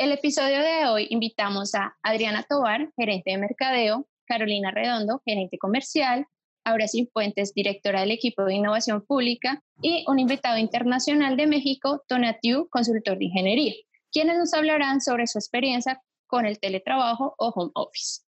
El 0.00 0.12
episodio 0.12 0.60
de 0.60 0.86
hoy 0.86 1.08
invitamos 1.10 1.74
a 1.74 1.94
Adriana 2.02 2.46
Tobar, 2.48 2.90
gerente 2.96 3.32
de 3.32 3.36
mercadeo, 3.36 4.08
Carolina 4.24 4.70
Redondo, 4.70 5.20
gerente 5.26 5.58
comercial, 5.58 6.24
Aura 6.64 6.86
Fuentes, 7.12 7.52
directora 7.52 8.00
del 8.00 8.10
equipo 8.10 8.44
de 8.44 8.54
innovación 8.54 9.04
pública, 9.04 9.62
y 9.82 10.06
un 10.08 10.18
invitado 10.18 10.56
internacional 10.56 11.36
de 11.36 11.46
México, 11.46 12.02
Tonatiu, 12.08 12.66
consultor 12.70 13.18
de 13.18 13.26
ingeniería, 13.26 13.74
quienes 14.10 14.38
nos 14.38 14.54
hablarán 14.54 15.02
sobre 15.02 15.26
su 15.26 15.36
experiencia 15.36 16.00
con 16.26 16.46
el 16.46 16.58
teletrabajo 16.58 17.34
o 17.36 17.48
home 17.54 17.72
office. 17.74 18.22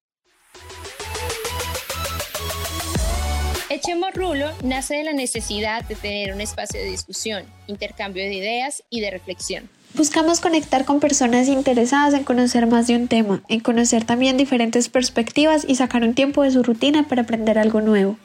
Echemos 3.70 4.14
Rulo 4.14 4.50
nace 4.66 4.96
de 4.96 5.06
la 5.06 5.14
necesidad 5.14 5.86
de 5.86 5.96
tener 5.96 6.34
un 6.34 6.42
espacio 6.42 6.82
de 6.82 6.88
discusión, 6.88 7.46
intercambio 7.68 8.26
de 8.26 8.34
ideas 8.34 8.84
y 8.90 9.00
de 9.00 9.12
reflexión. 9.12 9.70
Buscamos 9.94 10.40
conectar 10.40 10.86
con 10.86 11.02
personas 11.02 11.50
interesadas 11.50 12.14
en 12.14 12.24
conocer 12.24 12.66
más 12.66 12.88
de 12.88 12.96
un 12.96 13.10
tema, 13.10 13.44
en 13.50 13.60
conocer 13.60 14.06
también 14.06 14.38
diferentes 14.38 14.88
perspectivas 14.88 15.66
y 15.68 15.76
sacar 15.76 16.04
un 16.04 16.16
tiempo 16.16 16.44
de 16.44 16.52
su 16.52 16.64
rutina 16.64 17.08
para 17.10 17.24
aprender 17.24 17.60
algo 17.60 17.82
nuevo. 17.82 18.18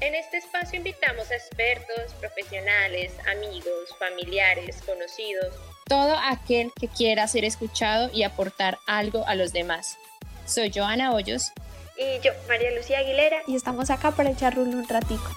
En 0.00 0.14
este 0.14 0.38
espacio 0.38 0.78
invitamos 0.78 1.30
a 1.30 1.34
expertos, 1.34 2.14
profesionales, 2.20 3.12
amigos, 3.36 3.94
familiares, 3.98 4.76
conocidos, 4.86 5.52
todo 5.86 6.16
aquel 6.30 6.70
que 6.80 6.88
quiera 6.88 7.26
ser 7.26 7.44
escuchado 7.44 8.10
y 8.12 8.22
aportar 8.22 8.78
algo 8.86 9.26
a 9.26 9.34
los 9.34 9.52
demás. 9.52 9.98
Soy 10.46 10.70
Joana 10.72 11.12
Hoyos 11.12 11.52
y 11.96 12.20
yo, 12.24 12.32
María 12.48 12.70
Lucía 12.70 12.98
Aguilera. 12.98 13.38
Y 13.48 13.56
estamos 13.56 13.90
acá 13.90 14.12
para 14.12 14.30
echar 14.30 14.54
rulo 14.54 14.78
un 14.78 14.88
ratico. 14.88 15.28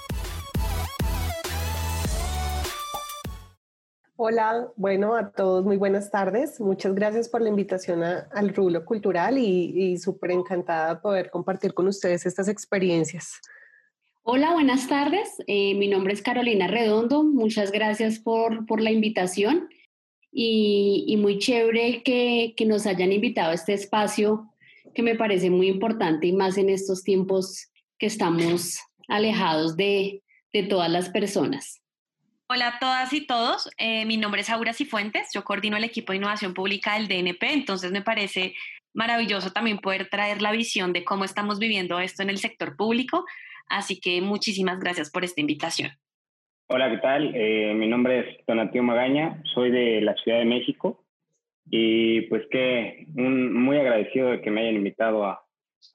Hola, 4.18 4.72
bueno, 4.78 5.14
a 5.14 5.32
todos 5.32 5.66
muy 5.66 5.76
buenas 5.76 6.10
tardes. 6.10 6.62
Muchas 6.62 6.96
gracias 6.96 7.28
por 7.28 7.42
la 7.42 7.50
invitación 7.50 8.02
al 8.02 8.55
Rulo 8.55 8.86
Cultural 8.86 9.38
y, 9.38 9.98
súper 9.98 10.32
encantada 10.32 10.96
de 10.96 11.02
poder 11.02 11.30
compartir 11.30 11.74
con 11.74 11.90
ustedes 11.90 12.26
estas 12.26 12.48
experiencias. 12.48 13.41
Hola, 14.24 14.54
buenas 14.54 14.88
tardes. 14.88 15.27
Eh, 15.48 15.76
mi 15.76 15.90
nombre 15.90 16.13
es 16.13 16.22
Carolina 16.22 16.68
Redondo. 16.68 17.26
Muchas 17.26 17.74
gracias 17.74 18.18
por, 18.18 18.66
por 18.66 18.80
la 18.80 18.91
invitación 18.91 19.68
y, 20.32 21.04
y 21.10 21.18
muy 21.18 21.38
chévere 21.38 22.02
que, 22.02 22.54
que, 22.55 22.66
nos 22.66 22.85
hayan 22.85 23.12
invitado 23.12 23.52
a 23.52 23.55
este 23.55 23.74
espacio 23.74 24.50
que 24.94 25.04
me 25.04 25.16
parece 25.16 25.50
muy 25.50 25.68
importante 25.68 26.27
y 26.27 26.32
más 26.32 26.57
en 26.57 26.70
estos 26.70 27.04
tiempos 27.04 27.68
que 28.00 28.05
estamos 28.05 28.79
alejados 29.10 29.76
de, 29.76 30.24
de 30.54 30.63
todas 30.63 30.90
las 30.90 31.10
personas. 31.10 31.82
Hola 32.48 32.68
a 32.68 32.79
todas 32.79 33.12
y 33.12 33.26
todos, 33.26 33.71
eh, 33.79 34.05
mi 34.05 34.18
nombre 34.18 34.41
es 34.41 34.51
Aura 34.51 34.71
Cifuentes, 34.71 35.32
yo 35.34 35.43
coordino 35.43 35.77
el 35.77 35.84
equipo 35.84 36.12
de 36.12 36.18
innovación 36.18 36.54
pública 36.54 36.93
del 36.93 37.07
DNP, 37.07 37.41
entonces 37.51 37.91
me 37.91 38.04
parece 38.04 38.54
maravilloso 38.93 39.51
también 39.51 39.79
poder 39.79 40.10
traer 40.10 40.43
la 40.43 40.51
visión 40.51 40.93
de 40.93 41.04
cómo 41.04 41.26
estamos 41.26 41.57
viviendo 41.57 41.99
esto 41.99 42.21
en 42.21 42.29
el 42.29 42.38
sector 42.38 42.77
público, 42.77 43.26
así 43.68 43.99
que 43.99 44.21
muchísimas 44.21 44.79
gracias 44.79 45.10
por 45.10 45.23
esta 45.23 45.41
invitación. 45.41 45.90
Hola, 46.68 46.91
¿qué 46.91 46.98
tal? 46.98 47.32
Eh, 47.34 47.73
mi 47.73 47.88
nombre 47.88 48.20
es 48.20 48.46
Donatio 48.46 48.84
Magaña, 48.84 49.41
soy 49.55 49.71
de 49.71 50.01
la 50.01 50.13
Ciudad 50.13 50.38
de 50.38 50.46
México 50.46 51.04
y 51.71 52.21
pues 52.27 52.43
que 52.51 53.07
muy 53.16 53.77
agradecido 53.79 54.29
de 54.29 54.41
que 54.41 54.51
me 54.51 54.62
hayan 54.62 54.76
invitado 54.76 55.26
a, 55.26 55.43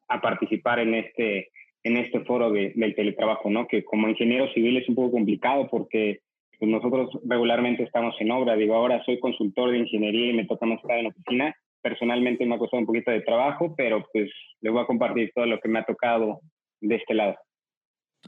a 0.09 0.21
participar 0.21 0.81
en 0.81 0.97
este, 0.97 1.53
en 1.84 1.97
este 1.97 2.25
foro 2.25 2.51
de, 2.51 2.73
del 2.75 2.97
teletrabajo, 2.97 3.51
¿no? 3.51 3.69
Que 3.69 3.84
como 3.84 4.09
ingeniero 4.09 4.53
civil 4.53 4.78
es 4.78 4.89
un 4.89 4.97
poco 4.97 5.12
complicado 5.12 5.69
porque 5.71 6.23
pues 6.61 6.70
nosotros 6.70 7.08
regularmente 7.25 7.83
estamos 7.84 8.14
en 8.20 8.30
obra. 8.30 8.55
Digo, 8.55 8.75
ahora 8.75 9.03
soy 9.05 9.19
consultor 9.19 9.70
de 9.70 9.78
ingeniería 9.78 10.30
y 10.30 10.36
me 10.36 10.47
toca 10.47 10.66
más 10.66 10.78
estar 10.78 10.98
en 10.98 11.06
oficina. 11.06 11.55
Personalmente 11.83 12.44
me 12.44 12.55
ha 12.55 12.58
costado 12.58 12.83
un 12.83 12.86
poquito 12.86 13.11
de 13.11 13.22
trabajo, 13.22 13.75
pero 13.75 14.05
pues 14.12 14.30
les 14.61 14.72
voy 14.72 14.83
a 14.83 14.86
compartir 14.86 15.33
todo 15.34 15.47
lo 15.47 15.58
que 15.58 15.69
me 15.70 15.78
ha 15.78 15.86
tocado 15.86 16.41
de 16.83 16.97
este 16.97 17.14
lado. 17.14 17.34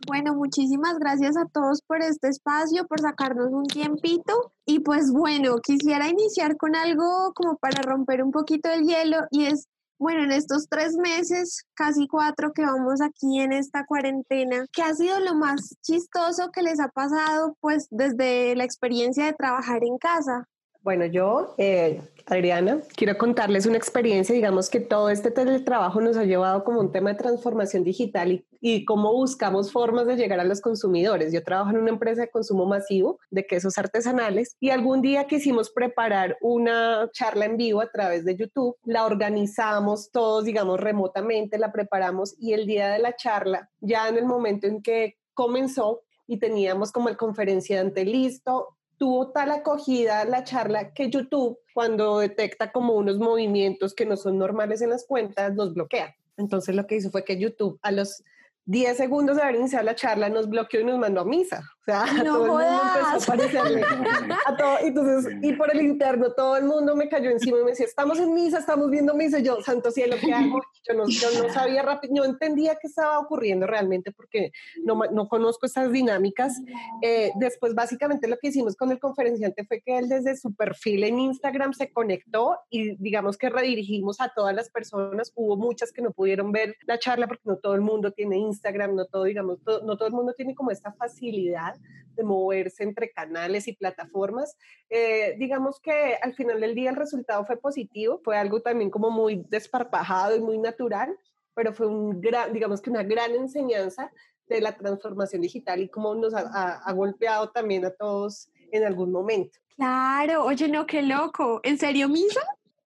Bueno, 0.07 0.35
muchísimas 0.35 0.99
gracias 0.99 1.37
a 1.37 1.45
todos 1.53 1.83
por 1.87 1.99
este 1.99 2.29
espacio, 2.29 2.87
por 2.87 3.01
sacarnos 3.01 3.53
un 3.53 3.67
tiempito. 3.67 4.55
Y 4.65 4.81
pues 4.81 5.13
bueno, 5.13 5.57
quisiera 5.63 6.09
iniciar 6.09 6.57
con 6.57 6.75
algo 6.75 7.33
como 7.35 7.59
para 7.59 7.83
romper 7.83 8.25
un 8.25 8.31
poquito 8.33 8.71
el 8.71 8.87
hielo 8.87 9.19
y 9.31 9.45
es, 9.45 9.69
bueno, 9.99 10.25
en 10.25 10.33
estos 10.33 10.69
tres 10.69 10.95
meses, 10.95 11.65
casi 11.75 12.09
cuatro 12.09 12.53
que 12.53 12.63
vamos 12.63 13.01
aquí 13.01 13.41
en 13.41 13.53
esta 13.53 13.85
cuarentena, 13.87 14.67
¿qué 14.73 14.83
ha 14.83 14.95
sido 14.95 15.21
lo 15.21 15.35
más 15.35 15.77
chistoso 15.83 16.51
que 16.51 16.63
les 16.63 16.81
ha 16.81 16.89
pasado 16.89 17.57
pues 17.61 17.87
desde 17.91 18.57
la 18.57 18.65
experiencia 18.65 19.27
de 19.27 19.33
trabajar 19.35 19.85
en 19.85 19.99
casa? 19.99 20.49
Bueno, 20.83 21.07
yo, 21.07 21.55
eh, 21.59 22.03
Adriana, 22.27 22.81
quiero 22.97 23.17
contarles 23.17 23.67
una 23.67 23.77
experiencia, 23.77 24.35
digamos 24.35 24.69
que 24.69 24.81
todo 24.81 25.11
este 25.11 25.31
teletrabajo 25.31 26.01
nos 26.01 26.17
ha 26.17 26.25
llevado 26.25 26.65
como 26.65 26.81
un 26.81 26.91
tema 26.91 27.11
de 27.11 27.19
transformación 27.19 27.85
digital 27.85 28.33
y, 28.33 28.45
y, 28.61 28.85
cómo 28.85 29.13
buscamos 29.13 29.71
formas 29.71 30.09
de 30.09 30.17
llegar 30.17 30.41
a 30.41 30.45
los 30.45 30.61
consumidores. 30.61 31.33
Yo 31.33 31.45
trabajo 31.45 31.71
en 31.71 31.79
una 31.79 31.91
empresa 31.91 32.23
de 32.23 32.31
consumo 32.31 32.67
masivo 32.67 33.21
de 33.31 33.47
quesos 33.47 33.79
artesanales 33.79 34.57
y 34.59 34.71
algún 34.71 35.03
día 35.03 35.29
quisimos 35.29 35.71
preparar 35.71 36.37
una 36.41 37.09
charla 37.13 37.45
en 37.45 37.57
vivo 37.57 37.81
a 37.81 37.91
través 37.91 38.25
de 38.25 38.35
YouTube, 38.35 38.77
la 38.85 39.05
organizamos 39.05 40.11
todos, 40.11 40.45
digamos, 40.45 40.81
remotamente, 40.81 41.59
la 41.59 41.71
preparamos 41.71 42.35
y 42.41 42.55
el 42.55 42.67
día 42.67 42.89
de 42.89 42.99
la 42.99 43.15
charla, 43.15 43.71
ya 43.81 44.09
en 44.09 44.19
el 44.19 44.27
momento 44.27 44.67
en 44.67 44.83
que 44.83 45.17
comenzó, 45.33 46.03
y 46.27 46.39
teníamos 46.39 46.93
como 46.93 47.09
el 47.09 47.17
conferenciante 47.17 48.05
listo, 48.05 48.77
tuvo 49.03 49.33
tal 49.33 49.51
acogida 49.51 50.25
la 50.25 50.45
charla 50.45 50.93
que 50.93 51.11
YouTube, 51.11 51.59
cuando 51.75 52.21
detecta 52.21 52.71
como 52.71 52.95
unos 52.95 53.19
movimientos 53.19 53.95
que 53.95 54.07
no 54.07 54.17
son 54.17 54.39
normales 54.39 54.81
en 54.81 54.91
las 54.91 55.05
cuentas, 55.05 55.57
nos 55.57 55.75
bloquea. 55.75 56.15
Entonces 56.37 56.77
lo 56.77 56.87
que 56.87 56.95
hizo 56.95 57.11
fue 57.11 57.25
que 57.25 57.37
YouTube 57.37 57.81
a 57.83 57.91
los 57.91 58.23
10 58.67 58.97
segundos 58.97 59.35
de 59.35 59.43
haber 59.43 59.57
iniciado 59.57 59.85
la 59.85 59.97
charla 59.97 60.29
nos 60.29 60.49
bloqueó 60.49 60.83
y 60.83 60.85
nos 60.85 61.01
mandó 61.01 61.23
a 61.23 61.25
misa. 61.25 61.69
O 61.83 61.85
sea, 61.85 62.05
todo 62.25 62.45
el 62.45 62.51
mundo 62.51 62.61
empezó 62.61 63.33
a 63.33 63.35
aparecerle. 63.35 63.83
A 64.47 64.57
todo, 64.57 64.77
entonces, 64.81 65.35
y 65.43 65.53
por 65.55 65.71
el 65.75 65.83
interno, 65.83 66.33
todo 66.33 66.57
el 66.57 66.65
mundo 66.65 66.95
me 66.95 67.09
cayó 67.09 67.31
encima 67.31 67.59
y 67.59 67.65
me 67.65 67.71
decía, 67.71 67.87
estamos 67.87 68.19
en 68.21 68.33
misa, 68.33 68.59
estamos 68.59 68.89
viendo 68.89 69.15
misa. 69.15 69.41
Y 69.41 69.43
yo, 69.43 69.61
santo 69.63 69.91
cielo, 69.91 70.17
¿qué 70.21 70.33
hago? 70.33 70.61
Yo 70.85 70.95
no, 70.95 71.09
yo 71.09 71.29
no 71.41 71.49
sabía 71.53 71.81
rápido, 71.81 72.13
no 72.17 72.25
entendía 72.25 72.75
qué 72.75 72.89
estaba 72.89 73.17
ocurriendo 73.21 73.69
realmente 73.69 74.11
porque 74.11 74.51
no, 74.83 74.99
no 75.13 75.29
conozco 75.29 75.65
estas 75.65 75.93
dinámicas. 75.93 76.61
Eh, 77.03 77.31
después, 77.37 77.73
básicamente, 77.73 78.27
lo 78.27 78.37
que 78.37 78.49
hicimos 78.49 78.75
con 78.75 78.91
el 78.91 78.99
conferenciante 78.99 79.65
fue 79.65 79.81
que 79.81 79.99
él 79.99 80.09
desde 80.09 80.37
su 80.37 80.57
perfil 80.57 81.05
en 81.05 81.21
Instagram 81.21 81.73
se 81.73 81.93
conectó 81.93 82.59
y 82.69 82.97
digamos 82.97 83.39
que 83.39 83.49
redirigimos 83.49 84.21
a 84.21 84.33
todas 84.35 84.57
las 84.57 84.71
personas. 84.71 85.31
Hubo 85.37 85.57
muchas 85.57 85.93
que 85.93 86.03
no 86.03 86.11
pudieron 86.11 86.51
ver 86.51 86.75
la 86.85 86.99
charla 86.99 87.29
porque 87.29 87.45
no 87.45 87.59
todo 87.59 87.77
el 87.77 87.81
mundo 87.81 88.11
tiene 88.11 88.39
Instagram, 88.39 88.97
no 88.97 89.05
todo, 89.05 89.23
digamos, 89.23 89.61
no 89.65 89.97
todo 89.97 90.09
el 90.09 90.15
mundo 90.15 90.35
tiene 90.37 90.57
como 90.57 90.73
esta 90.73 90.93
facilidad 90.95 91.72
de 92.15 92.23
moverse 92.25 92.83
entre 92.83 93.11
canales 93.11 93.69
y 93.69 93.75
plataformas. 93.75 94.57
Eh, 94.91 95.37
digamos 95.39 95.81
que 95.81 96.17
al 96.21 96.35
final 96.35 96.61
del 96.61 96.75
día 96.75 96.91
el 96.91 96.97
resultado 96.97 97.45
fue 97.47 97.57
positivo, 97.57 98.21
fue 98.23 98.37
algo 98.37 98.61
también 98.61 98.91
como 98.91 99.11
muy 99.11 99.45
desparpajado 99.49 100.37
y 100.37 100.41
muy 100.41 100.59
natural, 100.59 101.17
pero 101.55 101.73
fue 101.73 101.87
un 101.87 102.21
gran, 102.21 102.53
digamos 102.53 102.81
que 102.81 102.91
una 102.91 103.03
gran 103.03 103.35
enseñanza 103.35 104.11
de 104.47 104.61
la 104.61 104.77
transformación 104.77 105.43
digital 105.43 105.81
y 105.81 105.89
cómo 105.89 106.15
nos 106.15 106.35
ha, 106.35 106.83
ha 106.85 106.93
golpeado 106.93 107.51
también 107.51 107.85
a 107.85 107.91
todos 107.91 108.51
en 108.71 108.85
algún 108.85 109.13
momento. 109.13 109.59
Claro, 109.77 110.45
oye, 110.45 110.69
no, 110.69 110.87
qué 110.87 111.03
loco. 111.03 111.61
¿En 111.63 111.79
serio, 111.79 112.09
Misa? 112.09 112.41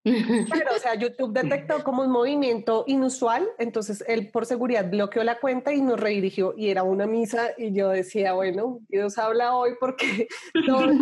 Claro, 0.06 0.70
o 0.76 0.78
sea, 0.78 0.94
YouTube 0.94 1.32
detectó 1.32 1.82
como 1.82 2.02
un 2.02 2.12
movimiento 2.12 2.84
inusual, 2.86 3.48
entonces 3.58 4.04
él 4.06 4.30
por 4.30 4.46
seguridad 4.46 4.88
bloqueó 4.88 5.24
la 5.24 5.40
cuenta 5.40 5.72
y 5.72 5.80
nos 5.80 5.98
redirigió 5.98 6.54
y 6.56 6.70
era 6.70 6.84
una 6.84 7.08
misa 7.08 7.48
y 7.58 7.72
yo 7.72 7.88
decía, 7.88 8.34
bueno, 8.34 8.78
Dios 8.88 9.18
habla 9.18 9.56
hoy 9.56 9.72
porque 9.80 10.28
o 10.70 10.92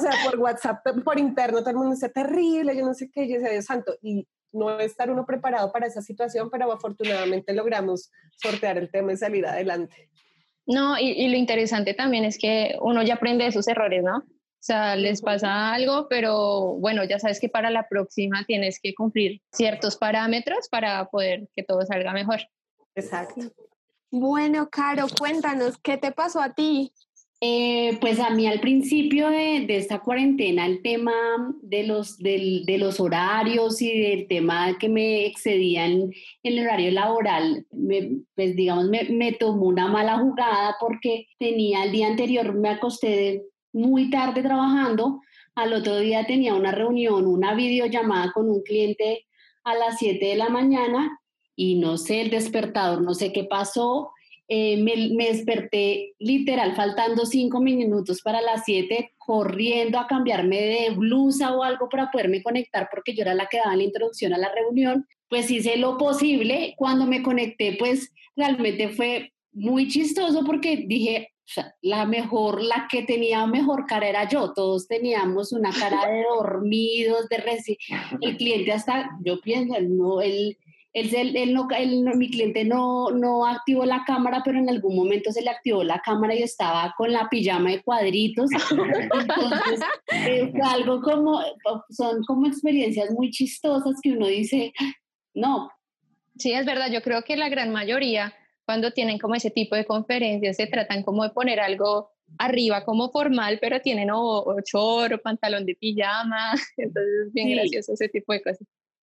sea, 0.00 0.12
por 0.24 0.38
WhatsApp, 0.38 0.78
por 1.04 1.18
interno, 1.18 1.58
todo 1.58 1.68
el 1.70 1.76
mundo 1.76 1.94
dice 1.94 2.08
terrible, 2.08 2.74
yo 2.74 2.86
no 2.86 2.94
sé 2.94 3.10
qué, 3.10 3.28
yo 3.28 3.34
decía, 3.34 3.50
Dios 3.50 3.66
santo, 3.66 3.94
y 4.00 4.26
no 4.52 4.80
estar 4.80 5.10
uno 5.10 5.26
preparado 5.26 5.70
para 5.72 5.88
esa 5.88 6.00
situación, 6.00 6.48
pero 6.50 6.72
afortunadamente 6.72 7.52
logramos 7.52 8.10
sortear 8.36 8.78
el 8.78 8.90
tema 8.90 9.12
y 9.12 9.18
salir 9.18 9.44
adelante. 9.44 10.08
No, 10.64 10.98
y, 10.98 11.10
y 11.10 11.28
lo 11.28 11.36
interesante 11.36 11.92
también 11.92 12.24
es 12.24 12.38
que 12.38 12.78
uno 12.80 13.02
ya 13.02 13.12
aprende 13.14 13.44
de 13.44 13.52
sus 13.52 13.68
errores, 13.68 14.02
¿no? 14.02 14.24
O 14.60 14.62
sea, 14.62 14.94
les 14.94 15.22
pasa 15.22 15.72
algo, 15.72 16.06
pero 16.10 16.74
bueno, 16.78 17.02
ya 17.04 17.18
sabes 17.18 17.40
que 17.40 17.48
para 17.48 17.70
la 17.70 17.88
próxima 17.88 18.44
tienes 18.46 18.78
que 18.78 18.94
cumplir 18.94 19.40
ciertos 19.50 19.96
parámetros 19.96 20.68
para 20.68 21.08
poder 21.08 21.48
que 21.56 21.62
todo 21.62 21.80
salga 21.86 22.12
mejor. 22.12 22.40
Exacto. 22.94 23.40
Bueno, 24.10 24.68
Caro, 24.68 25.06
cuéntanos, 25.18 25.78
¿qué 25.78 25.96
te 25.96 26.12
pasó 26.12 26.42
a 26.42 26.52
ti? 26.52 26.92
Eh, 27.42 27.96
pues 28.02 28.20
a 28.20 28.28
mí 28.28 28.46
al 28.46 28.60
principio 28.60 29.30
de, 29.30 29.64
esta 29.74 30.00
cuarentena 30.00 30.66
el 30.66 30.82
tema 30.82 31.14
de 31.62 31.84
los, 31.84 32.18
de 32.18 32.76
los 32.78 33.00
horarios 33.00 33.80
y 33.80 33.98
del 33.98 34.28
tema 34.28 34.76
que 34.78 34.90
me 34.90 35.24
excedían 35.24 35.92
en 35.92 36.12
el 36.42 36.58
horario 36.58 36.90
laboral, 36.90 37.66
pues 38.34 38.56
digamos, 38.56 38.90
me, 38.90 39.04
me, 39.04 39.32
tomó 39.32 39.68
una 39.68 39.88
mala 39.88 40.18
jugada 40.18 40.76
porque 40.78 41.28
tenía 41.38 41.84
el 41.84 41.92
día 41.92 42.08
anterior, 42.08 42.54
me 42.54 42.68
acosté 42.68 43.08
de 43.08 43.49
muy 43.72 44.10
tarde 44.10 44.42
trabajando, 44.42 45.20
al 45.54 45.72
otro 45.72 45.98
día 45.98 46.26
tenía 46.26 46.54
una 46.54 46.72
reunión, 46.72 47.26
una 47.26 47.54
videollamada 47.54 48.32
con 48.32 48.48
un 48.48 48.62
cliente 48.62 49.26
a 49.64 49.74
las 49.74 49.98
7 49.98 50.24
de 50.24 50.36
la 50.36 50.48
mañana 50.48 51.20
y 51.54 51.76
no 51.76 51.98
sé 51.98 52.22
el 52.22 52.30
despertador, 52.30 53.02
no 53.02 53.14
sé 53.14 53.32
qué 53.32 53.44
pasó. 53.44 54.12
Eh, 54.48 54.78
me, 54.78 55.26
desperté 55.26 56.14
literal 56.18 56.74
faltando 56.74 57.24
cinco 57.24 57.60
minutos 57.60 58.20
para 58.20 58.40
las 58.40 58.62
7, 58.64 59.12
corriendo 59.16 59.98
a 59.98 60.08
cambiarme 60.08 60.60
de 60.60 60.90
blusa 60.90 61.54
o 61.54 61.62
algo 61.62 61.88
para 61.88 62.10
poderme 62.10 62.42
conectar 62.42 62.88
porque 62.90 63.14
yo 63.14 63.22
era 63.22 63.34
la 63.34 63.46
que 63.46 63.58
daba 63.58 63.76
la 63.76 63.84
introducción 63.84 64.32
a 64.32 64.38
la 64.38 64.52
reunión. 64.52 65.06
Pues 65.28 65.50
hice 65.50 65.76
lo 65.76 65.98
posible. 65.98 66.74
Cuando 66.76 67.06
me 67.06 67.22
conecté, 67.22 67.76
pues 67.78 68.10
realmente 68.34 68.88
fue 68.88 69.32
muy 69.52 69.86
chistoso 69.86 70.44
porque 70.44 70.84
dije, 70.88 71.28
la 71.82 72.06
mejor, 72.06 72.62
la 72.62 72.86
que 72.90 73.02
tenía 73.02 73.46
mejor 73.46 73.86
cara 73.86 74.08
era 74.08 74.28
yo. 74.28 74.52
Todos 74.52 74.86
teníamos 74.86 75.52
una 75.52 75.70
cara 75.72 76.06
de 76.08 76.22
dormidos, 76.36 77.28
de 77.28 77.38
reci 77.38 77.78
El 78.20 78.36
cliente 78.36 78.72
hasta, 78.72 79.10
yo 79.24 79.40
pienso, 79.40 79.74
no, 79.80 80.20
él, 80.20 80.56
él, 80.92 81.36
él, 81.36 81.54
no, 81.54 81.68
mi 82.16 82.30
cliente 82.30 82.64
no, 82.64 83.10
no 83.10 83.46
activó 83.46 83.84
la 83.84 84.04
cámara, 84.04 84.42
pero 84.44 84.58
en 84.58 84.68
algún 84.68 84.96
momento 84.96 85.30
se 85.32 85.42
le 85.42 85.50
activó 85.50 85.84
la 85.84 86.00
cámara 86.00 86.34
y 86.34 86.42
estaba 86.42 86.94
con 86.96 87.12
la 87.12 87.28
pijama 87.28 87.70
de 87.70 87.82
cuadritos. 87.82 88.50
Entonces, 88.70 89.80
eh, 90.12 90.50
fue 90.50 90.62
algo 90.62 91.00
como, 91.00 91.40
son 91.90 92.24
como 92.24 92.46
experiencias 92.46 93.10
muy 93.12 93.30
chistosas 93.30 94.00
que 94.02 94.12
uno 94.12 94.26
dice, 94.26 94.72
no. 95.34 95.70
Sí, 96.36 96.52
es 96.52 96.64
verdad, 96.64 96.90
yo 96.90 97.02
creo 97.02 97.22
que 97.22 97.36
la 97.36 97.48
gran 97.48 97.70
mayoría 97.70 98.34
cuando 98.64 98.92
tienen 98.92 99.18
como 99.18 99.34
ese 99.34 99.50
tipo 99.50 99.74
de 99.74 99.84
conferencias, 99.84 100.56
se 100.56 100.66
tratan 100.66 101.02
como 101.02 101.24
de 101.24 101.30
poner 101.30 101.60
algo 101.60 102.12
arriba 102.38 102.84
como 102.84 103.10
formal, 103.10 103.58
pero 103.60 103.80
tienen 103.80 104.10
o, 104.10 104.20
o 104.20 104.56
o 104.72 105.18
pantalón 105.22 105.66
de 105.66 105.74
pijama, 105.74 106.52
entonces 106.76 107.26
es 107.26 107.32
bien 107.32 107.50
gracioso 107.50 107.92
ese 107.94 108.08
tipo 108.08 108.32
de 108.32 108.42
cosas. 108.42 108.66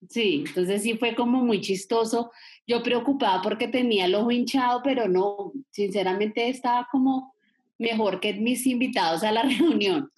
Sí, 0.09 0.43
entonces 0.47 0.83
sí 0.83 0.97
fue 0.97 1.15
como 1.15 1.43
muy 1.43 1.61
chistoso. 1.61 2.31
Yo 2.67 2.83
preocupada 2.83 3.41
porque 3.41 3.67
tenía 3.67 4.05
el 4.05 4.15
ojo 4.15 4.31
hinchado, 4.31 4.81
pero 4.83 5.07
no, 5.07 5.53
sinceramente 5.71 6.49
estaba 6.49 6.87
como 6.91 7.33
mejor 7.77 8.19
que 8.19 8.33
mis 8.33 8.65
invitados 8.67 9.23
a 9.23 9.31
la 9.31 9.43
reunión. 9.59 10.11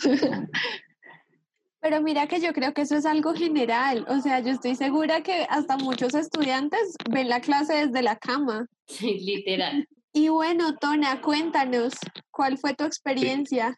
Pero 1.85 2.01
mira 2.01 2.25
que 2.25 2.41
yo 2.41 2.51
creo 2.51 2.73
que 2.73 2.81
eso 2.81 2.95
es 2.95 3.05
algo 3.05 3.35
general, 3.35 4.05
o 4.07 4.15
sea, 4.15 4.39
yo 4.39 4.49
estoy 4.49 4.73
segura 4.73 5.21
que 5.21 5.45
hasta 5.47 5.77
muchos 5.77 6.15
estudiantes 6.15 6.95
ven 7.11 7.29
la 7.29 7.41
clase 7.41 7.85
desde 7.85 8.01
la 8.01 8.15
cama. 8.15 8.65
Sí, 8.87 9.19
literal. 9.23 9.87
Y 10.11 10.29
bueno, 10.29 10.75
Tona, 10.81 11.21
cuéntanos, 11.21 11.93
¿cuál 12.31 12.57
fue 12.57 12.73
tu 12.73 12.85
experiencia? 12.85 13.75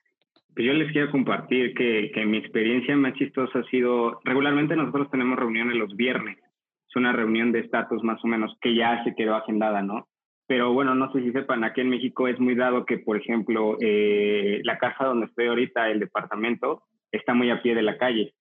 Pues 0.53 0.67
yo 0.67 0.73
les 0.73 0.91
quiero 0.93 1.11
compartir 1.11 1.73
que, 1.73 2.11
que 2.13 2.25
mi 2.25 2.37
experiencia 2.37 2.95
más 2.95 3.13
chistosa 3.15 3.59
ha 3.59 3.69
sido, 3.69 4.21
regularmente 4.23 4.77
nosotros 4.77 5.09
tenemos 5.11 5.37
reuniones 5.37 5.75
los 5.75 5.93
viernes, 5.97 6.37
es 6.37 6.95
una 6.95 7.11
reunión 7.11 7.51
de 7.51 7.59
estatus 7.59 8.03
más 8.03 8.23
o 8.23 8.27
menos 8.27 8.55
que 8.61 8.73
ya 8.73 9.03
se 9.03 9.15
quedó 9.15 9.35
agendada, 9.35 9.81
¿no? 9.81 10.07
Pero 10.47 10.71
bueno, 10.71 10.95
no 10.95 11.11
sé 11.11 11.21
si 11.23 11.33
sepan, 11.33 11.65
aquí 11.65 11.81
en 11.81 11.89
México 11.89 12.29
es 12.29 12.39
muy 12.39 12.55
dado 12.55 12.85
que, 12.85 12.99
por 12.99 13.17
ejemplo, 13.17 13.77
eh, 13.81 14.61
la 14.63 14.77
casa 14.77 15.05
donde 15.05 15.25
estoy 15.25 15.47
ahorita, 15.47 15.89
el 15.89 15.99
departamento, 15.99 16.83
está 17.11 17.33
muy 17.33 17.49
a 17.49 17.61
pie 17.61 17.75
de 17.75 17.81
la 17.81 17.97
calle. 17.97 18.33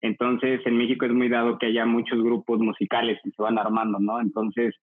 Entonces, 0.00 0.60
en 0.64 0.76
México 0.76 1.06
es 1.06 1.12
muy 1.12 1.28
dado 1.28 1.58
que 1.58 1.66
haya 1.66 1.84
muchos 1.84 2.22
grupos 2.22 2.60
musicales 2.60 3.18
y 3.24 3.30
se 3.30 3.42
van 3.42 3.58
armando, 3.58 3.98
¿no? 3.98 4.20
Entonces, 4.20 4.74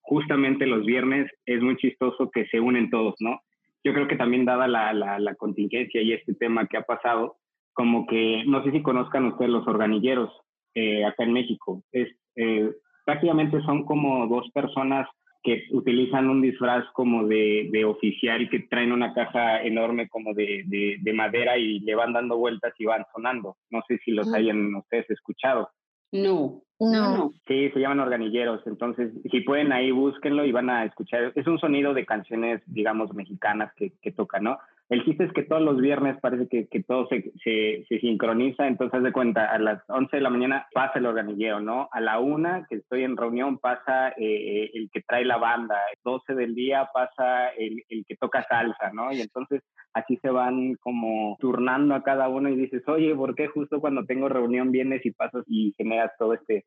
justamente 0.00 0.66
los 0.66 0.84
viernes 0.84 1.30
es 1.46 1.62
muy 1.62 1.76
chistoso 1.76 2.30
que 2.30 2.46
se 2.46 2.60
unen 2.60 2.90
todos, 2.90 3.14
¿no? 3.20 3.40
Yo 3.84 3.92
creo 3.92 4.08
que 4.08 4.16
también 4.16 4.44
dada 4.44 4.66
la, 4.66 4.92
la, 4.92 5.34
contingencia 5.34 6.00
y 6.00 6.12
este 6.12 6.34
tema 6.34 6.66
que 6.66 6.78
ha 6.78 6.82
pasado, 6.82 7.36
como 7.72 8.06
que, 8.06 8.42
no 8.46 8.64
sé 8.64 8.70
si 8.72 8.82
conozcan 8.82 9.26
ustedes 9.26 9.50
los 9.50 9.66
organilleros 9.68 10.30
eh, 10.74 11.04
acá 11.04 11.24
en 11.24 11.32
México, 11.34 11.82
es, 11.92 12.08
eh, 12.36 12.70
prácticamente 13.04 13.60
son 13.62 13.84
como 13.84 14.26
dos 14.26 14.50
personas 14.52 15.06
que 15.44 15.64
utilizan 15.72 16.30
un 16.30 16.40
disfraz 16.40 16.86
como 16.94 17.26
de, 17.26 17.68
de 17.70 17.84
oficial 17.84 18.48
que 18.48 18.60
traen 18.60 18.92
una 18.92 19.12
caja 19.12 19.62
enorme 19.62 20.08
como 20.08 20.32
de, 20.32 20.64
de, 20.66 21.12
madera 21.12 21.58
y 21.58 21.80
le 21.80 21.94
van 21.94 22.14
dando 22.14 22.38
vueltas 22.38 22.72
y 22.78 22.86
van 22.86 23.04
sonando. 23.14 23.58
No 23.68 23.82
sé 23.86 23.98
si 23.98 24.12
los 24.12 24.32
hayan 24.32 24.74
ustedes 24.74 25.08
escuchado. 25.10 25.68
No, 26.12 26.62
no. 26.80 27.32
Sí, 27.46 27.70
se 27.70 27.80
llaman 27.80 28.00
organilleros. 28.00 28.66
Entonces, 28.66 29.12
si 29.30 29.40
pueden 29.42 29.72
ahí, 29.72 29.90
búsquenlo 29.90 30.44
y 30.44 30.52
van 30.52 30.70
a 30.70 30.84
escuchar. 30.84 31.32
Es 31.34 31.46
un 31.46 31.58
sonido 31.58 31.94
de 31.94 32.04
canciones, 32.04 32.62
digamos, 32.66 33.14
mexicanas 33.14 33.72
que, 33.74 33.92
que 34.02 34.12
tocan, 34.12 34.44
¿no? 34.44 34.58
El 34.90 35.02
chiste 35.04 35.24
es 35.24 35.32
que 35.32 35.44
todos 35.44 35.62
los 35.62 35.80
viernes 35.80 36.20
parece 36.20 36.46
que, 36.46 36.68
que 36.68 36.82
todo 36.82 37.08
se, 37.08 37.32
se, 37.42 37.86
se, 37.88 38.00
sincroniza, 38.00 38.66
entonces 38.66 39.02
de 39.02 39.12
cuenta, 39.12 39.46
a 39.46 39.58
las 39.58 39.82
11 39.88 40.14
de 40.14 40.22
la 40.22 40.28
mañana 40.28 40.66
pasa 40.74 40.98
el 40.98 41.06
organillero, 41.06 41.58
¿no? 41.60 41.88
A 41.90 42.00
la 42.02 42.18
una 42.18 42.66
que 42.68 42.76
estoy 42.76 43.02
en 43.02 43.16
reunión 43.16 43.56
pasa 43.58 44.10
eh, 44.10 44.14
eh, 44.18 44.70
el 44.74 44.90
que 44.92 45.00
trae 45.00 45.24
la 45.24 45.38
banda, 45.38 45.80
12 46.04 46.34
del 46.34 46.54
día 46.54 46.90
pasa 46.92 47.48
el, 47.56 47.82
el, 47.88 48.04
que 48.04 48.16
toca 48.16 48.44
salsa, 48.44 48.92
¿no? 48.92 49.10
Y 49.10 49.22
entonces 49.22 49.62
así 49.94 50.18
se 50.18 50.28
van 50.28 50.74
como 50.74 51.38
turnando 51.40 51.94
a 51.94 52.02
cada 52.02 52.28
uno 52.28 52.50
y 52.50 52.56
dices, 52.56 52.86
oye, 52.86 53.14
¿por 53.14 53.34
qué 53.34 53.46
justo 53.46 53.80
cuando 53.80 54.04
tengo 54.04 54.28
reunión 54.28 54.70
vienes 54.70 55.04
y 55.06 55.12
pasas 55.12 55.44
y 55.46 55.72
generas 55.78 56.12
todo 56.18 56.34
este, 56.34 56.63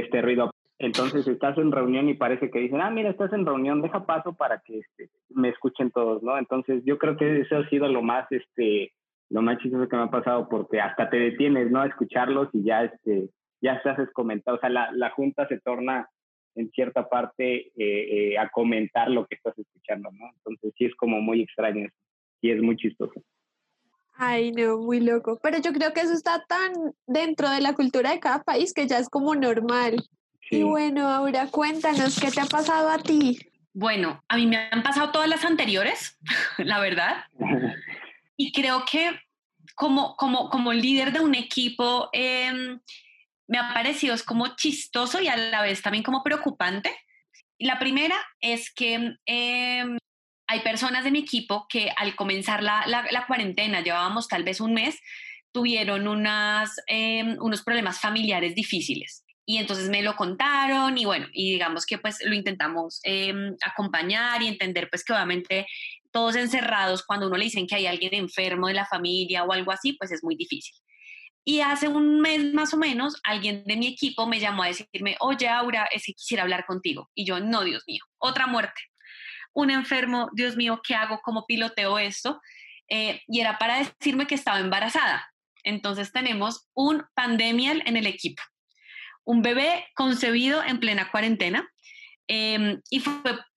este 0.00 0.22
ruido? 0.22 0.50
Entonces 0.78 1.26
estás 1.26 1.56
en 1.56 1.72
reunión 1.72 2.08
y 2.08 2.14
parece 2.14 2.50
que 2.50 2.58
dicen, 2.58 2.82
ah, 2.82 2.90
mira, 2.90 3.10
estás 3.10 3.32
en 3.32 3.46
reunión, 3.46 3.80
deja 3.80 4.04
paso 4.04 4.34
para 4.34 4.58
que 4.58 4.78
este, 4.78 5.08
me 5.30 5.48
escuchen 5.48 5.90
todos, 5.90 6.22
¿no? 6.22 6.36
Entonces 6.36 6.82
yo 6.84 6.98
creo 6.98 7.16
que 7.16 7.40
eso 7.40 7.56
ha 7.56 7.68
sido 7.68 7.88
lo 7.88 8.02
más, 8.02 8.30
este, 8.30 8.92
lo 9.30 9.40
más 9.40 9.58
chistoso 9.58 9.88
que 9.88 9.96
me 9.96 10.02
ha 10.02 10.10
pasado 10.10 10.48
porque 10.48 10.80
hasta 10.80 11.08
te 11.08 11.18
detienes, 11.18 11.70
¿no? 11.70 11.80
A 11.80 11.86
escucharlos 11.86 12.48
y 12.52 12.62
ya, 12.62 12.84
este, 12.84 13.30
ya 13.62 13.80
se 13.82 13.88
haces 13.88 14.08
o 14.14 14.58
sea, 14.58 14.68
la, 14.68 14.90
la 14.92 15.10
junta 15.10 15.48
se 15.48 15.60
torna 15.60 16.10
en 16.56 16.70
cierta 16.70 17.08
parte 17.08 17.68
eh, 17.68 17.72
eh, 17.76 18.38
a 18.38 18.48
comentar 18.50 19.10
lo 19.10 19.26
que 19.26 19.36
estás 19.36 19.58
escuchando, 19.58 20.10
¿no? 20.12 20.30
Entonces 20.36 20.74
sí 20.76 20.84
es 20.84 20.94
como 20.94 21.20
muy 21.20 21.42
extraño 21.42 21.88
y 22.40 22.50
es 22.50 22.60
muy 22.60 22.76
chistoso. 22.76 23.22
Ay, 24.18 24.52
no, 24.52 24.78
muy 24.78 25.00
loco. 25.00 25.38
Pero 25.42 25.58
yo 25.58 25.72
creo 25.72 25.92
que 25.92 26.00
eso 26.00 26.12
está 26.12 26.44
tan 26.46 26.72
dentro 27.06 27.50
de 27.50 27.60
la 27.60 27.74
cultura 27.74 28.10
de 28.10 28.20
cada 28.20 28.42
país 28.42 28.72
que 28.72 28.86
ya 28.86 28.98
es 28.98 29.08
como 29.08 29.34
normal. 29.34 29.96
Y 30.50 30.62
bueno, 30.62 31.08
ahora 31.08 31.48
cuéntanos, 31.48 32.18
¿qué 32.20 32.30
te 32.30 32.40
ha 32.40 32.46
pasado 32.46 32.88
a 32.88 32.98
ti? 32.98 33.38
Bueno, 33.72 34.22
a 34.28 34.36
mí 34.36 34.46
me 34.46 34.56
han 34.70 34.82
pasado 34.82 35.10
todas 35.10 35.28
las 35.28 35.44
anteriores, 35.44 36.18
la 36.58 36.80
verdad. 36.80 37.24
Y 38.38 38.52
creo 38.52 38.84
que 38.84 39.18
como, 39.74 40.14
como, 40.16 40.50
como 40.50 40.74
líder 40.74 41.10
de 41.10 41.20
un 41.20 41.34
equipo, 41.34 42.10
em, 42.12 42.78
me 43.48 43.58
ha 43.58 43.72
parecido 43.72 44.14
es 44.14 44.22
como 44.22 44.56
chistoso 44.56 45.22
y 45.22 45.28
a 45.28 45.38
la 45.38 45.62
vez 45.62 45.80
también 45.80 46.04
como 46.04 46.22
preocupante. 46.22 46.94
La 47.58 47.78
primera 47.78 48.14
es 48.40 48.70
que 48.70 49.16
em, 49.24 49.98
hay 50.46 50.60
personas 50.60 51.04
de 51.04 51.10
mi 51.10 51.20
equipo 51.20 51.66
que 51.68 51.90
al 51.96 52.14
comenzar 52.16 52.62
la, 52.62 52.86
la, 52.86 53.26
cuarentena, 53.26 53.82
llevábamos 53.82 54.28
tal 54.28 54.44
vez 54.44 54.60
un 54.60 54.74
mes, 54.74 55.00
tuvieron 55.52 56.06
unas, 56.06 56.76
em, 56.86 57.36
unos 57.40 57.62
problemas 57.62 58.00
familiares 58.00 58.54
difíciles 58.54 59.24
y 59.46 59.58
entonces 59.58 59.88
me 59.88 60.02
lo 60.02 60.16
contaron 60.16 60.98
y 60.98 61.04
bueno, 61.04 61.28
y 61.32 61.52
digamos 61.52 61.86
que 61.86 61.98
pues 61.98 62.18
lo 62.24 62.34
intentamos 62.34 63.00
em, 63.04 63.56
acompañar 63.64 64.42
y 64.42 64.48
entender 64.48 64.88
pues 64.90 65.04
que 65.04 65.12
obviamente 65.12 65.66
todos 66.10 66.34
encerrados, 66.36 67.04
cuando 67.04 67.28
uno 67.28 67.36
le 67.36 67.44
dicen 67.44 67.66
que 67.66 67.76
hay 67.76 67.86
alguien 67.86 68.14
enfermo 68.14 68.68
de 68.68 68.74
la 68.74 68.86
familia 68.86 69.44
o 69.44 69.52
algo 69.52 69.70
así, 69.70 69.92
pues 69.92 70.10
es 70.10 70.24
muy 70.24 70.34
difícil. 70.34 70.74
Y 71.44 71.60
hace 71.60 71.86
un 71.86 72.20
mes 72.20 72.52
más 72.54 72.74
o 72.74 72.76
menos, 72.76 73.20
alguien 73.22 73.62
de 73.66 73.76
mi 73.76 73.86
equipo 73.86 74.26
me 74.26 74.40
llamó 74.40 74.64
a 74.64 74.68
decirme, 74.68 75.16
oye, 75.20 75.46
Aura, 75.48 75.84
es 75.92 76.04
que 76.06 76.14
quisiera 76.14 76.42
hablar 76.42 76.64
contigo. 76.66 77.08
Y 77.14 77.24
yo, 77.24 77.38
no, 77.38 77.62
Dios 77.62 77.84
mío, 77.86 78.02
otra 78.18 78.48
muerte. 78.48 78.80
Un 79.56 79.70
enfermo, 79.70 80.28
Dios 80.34 80.56
mío, 80.56 80.80
¿qué 80.86 80.94
hago? 80.94 81.20
¿Cómo 81.22 81.46
piloteo 81.46 81.98
esto? 81.98 82.40
Eh, 82.88 83.22
y 83.26 83.40
era 83.40 83.58
para 83.58 83.78
decirme 83.78 84.26
que 84.26 84.34
estaba 84.36 84.60
embarazada. 84.60 85.28
Entonces 85.64 86.12
tenemos 86.12 86.68
un 86.74 87.02
pandemial 87.14 87.82
en 87.86 87.96
el 87.96 88.06
equipo 88.06 88.42
un 89.26 89.42
bebé 89.42 89.84
concebido 89.94 90.62
en 90.62 90.80
plena 90.80 91.10
cuarentena. 91.10 91.68
Em, 92.28 92.80
y 92.90 93.00
fue 93.00 93.14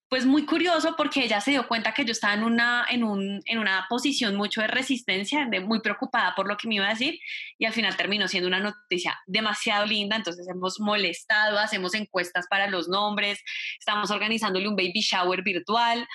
pues 0.10 0.26
muy 0.26 0.46
curioso 0.46 0.96
porque 0.98 1.24
ella 1.24 1.40
se 1.40 1.52
dio 1.52 1.68
cuenta 1.68 1.94
que 1.94 2.04
yo 2.04 2.12
estaba 2.12 2.34
en 2.34 2.44
una, 2.44 2.86
en, 2.90 3.04
un, 3.04 3.42
en 3.46 3.60
una 3.60 3.86
posición 3.88 4.36
mucho 4.36 4.60
de 4.62 4.68
resistencia, 4.68 5.46
de 5.46 5.60
muy 5.60 5.82
preocupada 5.82 6.34
por 6.36 6.48
lo 6.48 6.58
que 6.58 6.68
me 6.68 6.76
iba 6.76 6.88
a 6.88 6.90
decir 6.90 7.20
y 7.60 7.66
al 7.66 7.74
final 7.74 7.96
terminó 7.96 8.28
siendo 8.28 8.48
una 8.48 8.60
noticia 8.60 9.20
demasiado 9.28 9.86
linda, 9.86 10.16
entonces 10.16 10.48
hemos 10.50 10.80
molestado, 10.80 11.60
hacemos 11.60 11.94
encuestas 11.94 12.48
para 12.50 12.68
los 12.68 12.88
nombres, 12.88 13.40
estamos 13.78 14.10
organizándole 14.10 14.68
un 14.68 14.76
baby 14.76 15.02
shower 15.02 15.44
virtual, 15.44 16.08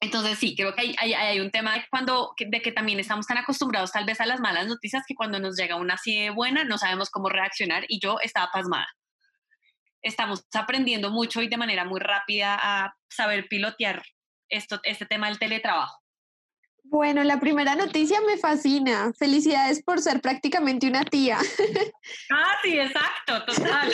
entonces 0.00 0.38
sí, 0.38 0.56
creo 0.56 0.74
que 0.74 0.80
hay, 0.80 0.96
hay, 0.98 1.12
hay, 1.12 1.40
un 1.40 1.50
tema 1.50 1.74
de, 1.74 1.84
cuando, 1.90 2.34
de 2.38 2.62
que 2.62 2.72
también 2.72 2.98
estamos 2.98 3.26
tan 3.26 3.38
acostumbrados 3.38 3.92
tal 3.92 4.06
vez 4.06 4.20
a 4.20 4.26
las 4.26 4.40
malas 4.40 4.66
noticias 4.66 5.04
que 5.06 5.14
cuando 5.14 5.38
nos 5.38 5.56
llega 5.56 5.76
una 5.76 5.94
así 5.94 6.18
de 6.18 6.30
buena 6.30 6.64
no 6.64 6.78
sabemos 6.78 7.10
cómo 7.10 7.28
reaccionar 7.28 7.84
y 7.88 8.00
yo 8.00 8.18
estaba 8.22 8.50
pasmada. 8.52 8.86
Estamos 10.04 10.46
aprendiendo 10.52 11.10
mucho 11.10 11.40
y 11.40 11.48
de 11.48 11.56
manera 11.56 11.84
muy 11.84 11.98
rápida 11.98 12.58
a 12.60 12.94
saber 13.08 13.48
pilotear 13.48 14.02
esto, 14.50 14.78
este 14.84 15.06
tema 15.06 15.28
del 15.28 15.38
teletrabajo. 15.38 15.98
Bueno, 16.84 17.24
la 17.24 17.40
primera 17.40 17.74
noticia 17.74 18.20
me 18.20 18.36
fascina. 18.36 19.12
Felicidades 19.18 19.82
por 19.82 20.00
ser 20.00 20.20
prácticamente 20.20 20.86
una 20.86 21.04
tía. 21.04 21.38
Ah, 22.30 22.58
sí, 22.62 22.78
exacto, 22.78 23.44
total. 23.46 23.92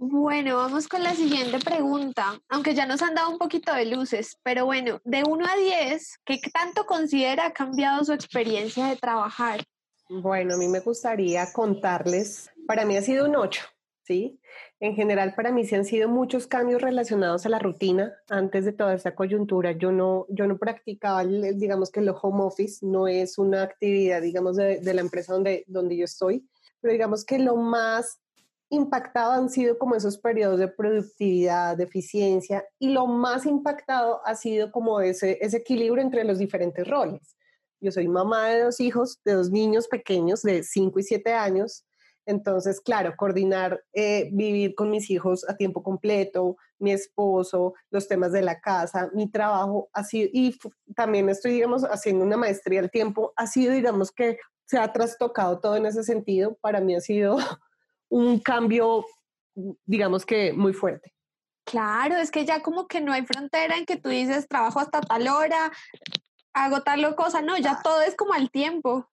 Bueno, 0.00 0.56
vamos 0.56 0.88
con 0.88 1.02
la 1.02 1.14
siguiente 1.14 1.58
pregunta, 1.58 2.38
aunque 2.48 2.74
ya 2.74 2.86
nos 2.86 3.02
han 3.02 3.14
dado 3.14 3.30
un 3.30 3.38
poquito 3.38 3.72
de 3.74 3.86
luces, 3.86 4.38
pero 4.42 4.64
bueno, 4.64 5.00
de 5.04 5.24
1 5.24 5.46
a 5.46 5.56
10, 5.56 6.20
¿qué 6.24 6.40
tanto 6.52 6.86
considera 6.86 7.46
ha 7.46 7.52
cambiado 7.52 8.04
su 8.04 8.12
experiencia 8.12 8.86
de 8.86 8.96
trabajar? 8.96 9.64
Bueno, 10.10 10.54
a 10.54 10.56
mí 10.56 10.68
me 10.68 10.80
gustaría 10.80 11.52
contarles, 11.52 12.50
para 12.66 12.86
mí 12.86 12.96
ha 12.96 13.02
sido 13.02 13.26
un 13.26 13.36
8, 13.36 13.60
¿sí? 14.04 14.40
En 14.80 14.94
general, 14.94 15.34
para 15.34 15.52
mí 15.52 15.66
sí 15.66 15.74
han 15.74 15.84
sido 15.84 16.08
muchos 16.08 16.46
cambios 16.46 16.80
relacionados 16.80 17.44
a 17.44 17.50
la 17.50 17.58
rutina. 17.58 18.14
Antes 18.30 18.64
de 18.64 18.72
toda 18.72 18.94
esta 18.94 19.14
coyuntura, 19.14 19.72
yo 19.72 19.92
no, 19.92 20.24
yo 20.30 20.46
no 20.46 20.56
practicaba, 20.56 21.24
digamos 21.24 21.90
que 21.90 22.00
el 22.00 22.08
home 22.08 22.42
office 22.42 22.86
no 22.86 23.06
es 23.06 23.36
una 23.36 23.62
actividad, 23.62 24.22
digamos, 24.22 24.56
de, 24.56 24.80
de 24.80 24.94
la 24.94 25.02
empresa 25.02 25.34
donde, 25.34 25.64
donde 25.66 25.96
yo 25.96 26.06
estoy, 26.06 26.48
pero 26.80 26.92
digamos 26.92 27.24
que 27.24 27.38
lo 27.38 27.56
más 27.56 28.18
impactado 28.70 29.32
han 29.32 29.50
sido 29.50 29.78
como 29.78 29.94
esos 29.94 30.16
periodos 30.16 30.58
de 30.58 30.68
productividad, 30.68 31.76
de 31.76 31.84
eficiencia, 31.84 32.64
y 32.78 32.90
lo 32.90 33.06
más 33.06 33.44
impactado 33.44 34.20
ha 34.24 34.34
sido 34.34 34.70
como 34.72 35.00
ese, 35.00 35.38
ese 35.42 35.58
equilibrio 35.58 36.02
entre 36.02 36.24
los 36.24 36.38
diferentes 36.38 36.88
roles. 36.88 37.37
Yo 37.80 37.92
soy 37.92 38.08
mamá 38.08 38.48
de 38.48 38.64
dos 38.64 38.80
hijos, 38.80 39.20
de 39.24 39.34
dos 39.34 39.50
niños 39.50 39.88
pequeños 39.88 40.42
de 40.42 40.62
5 40.62 40.98
y 40.98 41.02
7 41.02 41.32
años, 41.32 41.84
entonces, 42.28 42.82
claro, 42.82 43.14
coordinar, 43.16 43.82
eh, 43.94 44.28
vivir 44.32 44.74
con 44.74 44.90
mis 44.90 45.08
hijos 45.08 45.48
a 45.48 45.56
tiempo 45.56 45.82
completo, 45.82 46.58
mi 46.78 46.92
esposo, 46.92 47.72
los 47.90 48.06
temas 48.06 48.32
de 48.32 48.42
la 48.42 48.60
casa, 48.60 49.08
mi 49.14 49.30
trabajo, 49.30 49.88
así, 49.94 50.28
y 50.34 50.54
también 50.94 51.30
estoy, 51.30 51.52
digamos, 51.52 51.84
haciendo 51.84 52.26
una 52.26 52.36
maestría 52.36 52.80
al 52.80 52.90
tiempo, 52.90 53.32
ha 53.34 53.46
sido, 53.46 53.72
digamos, 53.72 54.12
que 54.12 54.36
se 54.66 54.76
ha 54.76 54.92
trastocado 54.92 55.58
todo 55.60 55.76
en 55.76 55.86
ese 55.86 56.02
sentido. 56.02 56.58
Para 56.60 56.82
mí 56.82 56.94
ha 56.94 57.00
sido 57.00 57.38
un 58.10 58.38
cambio, 58.40 59.06
digamos 59.86 60.26
que 60.26 60.52
muy 60.52 60.74
fuerte. 60.74 61.14
Claro, 61.64 62.16
es 62.16 62.30
que 62.30 62.44
ya 62.44 62.60
como 62.60 62.88
que 62.88 63.00
no 63.00 63.10
hay 63.10 63.24
frontera 63.24 63.78
en 63.78 63.86
que 63.86 63.96
tú 63.96 64.10
dices 64.10 64.48
trabajo 64.48 64.80
hasta 64.80 65.00
tal 65.00 65.28
hora, 65.28 65.72
hago 66.64 66.82
tal 66.82 67.14
cosa, 67.14 67.42
no, 67.42 67.56
ya 67.58 67.80
todo 67.82 68.00
es 68.02 68.14
como 68.14 68.32
al 68.34 68.50
tiempo. 68.50 69.08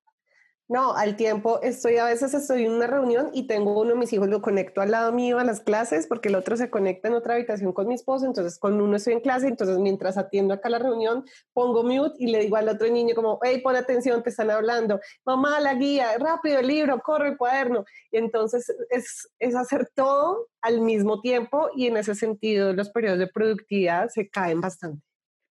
No, 0.68 0.96
al 0.96 1.16
tiempo 1.16 1.62
estoy, 1.62 1.98
a 1.98 2.06
veces 2.06 2.34
estoy 2.34 2.66
en 2.66 2.72
una 2.72 2.88
reunión 2.88 3.30
y 3.34 3.46
tengo 3.46 3.80
uno 3.80 3.92
de 3.92 4.00
mis 4.00 4.12
hijos, 4.14 4.30
lo 4.30 4.42
conecto 4.42 4.82
al 4.82 4.90
lado 4.90 5.12
mío 5.12 5.38
a 5.38 5.44
las 5.44 5.60
clases 5.60 6.08
porque 6.08 6.30
el 6.30 6.36
otro 6.36 6.58
se 6.58 6.72
conecta 6.72 7.08
en 7.08 7.14
otra 7.14 7.36
habitación 7.36 7.72
con 7.72 7.88
mi 7.88 7.94
esposo, 7.94 8.26
entonces 8.26 8.58
con 8.58 8.82
uno 8.82 8.96
estoy 8.96 9.14
en 9.14 9.20
clase, 9.20 9.48
entonces 9.48 9.78
mientras 9.78 10.18
atiendo 10.18 10.56
acá 10.56 10.70
la 10.70 10.80
reunión 10.80 11.24
pongo 11.54 11.84
mute 11.84 12.16
y 12.18 12.32
le 12.32 12.40
digo 12.40 12.56
al 12.56 12.68
otro 12.68 12.88
niño 12.88 13.14
como, 13.14 13.40
hey, 13.44 13.62
pon 13.64 13.76
atención, 13.76 14.24
te 14.24 14.32
están 14.32 14.50
hablando, 14.50 15.00
mamá, 15.24 15.60
la 15.60 15.76
guía, 15.76 16.18
rápido 16.18 16.58
el 16.58 16.68
libro, 16.68 17.00
corre 17.00 17.30
el 17.30 17.38
cuaderno. 17.38 17.86
Y 18.10 18.18
entonces 18.18 18.74
es, 18.90 19.30
es 19.38 19.56
hacer 19.56 19.92
todo 19.94 20.48
al 20.62 20.82
mismo 20.82 21.22
tiempo 21.22 21.70
y 21.76 21.86
en 21.86 21.98
ese 21.98 22.16
sentido 22.16 22.74
los 22.74 22.90
periodos 22.90 23.20
de 23.20 23.28
productividad 23.28 24.10
se 24.10 24.30
caen 24.30 24.62
bastante. 24.62 25.05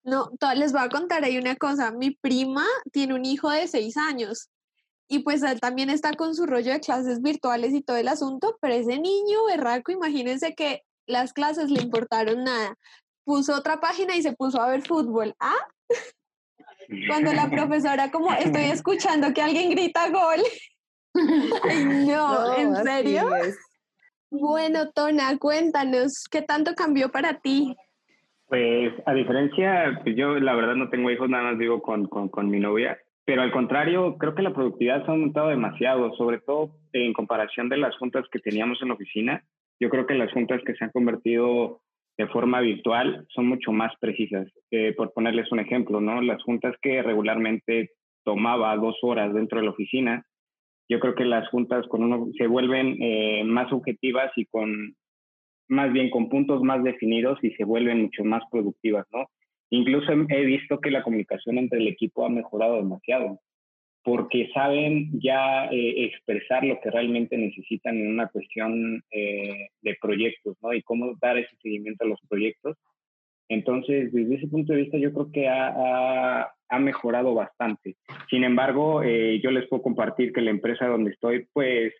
No, 0.06 0.30
les 0.54 0.72
voy 0.72 0.82
a 0.82 0.88
contar 0.88 1.24
ahí 1.24 1.36
una 1.36 1.56
cosa, 1.56 1.90
mi 1.90 2.12
prima 2.12 2.64
tiene 2.92 3.14
un 3.14 3.24
hijo 3.24 3.50
de 3.50 3.66
seis 3.66 3.96
años 3.96 4.50
y 5.08 5.18
pues 5.20 5.42
él 5.42 5.60
también 5.60 5.90
está 5.90 6.12
con 6.14 6.34
su 6.36 6.46
rollo 6.46 6.72
de 6.72 6.80
clases 6.80 7.20
virtuales 7.20 7.74
y 7.74 7.82
todo 7.82 7.96
el 7.96 8.06
asunto, 8.06 8.56
pero 8.60 8.74
ese 8.74 9.00
niño 9.00 9.44
berraco, 9.46 9.90
imagínense 9.90 10.54
que 10.54 10.82
las 11.06 11.32
clases 11.32 11.70
le 11.70 11.82
importaron 11.82 12.44
nada. 12.44 12.76
Puso 13.24 13.54
otra 13.54 13.80
página 13.80 14.14
y 14.14 14.22
se 14.22 14.32
puso 14.32 14.60
a 14.60 14.68
ver 14.68 14.82
fútbol. 14.82 15.34
¿Ah? 15.40 15.66
Cuando 17.08 17.32
la 17.32 17.50
profesora 17.50 18.10
como, 18.12 18.32
estoy 18.32 18.62
escuchando 18.72 19.32
que 19.34 19.42
alguien 19.42 19.70
grita 19.70 20.08
gol. 20.10 20.40
no, 22.06 22.56
¿en 22.56 22.76
serio? 22.84 23.28
Bueno, 24.30 24.90
Tona, 24.90 25.36
cuéntanos, 25.38 26.24
¿qué 26.30 26.42
tanto 26.42 26.74
cambió 26.74 27.10
para 27.10 27.40
ti? 27.40 27.76
Pues 28.48 28.92
a 29.06 29.12
diferencia, 29.12 30.00
pues 30.04 30.16
yo 30.16 30.38
la 30.38 30.54
verdad 30.54 30.76
no 30.76 30.88
tengo 30.88 31.10
hijos, 31.10 31.28
nada 31.28 31.44
más 31.44 31.58
vivo 31.58 31.82
con, 31.82 32.06
con, 32.06 32.48
mi 32.48 32.60
novia 32.60 32.96
pero 33.26 33.42
al 33.42 33.50
contrario, 33.50 34.16
creo 34.18 34.36
que 34.36 34.42
la 34.42 34.54
productividad 34.54 35.04
se 35.04 35.10
ha 35.10 35.14
aumentado 35.14 35.48
demasiado, 35.48 36.14
sobre 36.14 36.38
todo 36.38 36.70
en 36.92 37.12
comparación 37.12 37.68
de 37.68 37.76
las 37.76 37.96
juntas 37.96 38.24
que 38.30 38.38
teníamos 38.38 38.80
en 38.80 38.88
la 38.88 38.94
oficina. 38.94 39.42
Yo 39.80 39.90
creo 39.90 40.06
que 40.06 40.14
las 40.14 40.32
juntas 40.32 40.62
que 40.64 40.74
se 40.74 40.84
han 40.84 40.92
convertido 40.92 41.80
de 42.16 42.28
forma 42.28 42.60
virtual 42.60 43.26
son 43.34 43.48
mucho 43.48 43.72
más 43.72 43.92
precisas. 43.98 44.46
Eh, 44.70 44.94
por 44.96 45.12
ponerles 45.12 45.50
un 45.50 45.58
ejemplo, 45.58 46.00
¿no? 46.00 46.22
Las 46.22 46.40
juntas 46.44 46.76
que 46.80 47.02
regularmente 47.02 47.90
tomaba 48.24 48.76
dos 48.76 48.96
horas 49.02 49.34
dentro 49.34 49.58
de 49.58 49.64
la 49.64 49.72
oficina, 49.72 50.24
yo 50.88 51.00
creo 51.00 51.16
que 51.16 51.24
las 51.24 51.48
juntas 51.48 51.84
con 51.88 52.04
uno 52.04 52.28
se 52.38 52.46
vuelven 52.46 52.96
eh, 53.00 53.42
más 53.44 53.72
objetivas 53.72 54.30
y 54.36 54.46
con 54.46 54.94
más 55.68 55.92
bien 55.92 56.10
con 56.10 56.28
puntos 56.28 56.62
más 56.62 56.82
definidos 56.82 57.38
y 57.42 57.50
se 57.52 57.64
vuelven 57.64 58.02
mucho 58.02 58.24
más 58.24 58.42
productivas, 58.50 59.06
¿no? 59.12 59.26
Incluso 59.70 60.12
he 60.12 60.44
visto 60.44 60.80
que 60.80 60.90
la 60.90 61.02
comunicación 61.02 61.58
entre 61.58 61.80
el 61.80 61.88
equipo 61.88 62.24
ha 62.24 62.28
mejorado 62.28 62.76
demasiado, 62.76 63.40
porque 64.04 64.48
saben 64.54 65.10
ya 65.20 65.66
eh, 65.66 66.04
expresar 66.04 66.64
lo 66.64 66.80
que 66.80 66.90
realmente 66.90 67.36
necesitan 67.36 67.96
en 67.96 68.08
una 68.08 68.28
cuestión 68.28 69.02
eh, 69.10 69.68
de 69.82 69.96
proyectos, 70.00 70.56
¿no? 70.62 70.72
Y 70.72 70.82
cómo 70.82 71.16
dar 71.20 71.36
ese 71.38 71.56
seguimiento 71.60 72.04
a 72.04 72.08
los 72.08 72.20
proyectos. 72.28 72.76
Entonces, 73.48 74.12
desde 74.12 74.36
ese 74.36 74.48
punto 74.48 74.72
de 74.72 74.82
vista, 74.82 74.98
yo 74.98 75.12
creo 75.12 75.30
que 75.32 75.48
ha, 75.48 76.52
mejorado 76.78 77.34
bastante. 77.34 77.96
Sin 78.28 78.44
embargo, 78.44 79.02
eh, 79.02 79.40
yo 79.42 79.50
les 79.50 79.66
puedo 79.68 79.82
compartir 79.82 80.32
que 80.32 80.40
la 80.40 80.50
empresa 80.50 80.86
donde 80.86 81.12
estoy, 81.12 81.46
pues, 81.52 81.92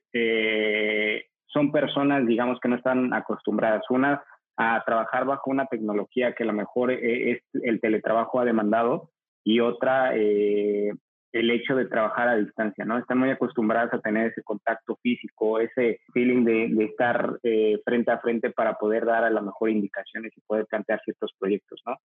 son 1.47 1.73
personas, 1.73 2.27
digamos, 2.27 2.59
que 2.61 2.69
no 2.69 2.77
están 2.77 3.13
acostumbradas. 3.15 3.83
Una, 3.91 4.23
a 4.57 4.83
trabajar 4.85 5.25
bajo 5.25 5.51
una 5.51 5.67
tecnología 5.67 6.35
que 6.35 6.45
a 6.45 6.47
lo 6.47 6.53
mejor 6.53 6.91
eh, 6.91 7.33
es, 7.33 7.43
el 7.63 7.81
teletrabajo 7.81 8.41
ha 8.41 8.45
demandado 8.45 9.11
y 9.45 9.61
otra 9.61 10.17
eh, 10.17 10.93
el 11.33 11.51
hecho 11.51 11.77
de 11.77 11.87
trabajar 11.87 12.29
a 12.29 12.37
distancia, 12.37 12.85
¿no? 12.85 12.99
Están 12.99 13.19
muy 13.19 13.31
acostumbradas 13.31 13.93
a 13.93 14.01
tener 14.01 14.29
ese 14.29 14.43
contacto 14.43 14.97
físico, 15.03 15.61
ese 15.61 16.01
feeling 16.13 16.45
de, 16.45 16.85
estar 16.85 17.39
eh, 17.43 17.79
frente 17.85 18.11
a 18.11 18.19
frente 18.19 18.51
para 18.51 18.75
poder 18.75 19.05
dar 19.05 19.25
a 19.25 19.31
lo 19.31 19.43
mejor 19.43 19.71
indicaciones 19.71 20.33
y 20.37 20.41
poder 20.41 20.67
plantear 20.67 21.01
ciertos 21.05 21.33
proyectos, 21.39 21.83
¿no? 21.87 21.97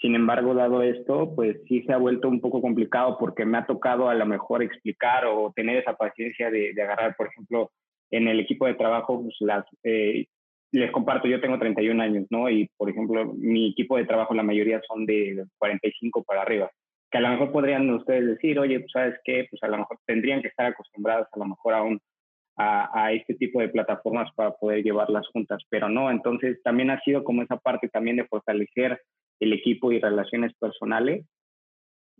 Sin 0.00 0.16
embargo, 0.16 0.52
dado 0.52 0.82
esto, 0.82 1.32
pues 1.36 1.58
sí 1.68 1.82
se 1.82 1.92
ha 1.92 1.96
vuelto 1.96 2.28
un 2.28 2.40
poco 2.40 2.60
complicado 2.60 3.16
porque 3.18 3.44
me 3.44 3.58
ha 3.58 3.66
tocado 3.66 4.08
a 4.08 4.14
lo 4.14 4.26
mejor 4.26 4.60
explicar 4.62 5.26
o 5.26 5.52
tener 5.54 5.76
esa 5.76 5.94
paciencia 5.94 6.50
de, 6.50 6.74
agarrar, 6.82 7.14
por 7.14 7.28
ejemplo, 7.28 7.70
en 8.12 8.28
el 8.28 8.38
equipo 8.38 8.66
de 8.66 8.74
trabajo, 8.74 9.22
pues 9.22 9.34
las, 9.40 9.64
les 9.82 10.90
comparto, 10.90 11.28
yo 11.28 11.40
tengo 11.40 11.58
31 11.58 12.02
años, 12.02 12.26
¿no? 12.30 12.48
Y, 12.48 12.68
por 12.76 12.88
ejemplo, 12.88 13.32
mi 13.34 13.70
equipo 13.70 13.96
de 13.96 14.04
trabajo, 14.04 14.34
la 14.34 14.42
mayoría 14.42 14.80
son 14.86 15.04
de 15.06 15.44
45 15.58 16.22
para 16.22 16.42
arriba, 16.42 16.70
que 17.10 17.18
a 17.18 17.20
lo 17.20 17.30
mejor 17.30 17.52
podrían 17.52 17.88
ustedes 17.90 18.26
decir, 18.26 18.58
oye, 18.58 18.80
pues, 18.80 18.92
¿sabes 18.92 19.18
qué? 19.24 19.46
Pues 19.50 19.62
a 19.62 19.68
lo 19.68 19.78
mejor 19.78 19.98
tendrían 20.06 20.42
que 20.42 20.48
estar 20.48 20.66
acostumbrados 20.66 21.26
a 21.32 21.38
lo 21.38 21.46
mejor 21.46 21.74
a, 21.74 21.82
un, 21.82 22.00
a, 22.56 23.04
a 23.04 23.12
este 23.12 23.34
tipo 23.34 23.60
de 23.60 23.68
plataformas 23.68 24.30
para 24.34 24.52
poder 24.52 24.82
llevarlas 24.82 25.26
juntas, 25.28 25.62
pero 25.68 25.88
no, 25.88 26.10
entonces 26.10 26.62
también 26.62 26.90
ha 26.90 27.00
sido 27.00 27.24
como 27.24 27.42
esa 27.42 27.56
parte 27.56 27.88
también 27.88 28.16
de 28.16 28.26
fortalecer 28.26 29.00
el 29.40 29.52
equipo 29.54 29.90
y 29.90 30.00
relaciones 30.00 30.52
personales, 30.54 31.26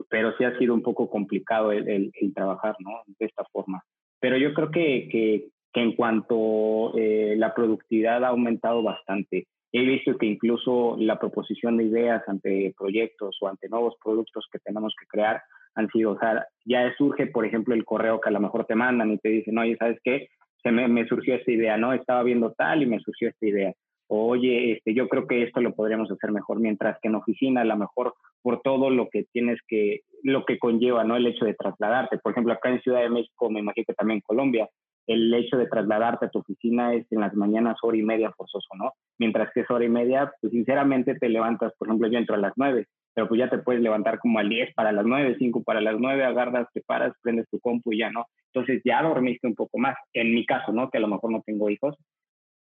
pero 0.08 0.36
sí 0.36 0.44
ha 0.44 0.58
sido 0.58 0.74
un 0.74 0.82
poco 0.82 1.08
complicado 1.08 1.72
el, 1.72 1.88
el, 1.88 2.10
el 2.20 2.34
trabajar, 2.34 2.76
¿no? 2.80 3.02
De 3.18 3.26
esta 3.26 3.44
forma. 3.52 3.82
Pero 4.20 4.36
yo 4.36 4.52
creo 4.54 4.70
que, 4.70 5.08
que, 5.10 5.48
que 5.72 5.80
en 5.80 5.94
cuanto 5.94 6.96
eh, 6.98 7.34
la 7.36 7.54
productividad 7.54 8.24
ha 8.24 8.28
aumentado 8.28 8.82
bastante. 8.82 9.46
He 9.72 9.82
visto 9.82 10.18
que 10.18 10.26
incluso 10.26 10.96
la 10.98 11.18
proposición 11.18 11.78
de 11.78 11.84
ideas 11.84 12.22
ante 12.26 12.74
proyectos 12.78 13.38
o 13.40 13.48
ante 13.48 13.68
nuevos 13.68 13.94
productos 14.02 14.46
que 14.52 14.58
tenemos 14.58 14.94
que 15.00 15.06
crear 15.06 15.40
han 15.74 15.88
sido, 15.88 16.12
o 16.12 16.18
sea, 16.18 16.46
ya 16.66 16.94
surge, 16.98 17.26
por 17.26 17.46
ejemplo, 17.46 17.74
el 17.74 17.86
correo 17.86 18.20
que 18.20 18.28
a 18.28 18.32
lo 18.32 18.40
mejor 18.40 18.66
te 18.66 18.74
mandan 18.74 19.12
y 19.12 19.18
te 19.18 19.30
dicen, 19.30 19.56
oye, 19.56 19.76
¿sabes 19.78 19.98
qué? 20.04 20.28
Se 20.62 20.70
me, 20.70 20.86
me 20.88 21.06
surgió 21.06 21.34
esta 21.34 21.50
idea, 21.50 21.78
¿no? 21.78 21.94
Estaba 21.94 22.22
viendo 22.22 22.52
tal 22.52 22.82
y 22.82 22.86
me 22.86 23.00
surgió 23.00 23.30
esta 23.30 23.46
idea. 23.46 23.72
oye, 24.08 24.72
este, 24.72 24.92
yo 24.92 25.08
creo 25.08 25.26
que 25.26 25.42
esto 25.42 25.62
lo 25.62 25.74
podríamos 25.74 26.10
hacer 26.10 26.30
mejor, 26.32 26.60
mientras 26.60 26.98
que 27.00 27.08
en 27.08 27.14
oficina, 27.14 27.62
a 27.62 27.64
lo 27.64 27.78
mejor 27.78 28.12
por 28.42 28.60
todo 28.60 28.90
lo 28.90 29.08
que 29.08 29.24
tienes 29.32 29.58
que, 29.66 30.00
lo 30.22 30.44
que 30.44 30.58
conlleva, 30.58 31.04
¿no? 31.04 31.16
El 31.16 31.26
hecho 31.26 31.46
de 31.46 31.54
trasladarte. 31.54 32.18
Por 32.18 32.32
ejemplo, 32.32 32.52
acá 32.52 32.68
en 32.68 32.82
Ciudad 32.82 33.00
de 33.00 33.08
México, 33.08 33.48
me 33.48 33.60
imagino 33.60 33.84
que 33.86 33.94
también 33.94 34.20
Colombia, 34.20 34.68
el 35.06 35.32
hecho 35.34 35.56
de 35.56 35.66
trasladarte 35.66 36.26
a 36.26 36.28
tu 36.30 36.40
oficina 36.40 36.94
es 36.94 37.10
en 37.10 37.20
las 37.20 37.34
mañanas 37.34 37.78
hora 37.82 37.96
y 37.96 38.02
media 38.02 38.30
forzoso, 38.32 38.68
¿no? 38.76 38.92
Mientras 39.18 39.50
que 39.52 39.60
es 39.60 39.70
hora 39.70 39.84
y 39.84 39.88
media, 39.88 40.32
pues 40.40 40.52
sinceramente 40.52 41.14
te 41.16 41.28
levantas, 41.28 41.72
por 41.78 41.88
ejemplo, 41.88 42.08
yo 42.08 42.18
entro 42.18 42.34
a 42.34 42.38
las 42.38 42.52
nueve, 42.56 42.86
pero 43.14 43.28
pues 43.28 43.38
ya 43.38 43.50
te 43.50 43.58
puedes 43.58 43.82
levantar 43.82 44.18
como 44.18 44.38
al 44.38 44.48
10 44.48 44.74
para 44.74 44.92
las 44.92 45.04
nueve, 45.04 45.36
5 45.38 45.62
para 45.64 45.80
las 45.80 45.98
nueve, 45.98 46.24
agarras, 46.24 46.68
te 46.72 46.80
paras, 46.80 47.12
prendes 47.22 47.48
tu 47.50 47.60
compu 47.60 47.92
y 47.92 47.98
ya, 47.98 48.10
¿no? 48.10 48.26
Entonces 48.54 48.80
ya 48.84 49.02
dormiste 49.02 49.46
un 49.46 49.54
poco 49.54 49.78
más. 49.78 49.96
En 50.12 50.34
mi 50.34 50.46
caso, 50.46 50.72
¿no? 50.72 50.90
Que 50.90 50.98
a 50.98 51.00
lo 51.00 51.08
mejor 51.08 51.30
no 51.30 51.42
tengo 51.44 51.68
hijos, 51.68 51.96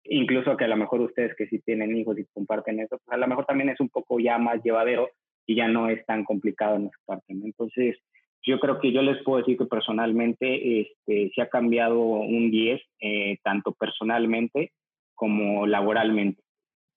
incluso 0.04 0.56
que 0.56 0.64
a 0.64 0.68
lo 0.68 0.76
mejor 0.76 1.00
ustedes 1.02 1.34
que 1.36 1.46
sí 1.46 1.60
tienen 1.60 1.96
hijos 1.96 2.18
y 2.18 2.26
comparten 2.32 2.80
eso, 2.80 2.98
pues 3.04 3.14
a 3.14 3.18
lo 3.18 3.28
mejor 3.28 3.44
también 3.46 3.70
es 3.70 3.80
un 3.80 3.88
poco 3.88 4.18
ya 4.18 4.38
más 4.38 4.62
llevadero 4.62 5.08
y 5.46 5.56
ya 5.56 5.68
no 5.68 5.88
es 5.88 6.04
tan 6.06 6.24
complicado 6.24 6.76
en 6.76 6.86
esa 6.86 6.98
parte. 7.06 7.24
Entonces, 7.28 7.98
yo 8.42 8.58
creo 8.58 8.80
que 8.80 8.92
yo 8.92 9.02
les 9.02 9.22
puedo 9.22 9.38
decir 9.38 9.58
que 9.58 9.66
personalmente 9.66 10.80
este, 10.80 11.30
se 11.34 11.42
ha 11.42 11.48
cambiado 11.48 12.00
un 12.00 12.50
10, 12.50 12.80
eh, 13.00 13.38
tanto 13.42 13.72
personalmente 13.72 14.72
como 15.14 15.66
laboralmente. 15.66 16.42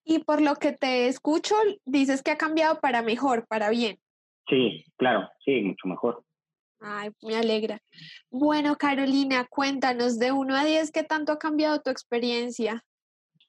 Y 0.05 0.19
por 0.19 0.41
lo 0.41 0.55
que 0.55 0.73
te 0.73 1.07
escucho, 1.07 1.55
dices 1.85 2.23
que 2.23 2.31
ha 2.31 2.38
cambiado 2.38 2.79
para 2.79 3.01
mejor, 3.01 3.45
para 3.47 3.69
bien. 3.69 3.97
Sí, 4.50 4.85
claro, 4.97 5.29
sí, 5.43 5.62
mucho 5.62 5.88
mejor. 5.88 6.23
Ay, 6.79 7.12
me 7.21 7.38
alegra. 7.38 7.79
Bueno, 8.29 8.75
Carolina, 8.75 9.45
cuéntanos 9.50 10.19
de 10.19 10.33
1 10.33 10.55
a 10.55 10.65
10, 10.65 10.91
¿qué 10.91 11.03
tanto 11.03 11.31
ha 11.31 11.39
cambiado 11.39 11.81
tu 11.81 11.89
experiencia? 11.89 12.83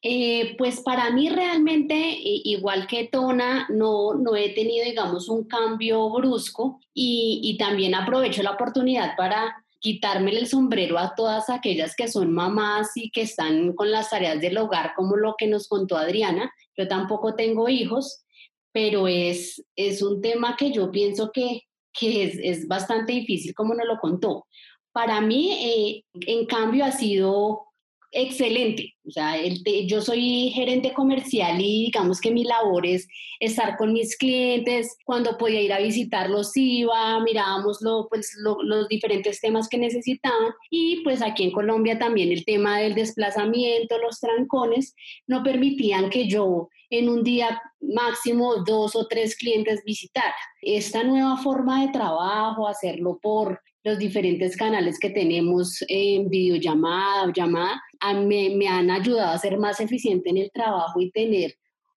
Eh, 0.06 0.54
pues 0.58 0.82
para 0.82 1.10
mí 1.12 1.30
realmente, 1.30 1.96
igual 1.96 2.86
que 2.86 3.08
Tona, 3.08 3.66
no, 3.70 4.12
no 4.12 4.36
he 4.36 4.50
tenido, 4.50 4.84
digamos, 4.84 5.30
un 5.30 5.44
cambio 5.44 6.10
brusco 6.10 6.78
y, 6.92 7.56
también 7.58 7.94
aprovecho 7.94 8.42
la 8.42 8.50
oportunidad 8.50 9.16
para 9.16 9.64
quitarme 9.80 10.32
el 10.32 10.46
sombrero 10.46 10.98
a 10.98 11.14
todas 11.14 11.48
aquellas 11.48 11.96
que 11.96 12.08
son 12.08 12.34
mamás 12.34 12.90
y 12.96 13.10
que 13.10 13.22
están 13.22 13.72
con 13.72 13.90
las 13.90 14.10
tareas 14.10 14.42
del 14.42 14.58
hogar, 14.58 14.92
como 14.94 15.16
lo 15.16 15.36
que 15.38 15.46
nos 15.46 15.68
contó 15.68 15.96
Adriana. 15.96 16.52
Yo 16.76 16.86
tampoco 16.86 17.34
tengo 17.34 17.70
hijos, 17.70 18.26
pero 18.72 19.08
es, 19.08 19.64
es 19.74 20.02
un 20.02 20.20
tema 20.20 20.54
que 20.58 20.70
yo 20.70 20.90
pienso 20.90 21.32
que, 21.32 21.62
que 21.94 22.24
es, 22.24 22.38
es 22.42 22.68
bastante 22.68 23.14
difícil, 23.14 23.54
como 23.54 23.72
nos 23.72 23.86
lo 23.86 23.98
contó. 23.98 24.46
Para 24.92 25.22
mí, 25.22 25.50
eh, 25.52 26.04
en 26.26 26.44
cambio, 26.44 26.84
ha 26.84 26.92
sido 26.92 27.68
excelente. 28.14 28.94
O 29.06 29.10
sea, 29.10 29.36
el 29.36 29.62
yo 29.86 30.00
soy 30.00 30.50
gerente 30.54 30.94
comercial 30.94 31.60
y 31.60 31.86
digamos 31.86 32.20
que 32.20 32.30
mi 32.30 32.44
labor 32.44 32.86
es 32.86 33.06
estar 33.40 33.76
con 33.76 33.92
mis 33.92 34.16
clientes. 34.16 34.96
Cuando 35.04 35.36
podía 35.36 35.60
ir 35.60 35.72
a 35.72 35.80
visitarlos 35.80 36.56
iba, 36.56 37.20
mirábamos 37.20 37.82
lo, 37.82 38.08
pues, 38.08 38.34
los 38.40 38.88
diferentes 38.88 39.40
temas 39.40 39.68
que 39.68 39.78
necesitaban. 39.78 40.52
Y 40.70 41.02
pues 41.02 41.20
aquí 41.20 41.44
en 41.44 41.52
Colombia 41.52 41.98
también 41.98 42.32
el 42.32 42.44
tema 42.44 42.78
del 42.78 42.94
desplazamiento, 42.94 43.98
los 43.98 44.20
trancones, 44.20 44.94
no 45.26 45.42
permitían 45.42 46.08
que 46.08 46.28
yo 46.28 46.68
en 46.90 47.08
un 47.08 47.24
día 47.24 47.60
máximo 47.80 48.64
dos 48.64 48.94
o 48.94 49.06
tres 49.06 49.36
clientes 49.36 49.82
visitara. 49.84 50.34
Esta 50.62 51.02
nueva 51.02 51.36
forma 51.36 51.84
de 51.84 51.92
trabajo, 51.92 52.68
hacerlo 52.68 53.18
por 53.20 53.60
los 53.84 53.98
diferentes 53.98 54.56
canales 54.56 54.98
que 54.98 55.10
tenemos 55.10 55.84
en 55.88 56.28
videollamada 56.30 57.24
o 57.24 57.32
llamada, 57.32 57.82
me, 58.12 58.68
han 58.68 58.90
ayudado 58.90 59.32
a 59.32 59.38
ser 59.38 59.58
más 59.58 59.80
eficiente 59.80 60.30
en 60.30 60.36
el 60.36 60.50
trabajo 60.52 61.00
y 61.00 61.10
tener 61.10 61.54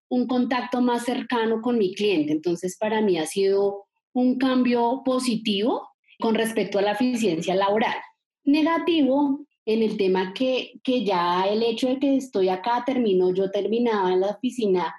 un 0.08 0.26
contacto 0.26 0.80
más 0.80 1.04
cercano 1.04 1.60
con 1.60 1.76
mi 1.76 1.94
cliente. 1.94 2.32
Entonces, 2.32 2.76
para 2.78 3.02
mí 3.02 3.18
ha 3.18 3.26
sido 3.26 3.84
un 4.14 4.38
cambio 4.38 5.02
positivo 5.04 5.88
con 6.18 6.34
respecto 6.34 6.78
a 6.78 6.82
la 6.82 6.92
eficiencia 6.92 7.54
laboral. 7.54 7.96
Negativo 8.44 9.40
en 9.66 9.82
el 9.82 9.98
tema 9.98 10.32
que, 10.32 10.72
que 10.82 11.04
ya 11.04 11.46
el 11.46 11.62
hecho 11.62 11.88
de 11.88 11.98
que 11.98 12.16
estoy 12.16 12.48
acá 12.48 12.84
terminó, 12.86 13.34
yo 13.34 13.50
terminaba 13.50 14.12
en 14.12 14.20
la 14.20 14.28
oficina 14.28 14.94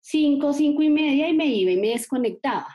5, 0.00 0.52
5 0.52 0.82
y 0.82 0.90
media 0.90 1.28
y 1.28 1.34
me 1.34 1.46
iba 1.46 1.70
y 1.70 1.76
me 1.76 1.88
desconectaba. 1.88 2.68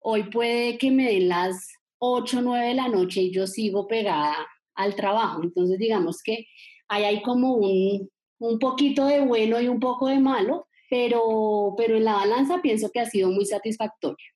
Hoy 0.00 0.24
puede 0.24 0.78
que 0.78 0.90
me 0.90 1.12
den 1.12 1.28
las 1.28 1.74
8, 1.98 2.40
9 2.42 2.68
de 2.68 2.74
la 2.74 2.88
noche 2.88 3.22
y 3.22 3.30
yo 3.30 3.46
sigo 3.46 3.86
pegada 3.86 4.34
al 4.74 4.94
trabajo. 4.94 5.42
Entonces, 5.42 5.78
digamos 5.78 6.22
que 6.22 6.46
ahí 6.94 7.04
hay 7.04 7.22
como 7.22 7.54
un, 7.54 8.08
un 8.38 8.58
poquito 8.58 9.06
de 9.06 9.20
bueno 9.20 9.60
y 9.60 9.68
un 9.68 9.80
poco 9.80 10.08
de 10.08 10.18
malo, 10.18 10.68
pero, 10.88 11.74
pero 11.76 11.96
en 11.96 12.04
la 12.04 12.14
balanza 12.14 12.60
pienso 12.62 12.90
que 12.90 13.00
ha 13.00 13.06
sido 13.06 13.30
muy 13.30 13.44
satisfactorio. 13.44 14.26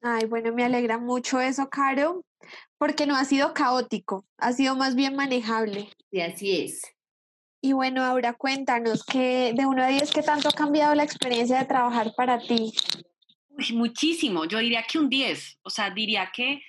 Ay, 0.00 0.26
bueno, 0.26 0.52
me 0.52 0.64
alegra 0.64 0.98
mucho 0.98 1.40
eso, 1.40 1.68
Caro, 1.68 2.24
porque 2.78 3.06
no 3.06 3.16
ha 3.16 3.24
sido 3.24 3.54
caótico, 3.54 4.26
ha 4.38 4.52
sido 4.52 4.76
más 4.76 4.94
bien 4.94 5.16
manejable. 5.16 5.88
Sí, 6.10 6.20
así 6.20 6.60
es. 6.62 6.82
Y 7.62 7.72
bueno, 7.72 8.04
ahora 8.04 8.34
cuéntanos 8.34 9.04
que 9.04 9.54
de 9.56 9.64
1 9.64 9.82
a 9.82 9.88
10, 9.88 10.10
¿qué 10.12 10.22
tanto 10.22 10.50
ha 10.50 10.52
cambiado 10.52 10.94
la 10.94 11.04
experiencia 11.04 11.58
de 11.58 11.64
trabajar 11.64 12.12
para 12.14 12.38
ti? 12.38 12.74
muchísimo, 13.72 14.46
yo 14.46 14.58
diría 14.58 14.82
que 14.82 14.98
un 14.98 15.08
10, 15.08 15.60
o 15.62 15.70
sea, 15.70 15.90
diría 15.90 16.30
que 16.34 16.60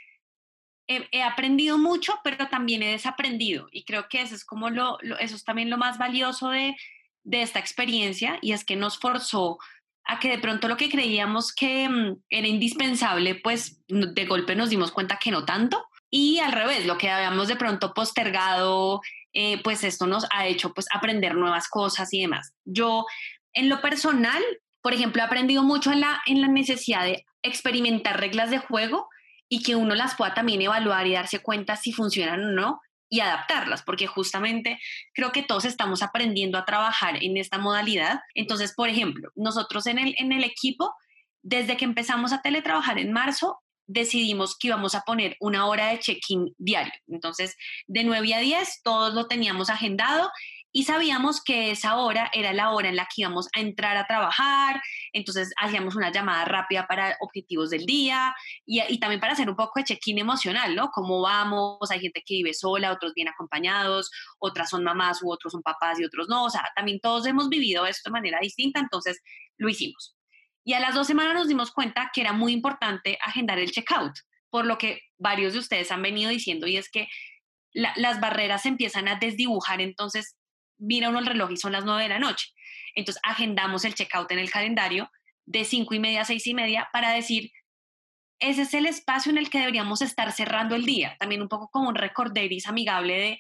he, 0.88 1.24
aprendido 1.24 1.78
mucho, 1.78 2.14
pero 2.24 2.48
también 2.48 2.84
he 2.84 2.92
desaprendido. 2.92 3.68
Y 3.72 3.84
creo 3.84 4.08
que 4.10 4.22
eso 4.22 4.36
es 4.36 4.46
como 4.46 4.70
lo, 4.70 5.00
eso 5.20 5.36
es 5.36 5.44
también 5.44 5.70
lo 5.70 5.78
más 5.78 5.98
valioso 5.98 6.50
de, 6.50 6.76
de, 7.24 7.42
esta 7.42 7.60
experiencia 7.60 8.38
y 8.42 8.52
es 8.52 8.64
que 8.64 8.76
nos 8.76 9.00
forzó 9.00 9.58
a 10.06 10.20
que 10.20 10.30
de 10.30 10.38
pronto 10.38 10.68
lo 10.68 10.78
que 10.78 10.90
creíamos 10.90 11.54
que 11.54 11.90
mm, 11.90 12.22
era 12.30 12.48
indispensable, 12.48 13.36
pues 13.36 13.82
de 13.88 14.26
golpe 14.26 14.56
nos 14.56 14.70
dimos 14.70 14.92
cuenta 14.92 15.18
que 15.18 15.32
no 15.32 15.46
tanto. 15.46 15.84
Y 16.12 16.40
al 16.40 16.52
revés, 16.52 16.86
lo 16.86 16.98
que 16.98 17.10
habíamos 17.10 17.48
de 17.48 17.56
pronto 17.56 17.94
postergado, 17.94 19.02
eh, 19.34 19.62
pues 19.64 19.84
esto 19.84 20.06
nos 20.06 20.26
ha 20.32 20.46
hecho 20.46 20.74
pues 20.74 20.86
aprender 20.94 21.36
nuevas 21.36 21.68
cosas 21.68 22.14
y 22.14 22.22
demás. 22.22 22.54
Yo 22.64 23.06
en 23.54 23.70
lo 23.70 23.82
personal, 23.82 24.42
por 24.82 24.94
ejemplo, 24.94 25.22
he 25.22 25.26
aprendido 25.26 25.64
mucho 25.64 25.92
en 25.92 26.02
la, 26.02 26.22
en 26.28 26.42
la 26.42 26.48
necesidad 26.48 27.04
de 27.04 27.26
experimentar 27.42 28.20
reglas 28.20 28.52
de 28.52 28.60
juego 28.60 29.10
y 29.50 29.62
que 29.64 29.76
uno 29.76 29.96
las 29.96 30.16
pueda 30.16 30.34
también 30.34 30.62
evaluar 30.62 31.06
y 31.08 31.14
darse 31.14 31.40
cuenta 31.40 31.76
si 31.76 31.92
funcionan 31.92 32.44
o 32.44 32.52
no 32.52 32.82
y 33.10 33.20
adaptarlas, 33.20 33.84
porque 33.84 34.08
justamente 34.08 34.80
creo 35.14 35.32
que 35.32 35.44
todos 35.44 35.66
estamos 35.66 36.02
aprendiendo 36.02 36.58
a 36.58 36.66
trabajar 36.66 37.24
en 37.24 37.38
esta 37.38 37.58
modalidad. 37.58 38.20
Entonces, 38.34 38.74
por 38.74 38.90
ejemplo, 38.90 39.30
nosotros 39.36 39.86
en 39.88 40.00
el, 40.00 40.16
en 40.18 40.32
el 40.32 40.44
equipo, 40.44 40.94
desde 41.44 41.78
que 41.78 41.86
empezamos 41.86 42.34
a 42.34 42.42
teletrabajar 42.42 42.98
en 42.98 43.14
marzo, 43.14 43.60
decidimos 43.88 44.58
que 44.58 44.68
íbamos 44.68 44.96
a 44.96 45.02
poner 45.02 45.38
una 45.40 45.68
hora 45.68 45.88
de 45.88 46.00
check-in 46.00 46.54
diario. 46.58 46.94
Entonces, 47.08 47.56
de 47.88 48.04
9 48.04 48.34
a 48.34 48.40
10, 48.40 48.82
todos 48.84 49.14
lo 49.14 49.28
teníamos 49.28 49.70
agendado 49.70 50.32
y 50.76 50.84
sabíamos 50.84 51.42
que 51.42 51.72
esa 51.72 51.96
hora 51.96 52.30
era 52.34 52.52
la 52.52 52.72
hora 52.72 52.90
en 52.90 52.98
la 52.98 53.06
que 53.06 53.22
íbamos 53.22 53.48
a 53.56 53.62
entrar 53.62 53.96
a 53.96 54.08
trabajar, 54.08 54.82
entonces 55.14 55.54
hacíamos 55.56 55.96
una 55.96 56.12
llamada 56.12 56.44
rápida 56.44 56.86
para 56.86 57.16
objetivos 57.22 57.70
del 57.70 57.86
día 57.86 58.36
y, 58.66 59.00
también 59.00 59.22
para 59.22 59.32
hacer 59.32 59.50
un 59.50 59.56
poco 59.56 59.80
de 59.80 59.86
check-in 59.86 60.20
emocional, 60.20 60.76
¿no? 60.76 60.90
¿Cómo 60.90 61.22
vamos? 61.22 61.90
Hay 61.92 62.02
gente 62.02 62.22
que 62.26 62.36
vive 62.36 62.54
sola, 62.54 62.92
otros 62.92 63.14
bien 63.14 63.30
acompañados, 63.30 64.12
otras 64.38 64.70
son 64.70 64.84
mamás 64.84 65.24
u 65.24 65.32
otros 65.32 65.54
son 65.54 65.62
papás 65.62 65.98
y 65.98 66.04
otros 66.04 66.28
no, 66.28 66.44
o 66.44 66.50
sea, 66.50 66.70
también 66.76 67.00
todos 67.00 67.26
hemos 67.26 67.48
vivido 67.48 67.86
esto 67.86 68.10
de 68.10 68.12
manera 68.12 68.40
distinta, 68.42 68.82
entonces 68.82 69.22
lo 69.56 69.70
hicimos. 69.70 70.18
Y 70.66 70.74
a 70.74 70.82
las 70.82 70.94
dos 70.94 71.08
semanas 71.08 71.36
nos 71.36 71.48
dimos 71.48 71.72
cuenta 71.72 72.12
que 72.14 72.20
era 72.20 72.34
muy 72.34 72.52
importante 72.52 73.18
agendar 73.26 73.60
el 73.60 73.72
checkout, 73.72 74.12
por 74.50 74.66
lo 74.66 74.78
que 74.78 75.00
varios 75.18 75.54
de 75.54 75.60
ustedes 75.60 75.90
han 75.90 76.02
venido 76.02 76.30
diciendo 76.32 76.68
y 76.68 76.76
es 76.76 76.90
que 76.92 77.08
las 77.72 78.20
barreras 78.20 78.64
se 78.64 78.70
empiezan 78.70 79.08
a 79.08 79.16
desdibujar, 79.16 79.80
entonces 79.80 80.36
mira 80.78 81.10
uno 81.10 81.20
el 81.20 81.26
reloj 81.26 81.52
y 81.52 81.58
son 81.58 81.72
las 81.72 81.86
nueve 81.86 82.04
de 82.04 82.10
la 82.10 82.20
noche. 82.20 82.48
Entonces 82.96 83.22
agendamos 83.24 83.86
el 83.86 83.94
checkout 83.94 84.32
en 84.32 84.40
el 84.40 84.50
calendario 84.50 85.10
de 85.46 85.64
cinco 85.66 85.94
y 85.94 86.00
media 86.00 86.22
a 86.22 86.26
seis 86.26 86.48
y 86.48 86.54
media 86.54 86.90
para 86.92 87.12
decir, 87.12 87.52
ese 88.40 88.64
es 88.64 88.74
el 88.74 88.86
espacio 88.86 89.32
en 89.32 89.38
el 89.38 89.50
que 89.50 89.60
deberíamos 89.60 90.02
estar 90.02 90.32
cerrando 90.32 90.76
el 90.76 90.86
día. 90.86 91.16
También 91.20 91.42
un 91.42 91.50
poco 91.50 91.70
como 91.70 91.90
un 91.90 91.96
recorderis 91.96 92.68
amigable 92.68 93.18
de, 93.18 93.40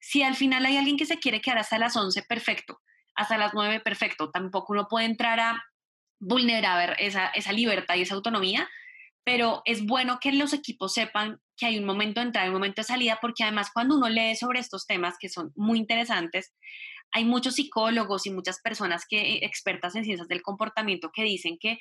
si 0.00 0.22
al 0.22 0.36
final 0.36 0.64
hay 0.66 0.76
alguien 0.76 0.96
que 0.96 1.06
se 1.06 1.18
quiere 1.18 1.40
quedar 1.40 1.58
hasta 1.58 1.78
las 1.78 1.96
once, 1.96 2.22
perfecto. 2.22 2.80
Hasta 3.14 3.36
las 3.36 3.52
nueve, 3.54 3.80
perfecto. 3.80 4.30
Tampoco 4.30 4.72
uno 4.72 4.88
puede 4.88 5.06
entrar 5.06 5.38
a 5.40 5.62
vulnerar 6.18 6.96
esa, 6.98 7.28
esa 7.28 7.52
libertad 7.52 7.96
y 7.96 8.02
esa 8.02 8.14
autonomía, 8.14 8.68
pero 9.24 9.62
es 9.64 9.84
bueno 9.84 10.18
que 10.20 10.32
los 10.32 10.52
equipos 10.52 10.94
sepan 10.94 11.40
que 11.62 11.66
hay 11.66 11.78
un 11.78 11.84
momento 11.84 12.18
de 12.18 12.26
entrada 12.26 12.46
y 12.46 12.48
un 12.48 12.54
momento 12.54 12.80
de 12.80 12.86
salida, 12.86 13.18
porque 13.20 13.44
además 13.44 13.70
cuando 13.72 13.94
uno 13.94 14.08
lee 14.08 14.34
sobre 14.34 14.58
estos 14.58 14.84
temas 14.84 15.14
que 15.16 15.28
son 15.28 15.52
muy 15.54 15.78
interesantes, 15.78 16.52
hay 17.12 17.24
muchos 17.24 17.54
psicólogos 17.54 18.26
y 18.26 18.30
muchas 18.30 18.60
personas 18.60 19.06
que 19.08 19.36
expertas 19.44 19.94
en 19.94 20.04
ciencias 20.04 20.26
del 20.26 20.42
comportamiento 20.42 21.12
que 21.14 21.22
dicen 21.22 21.58
que 21.60 21.78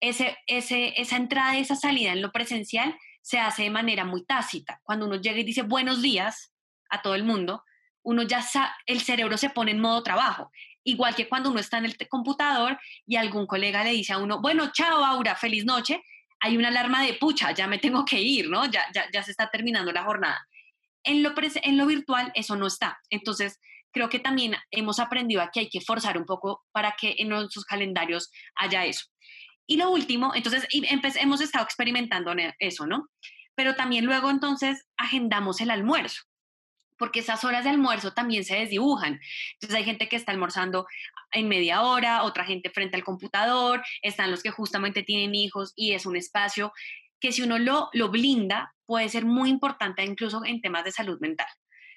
ese, 0.00 0.36
ese, 0.48 1.00
esa 1.00 1.18
entrada 1.18 1.56
y 1.56 1.60
esa 1.60 1.76
salida 1.76 2.10
en 2.10 2.20
lo 2.20 2.32
presencial 2.32 2.96
se 3.22 3.38
hace 3.38 3.62
de 3.62 3.70
manera 3.70 4.04
muy 4.04 4.24
tácita. 4.24 4.80
Cuando 4.82 5.06
uno 5.06 5.20
llega 5.20 5.38
y 5.38 5.44
dice 5.44 5.62
buenos 5.62 6.02
días 6.02 6.52
a 6.90 7.00
todo 7.00 7.14
el 7.14 7.22
mundo, 7.22 7.62
uno 8.02 8.24
ya 8.24 8.44
el 8.86 9.02
cerebro 9.02 9.38
se 9.38 9.50
pone 9.50 9.70
en 9.70 9.80
modo 9.80 10.02
trabajo. 10.02 10.50
Igual 10.82 11.14
que 11.14 11.28
cuando 11.28 11.50
uno 11.50 11.60
está 11.60 11.78
en 11.78 11.84
el 11.84 11.96
computador 12.08 12.76
y 13.06 13.14
algún 13.14 13.46
colega 13.46 13.84
le 13.84 13.92
dice 13.92 14.14
a 14.14 14.18
uno, 14.18 14.40
bueno, 14.40 14.72
chao 14.72 15.04
Aura, 15.04 15.36
feliz 15.36 15.64
noche, 15.64 16.02
hay 16.40 16.56
una 16.56 16.68
alarma 16.68 17.02
de 17.02 17.14
pucha, 17.14 17.52
ya 17.52 17.66
me 17.66 17.78
tengo 17.78 18.04
que 18.04 18.20
ir, 18.20 18.48
¿no? 18.48 18.66
Ya, 18.66 18.84
ya, 18.94 19.10
ya 19.12 19.22
se 19.22 19.30
está 19.30 19.50
terminando 19.50 19.92
la 19.92 20.04
jornada. 20.04 20.46
En 21.02 21.22
lo, 21.22 21.32
en 21.36 21.76
lo 21.76 21.86
virtual 21.86 22.32
eso 22.34 22.56
no 22.56 22.66
está. 22.66 22.98
Entonces, 23.10 23.60
creo 23.92 24.08
que 24.08 24.18
también 24.18 24.54
hemos 24.70 24.98
aprendido 24.98 25.40
a 25.40 25.50
que 25.50 25.60
hay 25.60 25.68
que 25.70 25.80
forzar 25.80 26.18
un 26.18 26.26
poco 26.26 26.64
para 26.72 26.96
que 27.00 27.14
en 27.18 27.28
nuestros 27.28 27.64
calendarios 27.64 28.30
haya 28.56 28.84
eso. 28.84 29.06
Y 29.66 29.76
lo 29.78 29.90
último, 29.90 30.32
entonces 30.34 30.66
hemos 30.70 31.40
estado 31.40 31.64
experimentando 31.64 32.32
eso, 32.58 32.86
¿no? 32.86 33.08
Pero 33.54 33.74
también 33.74 34.04
luego 34.04 34.30
entonces 34.30 34.86
agendamos 34.96 35.60
el 35.60 35.70
almuerzo 35.70 36.22
porque 36.98 37.20
esas 37.20 37.44
horas 37.44 37.64
de 37.64 37.70
almuerzo 37.70 38.12
también 38.12 38.44
se 38.44 38.56
desdibujan. 38.56 39.20
Entonces 39.54 39.76
hay 39.76 39.84
gente 39.84 40.08
que 40.08 40.16
está 40.16 40.32
almorzando 40.32 40.86
en 41.32 41.48
media 41.48 41.82
hora, 41.82 42.22
otra 42.22 42.44
gente 42.44 42.70
frente 42.70 42.96
al 42.96 43.04
computador, 43.04 43.82
están 44.02 44.30
los 44.30 44.42
que 44.42 44.50
justamente 44.50 45.02
tienen 45.02 45.34
hijos 45.34 45.72
y 45.76 45.92
es 45.92 46.06
un 46.06 46.16
espacio 46.16 46.72
que 47.20 47.32
si 47.32 47.42
uno 47.42 47.58
lo, 47.58 47.88
lo 47.92 48.10
blinda 48.10 48.74
puede 48.84 49.08
ser 49.08 49.24
muy 49.24 49.50
importante 49.50 50.04
incluso 50.04 50.44
en 50.44 50.60
temas 50.60 50.84
de 50.84 50.92
salud 50.92 51.18
mental. 51.20 51.48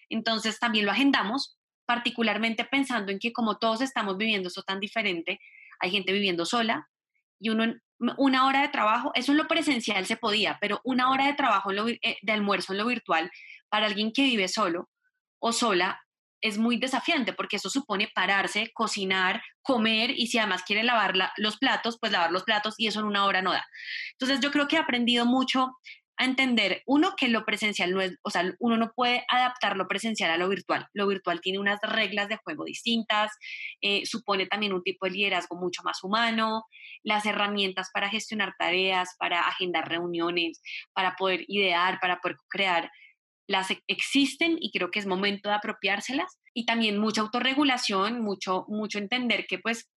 Entonces 0.09 0.59
también 0.59 0.85
lo 0.85 0.91
agendamos, 0.91 1.59
particularmente 1.85 2.65
pensando 2.65 3.11
en 3.11 3.19
que 3.19 3.31
como 3.31 3.57
todos 3.57 3.81
estamos 3.81 4.17
viviendo 4.17 4.47
eso 4.47 4.63
tan 4.63 4.79
diferente, 4.79 5.39
hay 5.79 5.91
gente 5.91 6.11
viviendo 6.11 6.45
sola 6.45 6.89
y 7.39 7.49
uno 7.49 7.75
una 8.17 8.47
hora 8.47 8.61
de 8.61 8.69
trabajo, 8.69 9.11
eso 9.13 9.33
en 9.33 9.37
lo 9.37 9.47
presencial 9.47 10.05
se 10.05 10.15
podía, 10.15 10.57
pero 10.61 10.79
una 10.85 11.11
hora 11.11 11.27
de 11.27 11.33
trabajo 11.33 11.71
eh, 11.71 12.17
de 12.21 12.31
almuerzo 12.31 12.71
en 12.71 12.77
lo 12.77 12.85
virtual 12.85 13.29
para 13.67 13.87
alguien 13.87 14.13
que 14.13 14.23
vive 14.23 14.47
solo 14.47 14.89
o 15.39 15.51
sola 15.51 16.01
es 16.41 16.58
muy 16.58 16.78
desafiante 16.78 17.34
porque 17.34 17.58
eso 17.58 17.69
supone 17.69 18.10
pararse, 18.13 18.71
cocinar, 18.73 19.41
comer 19.62 20.12
y 20.12 20.28
si 20.28 20.38
además 20.38 20.63
quiere 20.63 20.84
lavar 20.84 21.13
los 21.38 21.58
platos, 21.58 21.97
pues 21.99 22.12
lavar 22.12 22.32
los 22.32 22.43
platos 22.43 22.75
y 22.78 22.88
eso 22.88 22.99
en 22.99 23.06
una 23.06 23.25
hora 23.25 23.41
no 23.41 23.52
da. 23.52 23.65
Entonces 24.12 24.39
yo 24.39 24.52
creo 24.52 24.67
que 24.67 24.75
he 24.75 24.80
aprendido 24.80 25.25
mucho 25.25 25.75
a 26.19 26.25
entender, 26.25 26.84
uno, 26.86 27.13
que 27.15 27.30
lo 27.30 27.45
presencial 27.45 27.91
no 27.91 28.02
es, 28.02 28.17
o 28.23 28.30
sea, 28.30 28.43
uno 28.60 28.75
no 28.75 28.91
puede 28.93 29.23
adaptar 29.30 29.78
lo 29.78 29.88
presencial 29.88 30.30
a 30.30 30.38
lo 30.38 30.49
virtual. 30.49 30.86
Lo 30.91 31.08
virtual 31.08 31.39
tiene 31.39 31.60
unas 31.60 31.80
reglas 31.82 32.28
de 32.28 32.36
juego 32.43 32.65
distintas, 32.65 33.32
eh, 33.80 34.06
supone 34.06 34.45
también 34.45 34.73
un 34.73 34.84
tipo 34.84 35.06
de 35.06 35.13
liderazgo 35.13 35.56
mucho 35.56 35.82
más 35.82 36.04
humano, 36.04 36.65
las 37.04 37.25
herramientas 37.25 37.89
para 37.93 38.10
gestionar 38.10 38.54
tareas, 38.60 39.15
para 39.17 39.47
agendar 39.47 39.88
reuniones, 39.88 40.62
para 40.93 41.15
poder 41.15 41.45
idear, 41.47 41.99
para 42.02 42.19
poder 42.19 42.36
crear, 42.49 42.91
las 43.49 43.71
e, 43.71 43.83
existen 43.88 44.57
y 44.62 44.71
creo 44.71 44.91
que 44.91 44.99
es 44.99 45.07
momento 45.07 45.49
de 45.49 45.55
apropiárselas. 45.55 46.39
Y 46.53 46.65
también 46.65 46.97
mucha 46.99 47.21
autorregulación, 47.21 48.21
mucho, 48.21 48.65
mucho 48.69 48.99
entender 48.99 49.45
que 49.47 49.59
pues 49.59 49.89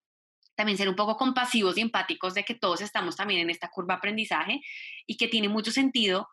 también 0.57 0.79
ser 0.79 0.89
un 0.89 0.97
poco 0.97 1.17
compasivos 1.17 1.77
y 1.77 1.83
empáticos 1.83 2.35
de 2.35 2.45
que 2.45 2.55
todos 2.55 2.81
estamos 2.81 3.17
también 3.17 3.41
en 3.41 3.51
esta 3.51 3.69
curva 3.69 3.95
aprendizaje 3.95 4.61
y 5.07 5.17
que 5.17 5.29
tiene 5.29 5.49
mucho 5.49 5.71
sentido 5.71 6.29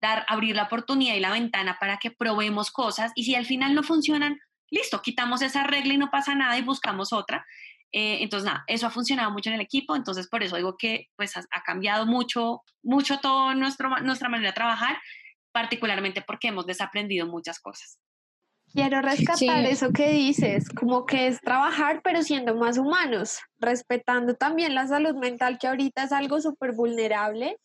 dar, 0.00 0.24
abrir 0.28 0.56
la 0.56 0.64
oportunidad 0.64 1.14
y 1.14 1.20
la 1.20 1.32
ventana 1.32 1.76
para 1.78 1.98
que 1.98 2.10
probemos 2.10 2.70
cosas 2.70 3.12
y 3.14 3.24
si 3.24 3.34
al 3.34 3.46
final 3.46 3.74
no 3.74 3.82
funcionan, 3.82 4.38
listo, 4.70 5.02
quitamos 5.02 5.42
esa 5.42 5.64
regla 5.64 5.94
y 5.94 5.98
no 5.98 6.10
pasa 6.10 6.34
nada 6.34 6.56
y 6.56 6.62
buscamos 6.62 7.12
otra. 7.12 7.44
Eh, 7.92 8.22
entonces, 8.22 8.46
nada, 8.46 8.62
eso 8.68 8.86
ha 8.86 8.90
funcionado 8.90 9.32
mucho 9.32 9.50
en 9.50 9.56
el 9.56 9.60
equipo, 9.60 9.96
entonces 9.96 10.28
por 10.28 10.44
eso 10.44 10.56
digo 10.56 10.76
que 10.76 11.08
pues 11.16 11.36
ha, 11.36 11.62
cambiado 11.64 12.06
mucho, 12.06 12.62
mucho 12.82 13.18
todo 13.18 13.54
nuestro, 13.54 13.88
nuestra 14.00 14.28
manera 14.28 14.50
de 14.50 14.54
trabajar, 14.54 14.98
particularmente 15.52 16.22
porque 16.22 16.48
hemos 16.48 16.66
desaprendido 16.66 17.26
muchas 17.26 17.58
cosas. 17.60 17.98
Quiero 18.72 19.02
rescatar 19.02 19.64
eso 19.64 19.90
que 19.92 20.10
dices, 20.10 20.68
como 20.68 21.04
que 21.04 21.26
es 21.26 21.40
trabajar 21.40 22.02
pero 22.04 22.22
siendo 22.22 22.54
más 22.54 22.78
humanos, 22.78 23.40
respetando 23.58 24.34
también 24.34 24.76
la 24.76 24.86
salud 24.86 25.16
mental 25.16 25.58
que 25.58 25.66
ahorita 25.66 26.04
es 26.04 26.12
algo 26.12 26.40
súper 26.40 26.72
vulnerable 26.72 27.56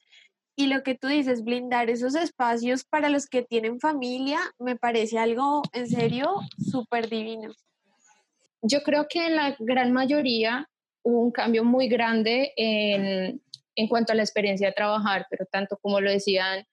y 0.56 0.68
lo 0.68 0.82
que 0.84 0.96
tú 0.96 1.08
dices, 1.08 1.44
blindar 1.44 1.90
esos 1.90 2.16
espacios 2.16 2.86
para 2.86 3.10
los 3.10 3.28
que 3.28 3.44
tienen 3.44 3.80
familia, 3.80 4.40
me 4.58 4.78
parece 4.78 5.20
algo 5.20 5.62
en 5.74 5.88
serio 5.88 6.38
súper 6.58 7.10
divino. 7.10 7.54
Yo 8.62 8.82
creo 8.82 9.06
que 9.08 9.28
en 9.28 9.36
la 9.36 9.56
gran 9.60 9.92
mayoría 9.92 10.68
hubo 11.04 11.20
un 11.20 11.32
cambio 11.32 11.64
muy 11.64 11.88
grande 11.88 12.52
en, 12.56 13.42
en 13.76 13.88
cuanto 13.88 14.14
a 14.14 14.16
la 14.16 14.24
experiencia 14.24 14.68
de 14.68 14.74
trabajar, 14.74 15.28
pero 15.30 15.46
tanto 15.46 15.78
como 15.78 16.00
lo 16.00 16.10
decían 16.10 16.66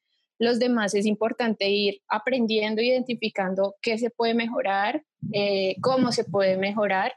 los 0.43 0.59
demás 0.59 0.93
es 0.95 1.07
importante 1.07 1.71
ir 1.71 2.03
aprendiendo, 2.09 2.83
identificando 2.83 3.77
qué 3.81 3.97
se 3.97 4.11
puede 4.11 4.35
mejorar, 4.35 5.05
eh, 5.33 5.77
cómo 5.81 6.11
se 6.11 6.25
puede 6.25 6.57
mejorar. 6.57 7.15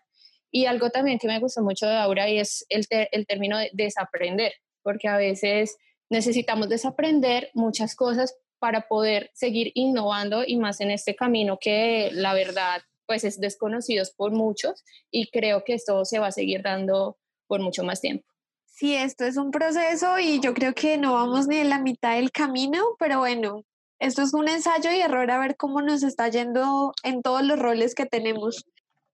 Y 0.51 0.67
algo 0.67 0.91
también 0.91 1.17
que 1.17 1.27
me 1.27 1.39
gustó 1.39 1.63
mucho 1.63 1.87
de 1.87 1.95
Aura 1.95 2.29
y 2.29 2.37
es 2.37 2.67
el, 2.69 2.85
el 2.89 3.25
término 3.25 3.57
de 3.57 3.71
desaprender, 3.73 4.53
porque 4.83 5.07
a 5.07 5.17
veces 5.17 5.75
necesitamos 6.07 6.69
desaprender 6.69 7.49
muchas 7.55 7.95
cosas 7.95 8.37
para 8.59 8.81
poder 8.81 9.31
seguir 9.33 9.71
innovando 9.73 10.43
y 10.45 10.57
más 10.57 10.79
en 10.79 10.91
este 10.91 11.15
camino 11.15 11.57
que 11.59 12.11
la 12.13 12.35
verdad 12.35 12.83
pues 13.07 13.23
es 13.23 13.39
desconocido 13.39 14.03
por 14.17 14.33
muchos 14.33 14.83
y 15.09 15.31
creo 15.31 15.63
que 15.63 15.73
esto 15.73 16.05
se 16.05 16.19
va 16.19 16.27
a 16.27 16.31
seguir 16.31 16.61
dando 16.61 17.17
por 17.47 17.59
mucho 17.59 17.83
más 17.83 18.01
tiempo. 18.01 18.34
Sí, 18.75 18.93
esto 18.93 19.23
es 19.23 19.37
un 19.37 19.51
proceso 19.51 20.19
y 20.19 20.41
yo 20.41 20.53
creo 20.53 20.73
que 20.73 20.97
no 20.97 21.13
vamos 21.13 21.47
ni 21.47 21.55
en 21.59 21.69
la 21.69 21.79
mitad 21.79 22.17
del 22.17 22.29
camino, 22.31 22.79
pero 22.99 23.19
bueno, 23.19 23.61
esto 23.99 24.21
es 24.21 24.33
un 24.33 24.49
ensayo 24.49 24.91
y 24.91 24.99
error 24.99 25.31
a 25.31 25.39
ver 25.39 25.55
cómo 25.55 25.81
nos 25.81 26.03
está 26.03 26.27
yendo 26.27 26.91
en 27.01 27.21
todos 27.21 27.41
los 27.45 27.57
roles 27.57 27.95
que 27.95 28.05
tenemos. 28.05 28.65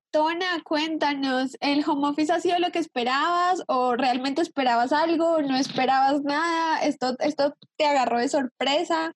Tona, 0.10 0.63
cuéntanos, 0.63 1.56
¿el 1.62 1.84
home 1.88 2.08
office 2.08 2.34
ha 2.34 2.39
sido 2.39 2.58
lo 2.58 2.71
que 2.71 2.80
esperabas 2.80 3.63
o 3.67 3.95
realmente 3.95 4.41
esperabas 4.41 4.91
algo, 4.91 5.43
no 5.43 5.56
esperabas 5.56 6.24
nada? 6.24 6.80
¿Esto, 6.84 7.13
esto 7.19 7.54
te 7.78 7.86
agarró 7.86 8.17
de 8.17 8.30
sorpresa? 8.30 9.13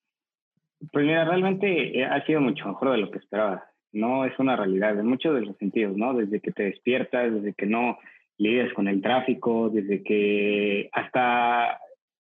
Pues 0.92 1.08
mira, 1.08 1.26
realmente 1.26 1.98
eh, 1.98 2.06
ha 2.06 2.24
sido 2.28 2.40
mucho 2.40 2.68
mejor 2.68 2.92
de 2.92 3.00
lo 3.00 3.10
que 3.10 3.18
esperaba. 3.18 3.66
No 3.92 4.26
es 4.26 4.38
una 4.38 4.56
realidad 4.56 5.00
en 5.00 5.08
muchos 5.08 5.34
de 5.34 5.42
los 5.42 5.58
sentidos, 5.58 5.98
¿no? 5.98 6.14
Desde 6.14 6.40
que 6.40 6.52
te 6.52 6.66
despiertas, 6.66 7.34
desde 7.34 7.56
que 7.56 7.66
no 7.66 7.98
lidias 8.38 8.74
con 8.74 8.88
el 8.88 9.02
tráfico, 9.02 9.70
desde 9.70 10.04
que 10.04 10.90
hasta, 10.92 11.80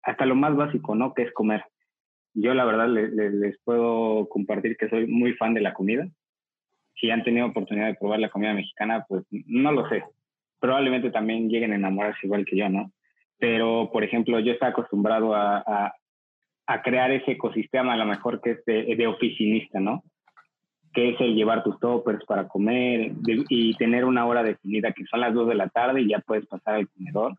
hasta 0.03 0.27
lo 0.27 0.35
más 0.35 0.57
básico, 0.57 0.95
¿no? 0.95 1.15
Que 1.15 1.23
es 1.23 1.33
comer. 1.33 1.65
Yo 2.35 2.55
la 2.55 2.65
verdad 2.65 2.89
les 2.89 3.59
puedo 3.65 4.29
compartir 4.29 4.77
que 4.77 4.89
soy 4.89 5.07
muy 5.07 5.35
fan 5.35 5.55
de 5.55 5.61
la 5.61 5.75
comida. 5.75 6.07
Si 6.95 7.11
han 7.11 7.25
tenido 7.25 7.47
oportunidad 7.47 7.87
de 7.87 7.95
probar 7.95 8.21
la 8.21 8.31
comida 8.31 8.55
mexicana, 8.55 9.05
pues 9.09 9.25
no 9.31 9.73
lo 9.73 9.89
sé. 9.89 10.05
Probablemente 10.61 11.11
también 11.11 11.49
lleguen 11.49 11.73
a 11.73 11.77
enamorarse 11.77 12.27
igual 12.27 12.45
que 12.45 12.57
yo, 12.57 12.69
¿no? 12.69 12.93
Pero, 13.39 13.91
por 13.93 14.03
ejemplo, 14.03 14.41
yo 14.41 14.53
estoy 14.53 14.69
acostumbrado 14.69 15.35
a, 15.35 15.59
a, 15.59 15.95
a 16.67 16.83
crear 16.83 17.11
ese 17.13 17.33
ecosistema 17.33 17.95
a 17.95 17.97
lo 17.97 18.05
mejor 18.05 18.41
que 18.41 18.51
es 18.53 18.65
de, 18.65 18.97
de 18.97 19.07
oficinista, 19.07 19.81
¿no? 19.81 20.03
Que 20.93 21.11
es 21.11 21.21
el 21.21 21.35
llevar 21.35 21.63
tus 21.63 21.79
toppers 21.81 22.25
para 22.25 22.49
comer 22.49 23.13
y 23.27 23.75
tener 23.75 24.05
una 24.05 24.27
hora 24.27 24.43
definida, 24.43 24.93
que 24.93 25.05
son 25.07 25.21
las 25.21 25.35
2 25.35 25.49
de 25.49 25.55
la 25.55 25.69
tarde 25.69 26.01
y 26.01 26.09
ya 26.09 26.21
puedes 26.21 26.47
pasar 26.47 26.75
al 26.75 26.89
comedor 26.89 27.35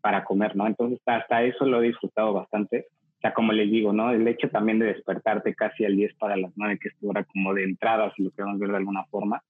para 0.00 0.24
comer, 0.24 0.56
¿no? 0.56 0.66
Entonces, 0.66 1.00
hasta 1.06 1.42
eso 1.42 1.66
lo 1.66 1.82
he 1.82 1.88
disfrutado 1.88 2.32
bastante. 2.32 2.86
O 3.18 3.20
sea, 3.20 3.34
como 3.34 3.52
les 3.52 3.70
digo, 3.70 3.92
¿no? 3.92 4.10
El 4.10 4.26
hecho 4.28 4.48
también 4.48 4.78
de 4.78 4.86
despertarte 4.86 5.54
casi 5.54 5.84
al 5.84 5.96
10 5.96 6.14
para 6.14 6.36
las 6.36 6.52
9, 6.56 6.78
que 6.80 6.88
es 6.88 6.96
tu 6.98 7.10
hora 7.10 7.24
como 7.24 7.54
de 7.54 7.64
entrada, 7.64 8.12
si 8.16 8.22
lo 8.22 8.30
queremos 8.30 8.58
ver 8.58 8.70
de 8.70 8.76
alguna 8.76 9.04
forma, 9.04 9.42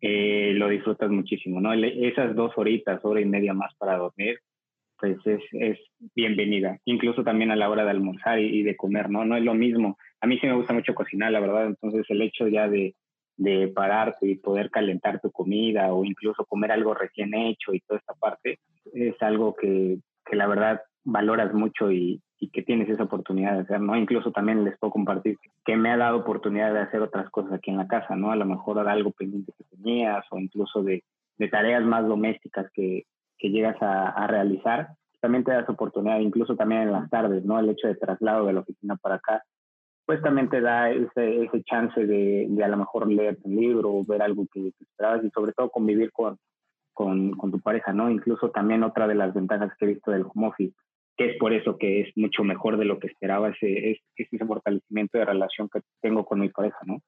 eh, 0.00 0.52
lo 0.54 0.68
disfrutas 0.68 1.10
muchísimo, 1.10 1.60
¿no? 1.60 1.72
Esas 1.74 2.34
dos 2.34 2.52
horitas, 2.56 3.04
hora 3.04 3.20
y 3.20 3.26
media 3.26 3.52
más 3.52 3.74
para 3.74 3.96
dormir, 3.96 4.38
pues 4.98 5.18
es, 5.26 5.40
es 5.52 5.78
bienvenida. 6.14 6.78
Incluso 6.84 7.24
también 7.24 7.50
a 7.50 7.56
la 7.56 7.68
hora 7.68 7.84
de 7.84 7.90
almorzar 7.90 8.38
y, 8.38 8.62
de 8.62 8.76
comer, 8.76 9.10
¿no? 9.10 9.24
No 9.24 9.36
es 9.36 9.42
lo 9.42 9.54
mismo. 9.54 9.98
A 10.20 10.26
mí 10.26 10.38
sí 10.38 10.46
me 10.46 10.54
gusta 10.54 10.72
mucho 10.72 10.94
cocinar, 10.94 11.32
la 11.32 11.40
verdad. 11.40 11.66
Entonces 11.66 12.04
el 12.08 12.22
hecho 12.22 12.48
ya 12.48 12.68
de, 12.68 12.94
de 13.36 13.68
pararte 13.68 14.26
y 14.28 14.36
poder 14.36 14.70
calentar 14.70 15.20
tu 15.20 15.30
comida 15.30 15.92
o 15.92 16.04
incluso 16.04 16.44
comer 16.44 16.72
algo 16.72 16.94
recién 16.94 17.34
hecho 17.34 17.72
y 17.72 17.80
toda 17.80 17.98
esta 17.98 18.14
parte 18.14 18.58
es 18.92 19.20
algo 19.22 19.54
que, 19.54 19.98
que 20.24 20.36
la 20.36 20.46
verdad 20.46 20.82
valoras 21.04 21.54
mucho 21.54 21.90
y, 21.90 22.20
y, 22.38 22.50
que 22.50 22.62
tienes 22.62 22.88
esa 22.88 23.04
oportunidad 23.04 23.54
de 23.54 23.60
hacer, 23.60 23.80
¿no? 23.80 23.96
Incluso 23.96 24.32
también 24.32 24.64
les 24.64 24.78
puedo 24.78 24.92
compartir 24.92 25.38
que 25.64 25.76
me 25.76 25.90
ha 25.90 25.96
dado 25.96 26.18
oportunidad 26.18 26.74
de 26.74 26.80
hacer 26.80 27.00
otras 27.00 27.30
cosas 27.30 27.54
aquí 27.54 27.70
en 27.70 27.78
la 27.78 27.88
casa, 27.88 28.16
¿no? 28.16 28.30
A 28.30 28.36
lo 28.36 28.44
mejor 28.44 28.78
algo 28.86 29.10
pendiente 29.12 29.52
que 29.56 29.64
tenías 29.76 30.24
o 30.30 30.38
incluso 30.38 30.82
de, 30.82 31.02
de 31.38 31.48
tareas 31.48 31.82
más 31.82 32.06
domésticas 32.06 32.70
que, 32.74 33.06
que 33.40 33.50
llegas 33.50 33.76
a, 33.80 34.26
realizar, 34.26 34.90
también 35.20 35.42
te 35.42 35.52
das 35.52 35.68
oportunidad, 35.68 36.20
incluso 36.20 36.54
también 36.54 36.82
en 36.82 36.92
las 36.92 37.08
tardes, 37.10 37.44
¿no? 37.44 37.58
El 37.58 37.70
hecho 37.70 37.88
de 37.88 37.94
traslado 37.96 38.46
de 38.46 38.52
la 38.52 38.60
oficina 38.60 38.96
para 38.96 39.16
acá, 39.16 39.42
pues 40.10 40.22
también 40.22 40.48
te 40.48 40.60
da 40.60 40.90
ese, 40.90 41.44
ese 41.44 41.62
chance 41.62 42.04
de, 42.04 42.48
de, 42.48 42.64
a 42.64 42.66
lo 42.66 42.78
mejor 42.78 43.08
leer 43.08 43.38
un 43.44 43.54
libro 43.54 43.92
o 43.92 44.04
ver 44.04 44.22
algo 44.22 44.44
que, 44.52 44.72
esperabas 44.80 45.24
y 45.24 45.30
sobre 45.30 45.52
todo 45.52 45.70
convivir 45.70 46.10
con, 46.10 46.36
con, 46.92 47.30
con, 47.36 47.52
tu 47.52 47.60
pareja, 47.60 47.92
¿no? 47.92 48.10
Incluso 48.10 48.50
también 48.50 48.82
otra 48.82 49.06
de 49.06 49.14
las 49.14 49.32
ventajas 49.32 49.70
que 49.78 49.84
he 49.84 49.88
visto 49.90 50.10
del 50.10 50.24
home 50.24 50.48
office, 50.48 50.74
que 51.16 51.26
es 51.26 51.38
por 51.38 51.52
eso 51.52 51.78
que 51.78 52.00
es 52.00 52.08
mucho 52.16 52.42
mejor 52.42 52.76
de 52.76 52.86
lo 52.86 52.98
que 52.98 53.06
esperaba, 53.06 53.50
ese, 53.50 53.92
es, 53.92 53.98
ese 54.16 54.44
fortalecimiento 54.44 55.16
de 55.16 55.26
relación 55.26 55.68
que 55.68 55.78
tengo 56.02 56.24
con 56.24 56.40
mi 56.40 56.48
pareja, 56.48 56.78
¿no? 56.86 56.98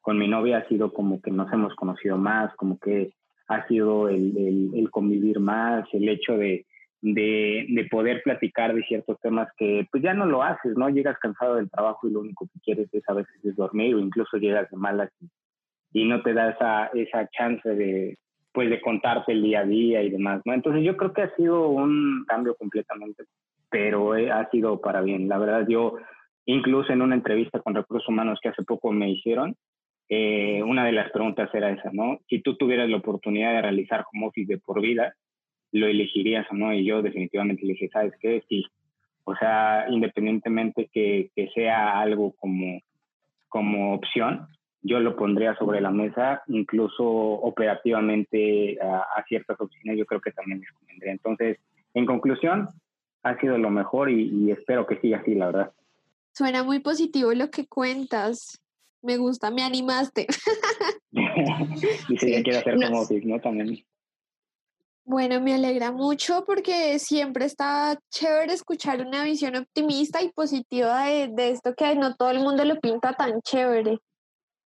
Con 0.00 0.18
mi 0.18 0.26
novia 0.26 0.58
ha 0.58 0.66
sido 0.66 0.92
como 0.92 1.22
que 1.22 1.30
nos 1.30 1.52
hemos 1.52 1.76
conocido 1.76 2.18
más, 2.18 2.52
como 2.56 2.80
que 2.80 3.12
ha 3.46 3.68
sido 3.68 4.08
el, 4.08 4.72
el, 4.74 4.90
convivir 4.90 5.38
más, 5.38 5.86
el 5.92 6.08
hecho 6.08 6.36
de, 6.36 6.66
de, 7.00 7.66
de, 7.68 7.84
poder 7.84 8.22
platicar 8.22 8.74
de 8.74 8.82
ciertos 8.82 9.20
temas 9.20 9.48
que 9.56 9.86
pues 9.90 10.02
ya 10.02 10.14
no 10.14 10.26
lo 10.26 10.42
haces, 10.42 10.76
¿no? 10.76 10.88
Llegas 10.88 11.18
cansado 11.18 11.56
del 11.56 11.70
trabajo 11.70 12.08
y 12.08 12.12
lo 12.12 12.20
único 12.20 12.46
que 12.46 12.60
quieres 12.60 12.88
es 12.92 13.02
a 13.08 13.14
veces 13.14 13.44
es 13.44 13.56
dormir 13.56 13.94
o 13.94 14.00
incluso 14.00 14.36
llegas 14.36 14.68
de 14.70 14.76
malas 14.76 15.10
y, 15.92 16.04
no 16.04 16.22
te 16.22 16.32
da 16.32 16.50
esa, 16.50 16.86
esa 16.94 17.28
chance 17.28 17.68
de 17.68 18.16
pues 18.52 18.70
de 18.70 18.80
contarte 18.80 19.32
el 19.32 19.42
día 19.42 19.60
a 19.60 19.64
día 19.64 20.02
y 20.02 20.10
demás, 20.10 20.42
¿no? 20.44 20.52
Entonces 20.52 20.82
yo 20.82 20.96
creo 20.96 21.12
que 21.12 21.22
ha 21.22 21.36
sido 21.36 21.68
un 21.68 22.24
cambio 22.26 22.56
completamente, 22.56 23.24
pero 23.70 24.16
eh, 24.16 24.30
ha 24.30 24.48
sido 24.50 24.80
para 24.80 25.00
bien. 25.00 25.28
La 25.28 25.38
verdad 25.38 25.66
yo 25.68 25.96
incluso 26.46 26.92
en 26.92 27.02
una 27.02 27.14
entrevista 27.14 27.60
con 27.60 27.74
recursos 27.74 28.08
humanos 28.08 28.38
que 28.42 28.48
hace 28.48 28.64
poco 28.64 28.90
me 28.90 29.10
hicieron, 29.10 29.54
eh, 30.08 30.62
una 30.62 30.86
de 30.86 30.92
las 30.92 31.10
preguntas 31.10 31.50
era 31.52 31.70
esa, 31.70 31.90
¿no? 31.92 32.18
Si 32.28 32.40
tú 32.40 32.56
tuvieras 32.56 32.88
la 32.88 32.96
oportunidad 32.96 33.52
de 33.52 33.62
realizar 33.62 34.04
home 34.10 34.26
office 34.26 34.52
de 34.54 34.58
por 34.58 34.80
vida, 34.80 35.14
¿lo 35.72 35.86
elegirías 35.86 36.46
o 36.50 36.54
no? 36.54 36.72
Y 36.72 36.84
yo 36.84 37.02
definitivamente 37.02 37.64
le 37.64 37.72
dije, 37.72 37.88
¿sabes 37.92 38.12
qué? 38.20 38.42
Sí. 38.48 38.64
O 39.24 39.34
sea, 39.36 39.86
independientemente 39.90 40.88
que, 40.92 41.30
que 41.34 41.48
sea 41.54 42.00
algo 42.00 42.32
como, 42.32 42.80
como 43.48 43.94
opción, 43.94 44.46
yo 44.82 45.00
lo 45.00 45.16
pondría 45.16 45.54
sobre 45.56 45.80
la 45.80 45.90
mesa, 45.90 46.42
incluso 46.46 47.04
operativamente 47.04 48.78
a, 48.80 49.22
ciertas 49.28 49.60
oficinas, 49.60 49.98
yo 49.98 50.06
creo 50.06 50.20
que 50.20 50.32
también 50.32 50.60
les 50.60 50.70
convendría. 50.72 51.12
Entonces, 51.12 51.58
en 51.94 52.06
conclusión, 52.06 52.68
ha 53.22 53.38
sido 53.38 53.58
lo 53.58 53.70
mejor 53.70 54.10
y, 54.10 54.28
y 54.28 54.50
espero 54.50 54.86
que 54.86 54.98
siga 55.00 55.18
así, 55.18 55.34
la 55.34 55.46
verdad. 55.46 55.72
Suena 56.32 56.62
muy 56.62 56.78
positivo 56.78 57.32
lo 57.34 57.50
que 57.50 57.66
cuentas. 57.66 58.62
Me 59.02 59.16
gusta, 59.16 59.50
me 59.50 59.62
animaste. 59.62 60.26
Dice 62.08 62.26
que 62.26 62.42
quiere 62.42 62.58
hacer 62.58 62.74
como 62.74 63.04
¿no? 63.24 63.40
También. 63.40 63.84
Bueno, 65.08 65.40
me 65.40 65.54
alegra 65.54 65.90
mucho 65.90 66.44
porque 66.44 66.98
siempre 66.98 67.46
está 67.46 67.98
chévere 68.10 68.52
escuchar 68.52 69.00
una 69.00 69.24
visión 69.24 69.56
optimista 69.56 70.20
y 70.20 70.30
positiva 70.32 71.06
de, 71.06 71.50
esto 71.50 71.74
que 71.74 71.94
no 71.94 72.14
todo 72.14 72.30
el 72.30 72.40
mundo 72.40 72.62
lo 72.66 72.78
pinta 72.78 73.14
tan 73.14 73.40
chévere. 73.40 73.98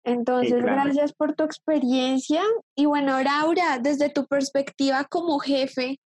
Entonces, 0.03 0.61
gracias 0.61 1.13
por 1.13 1.33
tu 1.33 1.45
experiencia. 1.45 2.43
Y 2.75 2.85
bueno, 2.85 3.23
Laura, 3.23 3.79
desde 3.79 4.09
tu 4.09 4.25
perspectiva 4.25 5.05
como 5.05 5.39
jefe, 5.39 5.97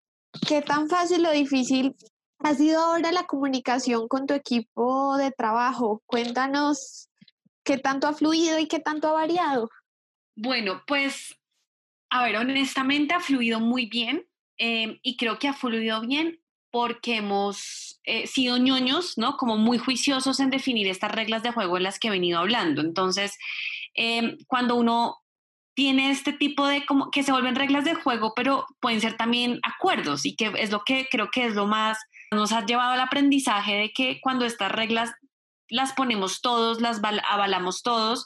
¿qué 0.47 0.62
tan 0.62 0.88
fácil 0.88 1.26
o 1.26 1.32
difícil 1.32 1.95
ha 2.38 2.54
sido 2.54 2.80
ahora 2.80 3.12
la 3.12 3.23
comunicación 3.23 4.08
con 4.08 4.28
tu 4.28 4.36
equipo 4.36 5.17
de 5.17 5.32
trabajo? 5.32 6.04
Cuéntanos 6.06 7.10
¿Qué 7.67 7.78
tanto 7.78 8.08
ha 8.08 8.13
fluido 8.13 8.60
y 8.60 8.67
qué 8.69 8.80
tanto 8.80 9.10
ha 9.10 9.12
variado? 9.12 9.69
Bueno, 10.38 10.84
pues, 10.88 11.38
a 12.09 12.23
ver, 12.23 12.37
honestamente 12.37 13.13
ha 13.13 13.19
fluido 13.19 13.59
muy 13.59 13.85
bien 13.85 14.25
em, 14.57 14.99
y 15.01 15.17
creo 15.17 15.39
que 15.39 15.47
ha 15.47 15.53
fluido 15.53 16.01
bien 16.01 16.39
porque 16.71 17.17
hemos 17.17 17.99
eh, 18.03 18.27
sido 18.27 18.57
ñoños, 18.57 19.17
¿no? 19.17 19.37
Como 19.37 19.57
muy 19.57 19.77
juiciosos 19.77 20.39
en 20.39 20.49
definir 20.49 20.87
estas 20.87 21.11
reglas 21.11 21.43
de 21.43 21.51
juego 21.51 21.77
en 21.77 21.83
las 21.83 21.99
que 21.99 22.07
he 22.09 22.11
venido 22.11 22.39
hablando. 22.39 22.81
Entonces, 22.81 23.37
em, 23.93 24.37
cuando 24.47 24.75
uno 24.75 25.17
tiene 25.75 26.09
este 26.09 26.33
tipo 26.33 26.65
de 26.65 26.85
como 26.85 27.11
que 27.11 27.23
se 27.23 27.31
vuelven 27.31 27.55
reglas 27.55 27.85
de 27.85 27.93
juego, 27.93 28.33
pero 28.35 28.65
pueden 28.79 28.99
ser 28.99 29.15
también 29.15 29.59
acuerdos 29.63 30.25
y 30.25 30.35
que 30.35 30.51
es 30.57 30.71
lo 30.71 30.81
que 30.83 31.07
creo 31.09 31.29
que 31.31 31.45
es 31.45 31.53
lo 31.53 31.67
más 31.67 31.99
nos 32.31 32.51
ha 32.51 32.65
llevado 32.65 32.93
al 32.93 32.99
aprendizaje 32.99 33.75
de 33.75 33.93
que 33.93 34.19
cuando 34.21 34.45
estas 34.45 34.71
reglas 34.71 35.13
las 35.69 35.93
ponemos 35.93 36.41
todos, 36.41 36.81
las 36.81 36.99
avalamos 37.29 37.83
todos, 37.83 38.25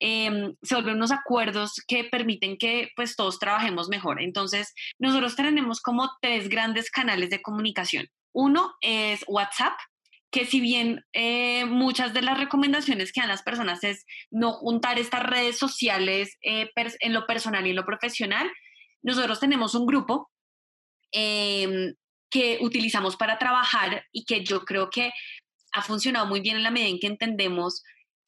em, 0.00 0.54
se 0.62 0.74
vuelven 0.74 0.96
unos 0.96 1.12
acuerdos 1.12 1.74
que 1.86 2.04
permiten 2.04 2.56
que 2.56 2.90
pues 2.96 3.16
todos 3.16 3.38
trabajemos 3.38 3.88
mejor. 3.88 4.20
Entonces, 4.20 4.74
nosotros 4.98 5.36
tenemos 5.36 5.80
como 5.80 6.10
tres 6.20 6.48
grandes 6.48 6.90
canales 6.90 7.30
de 7.30 7.42
comunicación. 7.42 8.08
Uno 8.32 8.74
es 8.80 9.24
WhatsApp, 9.28 9.74
que 10.30 10.46
si 10.46 10.60
bien 10.60 11.04
eh, 11.12 11.64
muchas 11.64 12.14
de 12.14 12.22
las 12.22 12.38
recomendaciones 12.38 13.12
que 13.12 13.20
dan 13.20 13.28
las 13.28 13.42
personas 13.42 13.82
es 13.84 14.06
no 14.30 14.52
juntar 14.52 14.98
estas 14.98 15.22
redes 15.24 15.58
sociales 15.58 16.38
eh, 16.42 16.70
en 17.00 17.12
lo 17.12 17.26
personal 17.26 17.66
y 17.66 17.70
en 17.70 17.76
lo 17.76 17.84
profesional, 17.84 18.50
nosotros 19.02 19.40
tenemos 19.40 19.74
un 19.74 19.86
grupo 19.86 20.30
em, 21.12 21.94
que 22.30 22.58
utilizamos 22.60 23.16
para 23.16 23.38
trabajar 23.38 24.04
y 24.12 24.24
que 24.24 24.44
yo 24.44 24.64
creo 24.64 24.88
que 24.88 25.10
ha 25.72 25.82
funcionado 25.82 26.26
muy 26.26 26.40
bien 26.40 26.56
en 26.56 26.62
la 26.62 26.70
medida 26.70 26.88
en 26.88 27.00
que 27.00 27.06
entendemos 27.08 27.82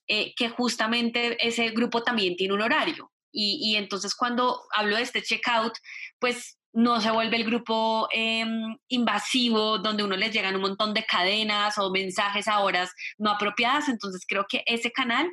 eh, 0.08 0.34
que 0.36 0.48
justamente 0.48 1.36
ese 1.46 1.70
grupo 1.70 2.02
también 2.02 2.36
tiene 2.36 2.54
un 2.54 2.62
horario. 2.62 3.10
Y, 3.34 3.76
entonces 3.76 4.14
cuando 4.14 4.60
hablo 4.74 4.96
de 4.96 5.02
este 5.02 5.22
checkout, 5.22 5.72
pues 6.18 6.58
no 6.74 7.00
se 7.00 7.10
vuelve 7.10 7.36
el 7.36 7.44
grupo 7.44 8.06
em, 8.12 8.76
invasivo 8.88 9.78
donde 9.78 10.04
uno 10.04 10.16
les 10.16 10.32
llegan 10.32 10.54
un 10.54 10.60
montón 10.60 10.92
de 10.92 11.04
cadenas 11.06 11.78
o 11.78 11.90
mensajes 11.90 12.46
a 12.46 12.60
horas 12.60 12.92
no 13.16 13.30
apropiadas. 13.30 13.88
Entonces 13.88 14.24
creo 14.28 14.44
que 14.48 14.62
ese 14.66 14.92
canal 14.92 15.30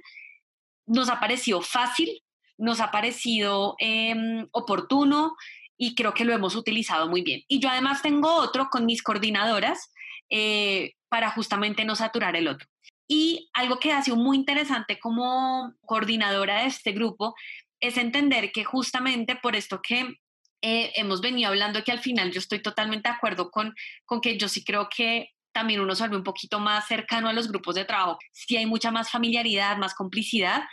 nos 0.86 1.10
ha 1.10 1.19
parecido 1.19 1.62
fácil, 1.62 2.23
nos 2.58 2.79
ha 2.79 2.89
parecido 2.91 3.75
em, 3.79 4.47
oportuno 4.51 5.36
y 5.77 5.95
creo 5.95 6.13
que 6.13 6.25
lo 6.25 6.34
hemos 6.34 6.55
utilizado 6.55 7.10
muy 7.10 7.21
bien. 7.21 7.43
Y 7.47 7.60
yo 7.60 7.69
además 7.69 8.01
tengo 8.01 8.34
otro 8.34 8.69
con 8.69 8.86
mis 8.86 9.01
coordinadoras 9.01 9.91
eh, 10.29 10.93
para 11.10 11.32
justamente 11.32 11.86
no 11.86 11.95
saturar 11.95 12.36
el 12.36 12.47
otro. 12.47 12.67
Y 13.12 13.50
algo 13.54 13.80
que 13.80 13.91
ha 13.91 14.04
sido 14.04 14.17
muy 14.17 14.38
interesante 14.38 15.00
como 15.00 15.74
coordinadora 15.82 16.62
de 16.62 16.67
este 16.67 16.91
grupo 16.91 17.34
es 17.80 17.98
entender 17.98 18.52
que 18.52 18.63
justamente 18.63 19.36
por 19.36 19.56
esto 19.56 19.82
que 19.82 20.19
eh, 20.62 20.91
hemos 20.95 21.19
venido 21.19 21.50
hablando, 21.50 21.84
que 21.84 21.91
al 21.91 22.02
final 22.02 22.32
yo 22.32 22.39
estoy 22.39 22.62
totalmente 22.62 23.10
de 23.10 23.15
acuerdo 23.15 23.50
con, 23.50 23.74
con 24.06 24.22
que 24.22 24.38
yo 24.38 24.48
sí 24.48 24.63
creo 24.63 24.89
que 24.95 25.30
también 25.52 25.80
uno 25.80 25.95
se 25.95 26.04
vuelve 26.04 26.17
un 26.17 26.24
poquito 26.24 26.60
más 26.60 26.86
cercano 26.88 27.30
a 27.30 27.34
los 27.34 27.48
grupos 27.48 27.74
de 27.74 27.86
trabajo, 27.86 28.19
si 28.32 28.58
hay 28.58 28.67
mucha 28.67 28.91
más 28.91 29.10
familiaridad, 29.10 29.78
más 29.78 29.95
complicidad. 29.95 30.63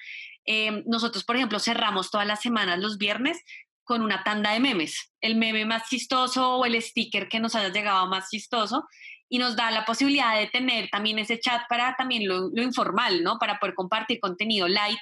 Eh, 0.45 0.83
nosotros, 0.85 1.25
por 1.25 1.37
ejemplo, 1.37 1.59
cerramos 1.59 2.11
todas 2.11 2.27
las 2.27 2.43
semanas 2.43 2.79
los 2.79 2.99
viernes 2.99 3.41
con 3.83 4.03
una 4.03 4.25
tanda 4.25 4.53
de 4.53 4.61
memes, 4.61 5.13
el 5.23 5.37
meme 5.37 5.65
más 5.65 5.89
chistoso 5.89 6.57
o 6.57 6.67
el 6.67 6.83
sticker 6.83 7.29
que 7.29 7.41
nos 7.41 7.55
haya 7.55 7.71
llegado 7.71 8.07
más 8.09 8.29
chistoso 8.29 8.85
y 9.29 9.39
nos 9.39 9.57
da 9.57 9.71
la 9.71 9.85
posibilidad 9.85 10.39
de 10.39 10.47
tener 10.47 10.89
también 10.91 11.19
ese 11.19 11.39
chat 11.39 11.63
para 11.69 11.95
también 11.97 12.29
lo, 12.29 12.51
informal, 12.63 13.23
¿no? 13.23 13.39
Para 13.39 13.59
poder 13.59 13.75
compartir 13.75 14.21
contenido 14.21 14.69
light, 14.69 15.01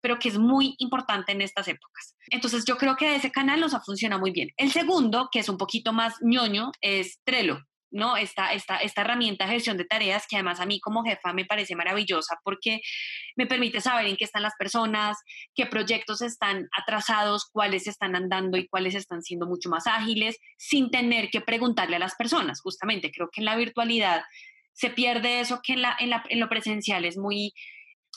pero 0.00 0.18
que 0.18 0.28
es 0.28 0.38
muy 0.38 0.74
importante 0.78 1.32
en 1.32 1.42
estas 1.42 1.68
épocas. 1.68 2.16
Entonces 2.30 2.64
yo 2.64 2.76
creo 2.76 2.96
que 2.96 3.16
ese 3.16 3.30
canal 3.30 3.60
nos 3.60 3.74
ha 3.74 3.80
funcionado 3.80 4.20
muy 4.20 4.30
bien. 4.30 4.50
El 4.56 4.72
segundo, 4.72 5.28
que 5.30 5.40
es 5.40 5.48
un 5.48 5.58
poquito 5.58 5.92
más 5.92 6.14
ñoño, 6.20 6.72
es 6.80 7.20
Trello. 7.24 7.60
¿No? 7.90 8.16
Esta, 8.16 8.52
esta, 8.52 8.78
esta 8.78 9.00
herramienta 9.02 9.46
de 9.46 9.52
gestión 9.52 9.76
de 9.76 9.84
tareas 9.84 10.26
que 10.28 10.36
además 10.36 10.60
a 10.60 10.66
mí 10.66 10.80
como 10.80 11.04
jefa 11.04 11.32
me 11.32 11.44
parece 11.44 11.76
maravillosa 11.76 12.38
porque 12.42 12.80
me 13.36 13.46
permite 13.46 13.80
saber 13.80 14.06
en 14.06 14.16
qué 14.16 14.24
están 14.24 14.42
las 14.42 14.54
personas, 14.58 15.18
qué 15.54 15.66
proyectos 15.66 16.22
están 16.22 16.68
atrasados, 16.76 17.48
cuáles 17.50 17.86
están 17.86 18.16
andando 18.16 18.56
y 18.56 18.68
cuáles 18.68 18.94
están 18.94 19.22
siendo 19.22 19.46
mucho 19.46 19.68
más 19.68 19.86
ágiles, 19.86 20.38
sin 20.56 20.90
tener 20.90 21.30
que 21.30 21.40
preguntarle 21.40 21.96
a 21.96 22.00
las 22.00 22.14
personas. 22.14 22.60
Justamente 22.60 23.10
creo 23.10 23.28
que 23.32 23.40
en 23.40 23.46
la 23.46 23.56
virtualidad 23.56 24.24
se 24.72 24.90
pierde 24.90 25.40
eso 25.40 25.60
que 25.62 25.72
en, 25.72 25.82
la, 25.82 25.96
en, 25.98 26.10
la, 26.10 26.24
en 26.28 26.40
lo 26.40 26.48
presencial 26.48 27.04
es 27.04 27.16
muy 27.16 27.54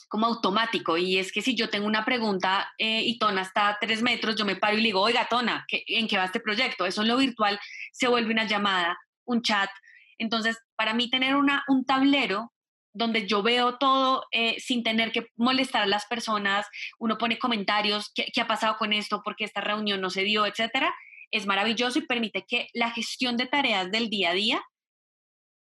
como 0.08 0.26
automático 0.26 0.98
y 0.98 1.18
es 1.18 1.30
que 1.30 1.40
si 1.40 1.54
yo 1.54 1.70
tengo 1.70 1.86
una 1.86 2.04
pregunta 2.04 2.68
eh, 2.78 3.00
y 3.02 3.18
Tona 3.18 3.42
está 3.42 3.68
a 3.68 3.78
tres 3.80 4.02
metros, 4.02 4.34
yo 4.34 4.44
me 4.44 4.56
paro 4.56 4.76
y 4.76 4.80
le 4.80 4.88
digo, 4.88 5.00
oiga 5.00 5.28
Tona, 5.30 5.64
¿en 5.68 6.08
qué 6.08 6.16
va 6.16 6.24
este 6.24 6.40
proyecto? 6.40 6.84
Eso 6.84 7.02
en 7.02 7.08
lo 7.08 7.16
virtual 7.16 7.60
se 7.92 8.08
vuelve 8.08 8.32
una 8.32 8.44
llamada 8.44 8.98
un 9.24 9.42
chat. 9.42 9.70
Entonces, 10.18 10.58
para 10.76 10.94
mí 10.94 11.08
tener 11.10 11.36
una, 11.36 11.64
un 11.68 11.84
tablero 11.84 12.52
donde 12.92 13.26
yo 13.26 13.42
veo 13.42 13.78
todo 13.78 14.24
eh, 14.32 14.58
sin 14.58 14.82
tener 14.82 15.12
que 15.12 15.26
molestar 15.36 15.82
a 15.82 15.86
las 15.86 16.06
personas, 16.06 16.66
uno 16.98 17.18
pone 17.18 17.38
comentarios, 17.38 18.10
¿qué, 18.14 18.40
ha 18.40 18.46
pasado 18.46 18.76
con 18.78 18.92
esto? 18.92 19.22
¿Por 19.22 19.36
qué 19.36 19.44
esta 19.44 19.60
reunión 19.60 20.00
no 20.00 20.10
se 20.10 20.22
dio? 20.22 20.46
Etcétera. 20.46 20.92
Es 21.30 21.46
maravilloso 21.46 22.00
y 22.00 22.06
permite 22.06 22.44
que 22.46 22.68
la 22.74 22.90
gestión 22.90 23.36
de 23.36 23.46
tareas 23.46 23.90
del 23.90 24.10
día 24.10 24.30
a 24.30 24.34
día 24.34 24.62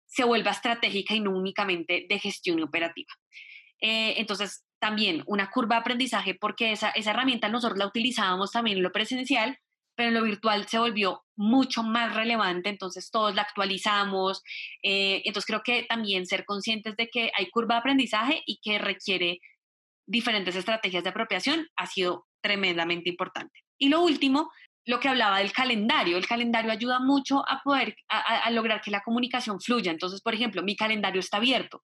se 0.06 0.24
vuelva 0.24 0.52
estratégica 0.52 1.14
y 1.14 1.20
no 1.20 1.32
únicamente 1.32 2.06
de 2.08 2.20
gestión 2.20 2.64
operativa. 2.64 3.12
Eh, 3.82 4.16
entonces, 4.18 4.64
también 4.80 5.24
una 5.28 5.50
curva 5.50 5.76
de 5.76 5.82
aprendizaje, 5.82 6.36
porque 6.36 6.72
esa, 6.72 6.90
esa 6.92 7.12
herramienta 7.12 7.50
nosotros 7.50 7.78
la 7.78 7.88
utilizábamos 7.88 8.52
también 8.52 8.78
en 8.78 8.84
lo 8.84 8.92
presencial, 8.92 9.58
pero 9.98 10.10
en 10.10 10.14
lo 10.14 10.24
virtual 10.24 10.68
se 10.68 10.78
volvió 10.78 11.24
mucho 11.36 11.82
más 11.82 12.16
relevante, 12.16 12.70
entonces 12.70 13.10
todos 13.10 13.34
la 13.34 13.42
actualizamos. 13.42 14.44
Eh, 14.84 15.24
entonces 15.26 15.48
creo 15.48 15.64
que 15.64 15.84
también 15.90 16.28
ser 16.28 16.46
conscientes 16.46 16.96
de 16.96 17.08
que 17.08 17.32
hay 17.36 17.50
curva 17.50 17.76
de 17.76 17.80
aprendizaje 17.80 18.44
y 18.46 18.60
que 18.62 18.78
requiere 18.78 19.40
diferentes 20.06 20.56
estrategias 20.56 21.04
de 21.04 21.10
apropiación 21.10 21.68
ha 21.76 21.88
sido 21.88 22.28
tremendamente 22.42 23.10
importante. 23.10 23.60
Y 23.80 23.90
lo 23.90 24.02
último, 24.02 24.52
lo 24.86 25.00
que 25.00 25.10
hablaba 25.10 25.40
del 25.40 25.52
calendario. 25.52 26.18
El 26.18 26.28
calendario 26.28 26.72
ayuda 26.72 27.00
mucho 27.00 27.44
a 27.50 27.62
poder, 27.64 27.96
a, 28.08 28.50
lograr 28.52 28.82
que 28.82 28.92
la 28.92 29.02
comunicación 29.02 29.60
fluya. 29.60 29.92
Entonces, 29.92 30.22
por 30.22 30.36
ejemplo, 30.36 30.62
mi 30.62 30.76
calendario 30.76 31.20
está 31.20 31.38
abierto. 31.38 31.84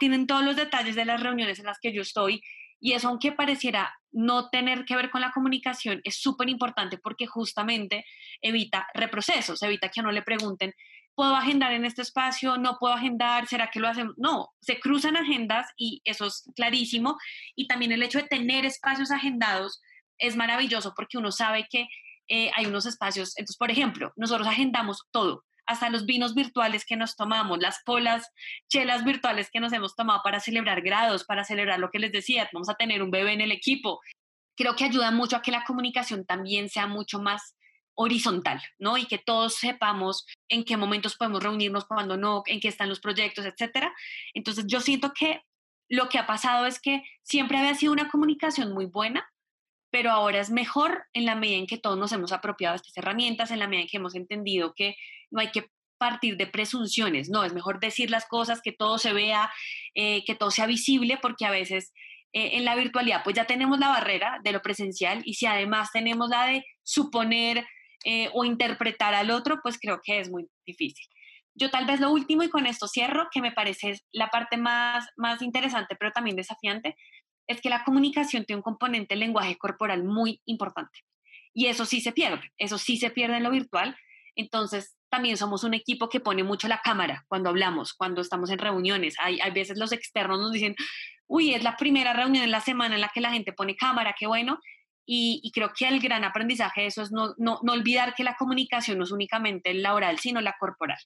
tienen 0.00 0.26
todos 0.26 0.44
los 0.44 0.56
detalles 0.56 0.96
de 0.96 1.04
las 1.04 1.22
reuniones 1.22 1.60
en 1.60 1.66
las 1.66 1.78
que 1.80 1.92
yo 1.92 2.02
estoy 2.02 2.42
y 2.80 2.92
eso, 2.92 3.08
aunque 3.08 3.32
pareciera 3.32 3.94
no 4.10 4.48
tener 4.48 4.84
que 4.84 4.96
ver 4.96 5.10
con 5.10 5.20
la 5.20 5.32
comunicación, 5.32 6.00
es 6.02 6.16
súper 6.16 6.48
importante 6.48 6.98
porque 6.98 7.26
justamente 7.26 8.04
evita 8.40 8.88
reprocesos, 8.94 9.62
evita 9.62 9.90
que 9.90 10.00
a 10.00 10.02
no 10.02 10.10
le 10.10 10.22
pregunten, 10.22 10.74
¿puedo 11.14 11.36
agendar 11.36 11.72
en 11.72 11.84
este 11.84 12.02
espacio? 12.02 12.56
¿No 12.56 12.78
puedo 12.78 12.94
agendar? 12.94 13.46
¿Será 13.46 13.70
que 13.70 13.80
lo 13.80 13.88
hacen? 13.88 14.12
No, 14.16 14.48
se 14.60 14.80
cruzan 14.80 15.16
agendas 15.16 15.66
y 15.76 16.00
eso 16.04 16.26
es 16.26 16.50
clarísimo. 16.56 17.18
Y 17.54 17.68
también 17.68 17.92
el 17.92 18.02
hecho 18.02 18.18
de 18.18 18.28
tener 18.28 18.64
espacios 18.64 19.10
agendados 19.10 19.82
es 20.18 20.36
maravilloso 20.36 20.94
porque 20.96 21.18
uno 21.18 21.30
sabe 21.30 21.66
que 21.70 21.86
eh, 22.28 22.50
hay 22.56 22.66
unos 22.66 22.86
espacios. 22.86 23.36
Entonces, 23.36 23.58
por 23.58 23.70
ejemplo, 23.70 24.12
nosotros 24.16 24.48
agendamos 24.48 25.02
todo 25.10 25.44
hasta 25.70 25.88
los 25.88 26.04
vinos 26.04 26.34
virtuales 26.34 26.84
que 26.84 26.96
nos 26.96 27.16
tomamos, 27.16 27.58
las 27.60 27.80
polas, 27.84 28.28
chelas 28.68 29.04
virtuales 29.04 29.50
que 29.52 29.60
nos 29.60 29.72
hemos 29.72 29.94
tomado 29.94 30.20
para 30.24 30.40
celebrar 30.40 30.82
grados, 30.82 31.24
para 31.24 31.44
celebrar 31.44 31.78
lo 31.78 31.90
que 31.90 32.00
les 32.00 32.12
decía, 32.12 32.48
vamos 32.52 32.68
a 32.68 32.74
tener 32.74 33.02
un 33.02 33.10
bebé 33.10 33.32
en 33.32 33.40
el 33.40 33.52
equipo. 33.52 34.00
Creo 34.56 34.74
que 34.74 34.84
ayuda 34.84 35.10
mucho 35.12 35.36
a 35.36 35.42
que 35.42 35.52
la 35.52 35.64
comunicación 35.64 36.26
también 36.26 36.68
sea 36.68 36.86
mucho 36.86 37.20
más 37.20 37.56
horizontal, 37.94 38.60
¿no? 38.78 38.98
Y 38.98 39.06
que 39.06 39.18
todos 39.18 39.54
sepamos 39.54 40.26
en 40.48 40.64
qué 40.64 40.76
momentos 40.76 41.16
podemos 41.16 41.42
reunirnos, 41.42 41.84
cuando 41.84 42.16
no, 42.16 42.42
en 42.46 42.58
qué 42.58 42.68
están 42.68 42.88
los 42.88 43.00
proyectos, 43.00 43.44
etcétera. 43.44 43.94
Entonces, 44.34 44.64
yo 44.66 44.80
siento 44.80 45.12
que 45.12 45.42
lo 45.88 46.08
que 46.08 46.18
ha 46.18 46.26
pasado 46.26 46.66
es 46.66 46.80
que 46.80 47.02
siempre 47.22 47.58
había 47.58 47.74
sido 47.74 47.92
una 47.92 48.08
comunicación 48.08 48.72
muy 48.72 48.86
buena, 48.86 49.29
pero 49.90 50.10
ahora 50.10 50.40
es 50.40 50.50
mejor 50.50 51.04
en 51.12 51.26
la 51.26 51.34
medida 51.34 51.58
en 51.58 51.66
que 51.66 51.78
todos 51.78 51.98
nos 51.98 52.12
hemos 52.12 52.32
apropiado 52.32 52.76
estas 52.76 52.96
herramientas, 52.96 53.50
en 53.50 53.58
la 53.58 53.66
medida 53.66 53.82
en 53.82 53.88
que 53.88 53.96
hemos 53.96 54.14
entendido 54.14 54.72
que 54.74 54.96
no 55.30 55.40
hay 55.40 55.50
que 55.50 55.66
partir 55.98 56.38
de 56.38 56.46
presunciones, 56.46 57.28
no, 57.28 57.44
es 57.44 57.52
mejor 57.52 57.78
decir 57.78 58.10
las 58.10 58.26
cosas, 58.26 58.62
que 58.62 58.72
todo 58.72 58.96
se 58.96 59.12
vea, 59.12 59.52
eh, 59.94 60.24
que 60.24 60.34
todo 60.34 60.50
sea 60.50 60.66
visible, 60.66 61.18
porque 61.20 61.44
a 61.44 61.50
veces 61.50 61.92
eh, 62.32 62.56
en 62.56 62.64
la 62.64 62.74
virtualidad 62.74 63.22
pues 63.22 63.36
ya 63.36 63.44
tenemos 63.44 63.78
la 63.78 63.88
barrera 63.88 64.38
de 64.42 64.52
lo 64.52 64.62
presencial 64.62 65.20
y 65.24 65.34
si 65.34 65.46
además 65.46 65.90
tenemos 65.92 66.30
la 66.30 66.46
de 66.46 66.64
suponer 66.82 67.66
eh, 68.04 68.30
o 68.32 68.44
interpretar 68.44 69.14
al 69.14 69.30
otro, 69.30 69.60
pues 69.62 69.78
creo 69.78 70.00
que 70.02 70.20
es 70.20 70.30
muy 70.30 70.48
difícil. 70.64 71.06
Yo 71.54 71.70
tal 71.70 71.84
vez 71.84 72.00
lo 72.00 72.10
último 72.10 72.42
y 72.42 72.48
con 72.48 72.66
esto 72.66 72.88
cierro, 72.88 73.28
que 73.30 73.42
me 73.42 73.52
parece 73.52 74.00
la 74.12 74.28
parte 74.28 74.56
más, 74.56 75.06
más 75.16 75.42
interesante, 75.42 75.96
pero 75.98 76.12
también 76.12 76.36
desafiante, 76.36 76.96
es 77.50 77.60
que 77.60 77.68
la 77.68 77.82
comunicación 77.82 78.44
tiene 78.44 78.58
un 78.58 78.62
componente 78.62 79.14
del 79.14 79.20
lenguaje 79.20 79.58
corporal 79.58 80.04
muy 80.04 80.40
importante. 80.44 81.00
Y 81.52 81.66
eso 81.66 81.84
sí 81.84 82.00
se 82.00 82.12
pierde, 82.12 82.52
eso 82.58 82.78
sí 82.78 82.96
se 82.96 83.10
pierde 83.10 83.38
en 83.38 83.42
lo 83.42 83.50
virtual. 83.50 83.96
Entonces, 84.36 84.96
también 85.08 85.36
somos 85.36 85.64
un 85.64 85.74
equipo 85.74 86.08
que 86.08 86.20
pone 86.20 86.44
mucho 86.44 86.68
la 86.68 86.80
cámara 86.80 87.24
cuando 87.26 87.50
hablamos, 87.50 87.92
cuando 87.92 88.20
estamos 88.20 88.50
en 88.50 88.58
reuniones. 88.60 89.16
Hay, 89.18 89.40
hay 89.40 89.50
veces 89.50 89.78
los 89.78 89.90
externos 89.90 90.38
nos 90.38 90.52
dicen, 90.52 90.76
uy, 91.26 91.52
es 91.52 91.64
la 91.64 91.76
primera 91.76 92.12
reunión 92.12 92.44
en 92.44 92.52
la 92.52 92.60
semana 92.60 92.94
en 92.94 93.00
la 93.00 93.10
que 93.12 93.20
la 93.20 93.32
gente 93.32 93.52
pone 93.52 93.74
cámara, 93.74 94.14
qué 94.16 94.28
bueno. 94.28 94.60
Y, 95.04 95.50
creo 95.52 95.72
que 95.76 95.88
el 95.88 95.98
gran 95.98 96.22
aprendizaje 96.22 96.82
de 96.82 96.86
eso 96.86 97.02
es 97.02 97.10
no, 97.10 97.34
no, 97.36 97.58
no 97.64 97.72
olvidar 97.72 98.14
que 98.14 98.22
la 98.22 98.36
comunicación 98.36 98.98
no 98.98 99.02
es 99.02 99.10
únicamente 99.10 99.74
laboral, 99.74 100.20
sino 100.20 100.40
la 100.40 100.54
corporal. 100.56 100.98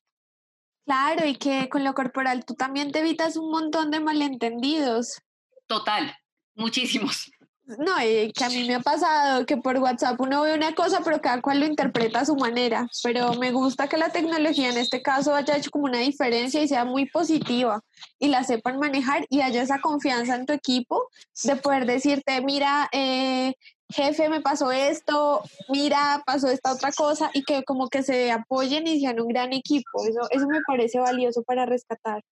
Claro, 0.84 1.26
y 1.26 1.36
que 1.36 1.70
con 1.70 1.84
lo 1.84 1.94
corporal 1.94 2.44
tú 2.44 2.54
también 2.54 2.92
te 2.92 2.98
evitas 2.98 3.38
un 3.38 3.50
montón 3.50 3.90
de 3.90 4.00
malentendidos. 4.00 5.22
Total, 5.66 6.14
muchísimos. 6.54 7.30
No, 7.66 7.98
y 8.04 8.30
que 8.32 8.44
a 8.44 8.50
mí 8.50 8.64
me 8.66 8.74
ha 8.74 8.80
pasado 8.80 9.46
que 9.46 9.56
por 9.56 9.78
WhatsApp 9.78 10.20
uno 10.20 10.42
ve 10.42 10.52
una 10.52 10.74
cosa, 10.74 11.00
pero 11.02 11.22
cada 11.22 11.40
cual 11.40 11.60
lo 11.60 11.66
interpreta 11.66 12.20
a 12.20 12.24
su 12.26 12.36
manera. 12.36 12.86
Pero 13.02 13.32
me 13.34 13.52
gusta 13.52 13.88
que 13.88 13.96
la 13.96 14.10
tecnología 14.10 14.68
en 14.68 14.76
este 14.76 15.00
caso 15.00 15.34
haya 15.34 15.56
hecho 15.56 15.70
como 15.70 15.86
una 15.86 16.00
diferencia 16.00 16.62
y 16.62 16.68
sea 16.68 16.84
muy 16.84 17.06
positiva 17.06 17.80
y 18.18 18.28
la 18.28 18.44
sepan 18.44 18.78
manejar 18.78 19.24
y 19.30 19.40
haya 19.40 19.62
esa 19.62 19.80
confianza 19.80 20.36
en 20.36 20.44
tu 20.44 20.52
equipo 20.52 21.08
de 21.42 21.56
poder 21.56 21.86
decirte, 21.86 22.42
mira, 22.42 22.90
eh, 22.92 23.54
jefe, 23.88 24.28
me 24.28 24.42
pasó 24.42 24.70
esto, 24.70 25.42
mira, 25.70 26.22
pasó 26.26 26.48
esta 26.48 26.74
otra 26.74 26.92
cosa 26.92 27.30
y 27.32 27.44
que 27.44 27.64
como 27.64 27.88
que 27.88 28.02
se 28.02 28.30
apoyen 28.30 28.86
y 28.86 29.00
sean 29.00 29.20
un 29.20 29.28
gran 29.28 29.54
equipo. 29.54 30.04
Eso, 30.06 30.28
eso 30.30 30.46
me 30.48 30.60
parece 30.66 30.98
valioso 30.98 31.42
para 31.42 31.64
rescatar. 31.64 32.22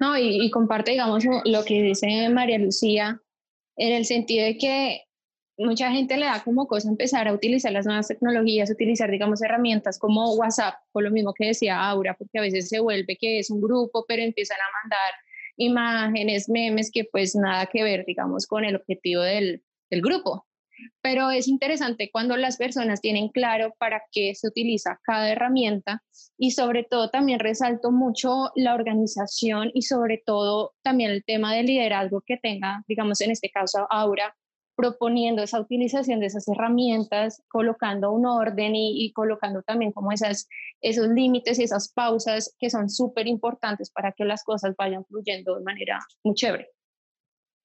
No, 0.00 0.18
y, 0.18 0.44
y 0.44 0.50
comparte, 0.50 0.90
digamos, 0.90 1.22
lo 1.44 1.64
que 1.64 1.82
dice 1.82 2.28
María 2.30 2.58
Lucía 2.58 3.21
en 3.76 3.92
el 3.92 4.04
sentido 4.04 4.44
de 4.44 4.58
que 4.58 5.02
mucha 5.58 5.90
gente 5.90 6.16
le 6.16 6.26
da 6.26 6.42
como 6.42 6.66
cosa 6.66 6.88
empezar 6.88 7.28
a 7.28 7.32
utilizar 7.32 7.72
las 7.72 7.86
nuevas 7.86 8.08
tecnologías, 8.08 8.70
utilizar, 8.70 9.10
digamos, 9.10 9.42
herramientas 9.42 9.98
como 9.98 10.34
WhatsApp, 10.34 10.74
por 10.92 11.04
lo 11.04 11.10
mismo 11.10 11.34
que 11.34 11.48
decía 11.48 11.80
Aura, 11.88 12.14
porque 12.14 12.38
a 12.38 12.42
veces 12.42 12.68
se 12.68 12.80
vuelve 12.80 13.16
que 13.16 13.38
es 13.38 13.50
un 13.50 13.60
grupo, 13.60 14.04
pero 14.08 14.22
empiezan 14.22 14.58
a 14.58 14.82
mandar 14.82 15.14
imágenes, 15.56 16.48
memes 16.48 16.90
que 16.90 17.04
pues 17.04 17.34
nada 17.34 17.66
que 17.66 17.82
ver, 17.82 18.04
digamos, 18.06 18.46
con 18.46 18.64
el 18.64 18.76
objetivo 18.76 19.22
del, 19.22 19.62
del 19.90 20.00
grupo. 20.00 20.46
Pero 21.00 21.30
es 21.30 21.48
interesante 21.48 22.10
cuando 22.10 22.36
las 22.36 22.56
personas 22.56 23.00
tienen 23.00 23.28
claro 23.28 23.74
para 23.78 24.02
qué 24.12 24.34
se 24.34 24.48
utiliza 24.48 24.98
cada 25.02 25.30
herramienta 25.30 26.02
y 26.38 26.52
sobre 26.52 26.84
todo 26.84 27.10
también 27.10 27.38
resalto 27.38 27.90
mucho 27.90 28.50
la 28.54 28.74
organización 28.74 29.70
y 29.74 29.82
sobre 29.82 30.22
todo 30.24 30.74
también 30.82 31.10
el 31.10 31.24
tema 31.24 31.54
de 31.54 31.62
liderazgo 31.62 32.22
que 32.24 32.36
tenga, 32.36 32.82
digamos 32.86 33.20
en 33.20 33.30
este 33.30 33.50
caso 33.50 33.86
Aura, 33.90 34.34
proponiendo 34.74 35.42
esa 35.42 35.60
utilización 35.60 36.20
de 36.20 36.26
esas 36.26 36.48
herramientas, 36.48 37.42
colocando 37.48 38.10
un 38.10 38.26
orden 38.26 38.72
y, 38.74 39.12
colocando 39.12 39.62
también 39.62 39.92
como 39.92 40.12
esas, 40.12 40.48
esos 40.80 41.08
límites 41.08 41.58
y 41.58 41.64
esas 41.64 41.92
pausas 41.92 42.54
que 42.58 42.70
son 42.70 42.88
súper 42.88 43.26
importantes 43.26 43.90
para 43.90 44.12
que 44.12 44.24
las 44.24 44.42
cosas 44.44 44.74
vayan 44.76 45.04
fluyendo 45.04 45.56
de 45.56 45.62
manera 45.62 46.00
muy 46.24 46.34
chévere. 46.34 46.70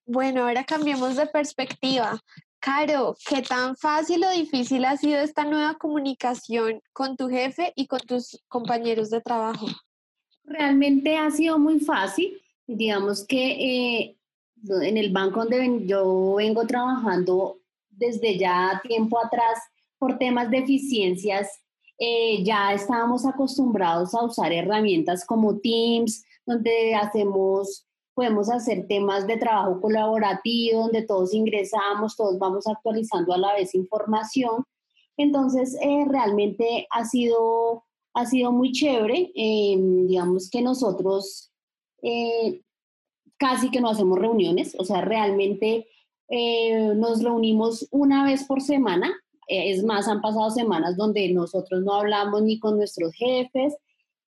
Bueno, 0.05 0.47
ahora 0.47 0.63
cambiemos 0.63 1.15
de 1.15 1.27
perspectiva. 1.27 2.19
Caro, 2.59 3.15
¿qué 3.27 3.41
tan 3.41 3.75
fácil 3.75 4.23
o 4.23 4.31
difícil 4.31 4.83
ha 4.85 4.97
sido 4.97 5.19
esta 5.19 5.43
nueva 5.43 5.75
comunicación 5.75 6.81
con 6.91 7.15
tu 7.15 7.29
jefe 7.29 7.71
y 7.75 7.87
con 7.87 7.99
tus 7.99 8.43
compañeros 8.47 9.09
de 9.09 9.21
trabajo? 9.21 9.67
Realmente 10.43 11.17
ha 11.17 11.29
sido 11.29 11.59
muy 11.59 11.79
fácil. 11.79 12.41
Digamos 12.65 13.25
que 13.25 13.99
eh, 13.99 14.17
en 14.69 14.97
el 14.97 15.11
banco 15.11 15.41
donde 15.41 15.85
yo 15.85 16.35
vengo 16.35 16.65
trabajando 16.65 17.59
desde 17.89 18.37
ya 18.37 18.81
tiempo 18.83 19.19
atrás 19.23 19.59
por 19.97 20.17
temas 20.17 20.49
de 20.49 20.59
eficiencias, 20.59 21.47
eh, 21.99 22.43
ya 22.43 22.73
estábamos 22.73 23.25
acostumbrados 23.25 24.13
a 24.13 24.23
usar 24.23 24.51
herramientas 24.51 25.25
como 25.25 25.57
Teams, 25.57 26.23
donde 26.45 26.93
hacemos 26.93 27.86
podemos 28.17 28.49
hacer 28.49 28.87
temas 28.87 29.27
de 29.27 29.37
trabajo 29.37 29.79
colaborativo, 29.79 30.81
donde 30.81 31.03
todos 31.03 31.35
ingresamos, 31.35 32.15
todos 32.15 32.39
vamos 32.39 32.65
actualizando 32.65 33.31
a 33.31 33.37
la 33.37 33.53
vez 33.53 33.75
información. 33.75 34.63
Entonces, 35.17 35.77
eh, 35.83 36.03
realmente 36.09 36.87
ha 36.89 37.05
sido, 37.05 37.83
ha 38.15 38.25
sido 38.25 38.51
muy 38.51 38.71
chévere. 38.71 39.31
Em, 39.35 40.07
digamos 40.07 40.49
que 40.49 40.63
nosotros 40.63 41.51
eh, 42.01 42.63
casi 43.37 43.69
que 43.69 43.81
no 43.81 43.89
hacemos 43.89 44.17
reuniones, 44.17 44.75
o 44.79 44.83
sea, 44.83 45.01
realmente 45.01 45.85
eh, 46.27 46.95
nos 46.95 47.21
reunimos 47.21 47.87
una 47.91 48.23
vez 48.25 48.45
por 48.45 48.61
semana. 48.61 49.13
es 49.47 49.83
más, 49.83 50.07
han 50.07 50.21
pasado 50.21 50.49
semanas 50.49 50.97
donde 50.97 51.31
nosotros 51.33 51.83
no 51.83 51.93
hablamos 51.93 52.41
ni 52.41 52.59
con 52.59 52.77
nuestros 52.77 53.13
jefes, 53.13 53.75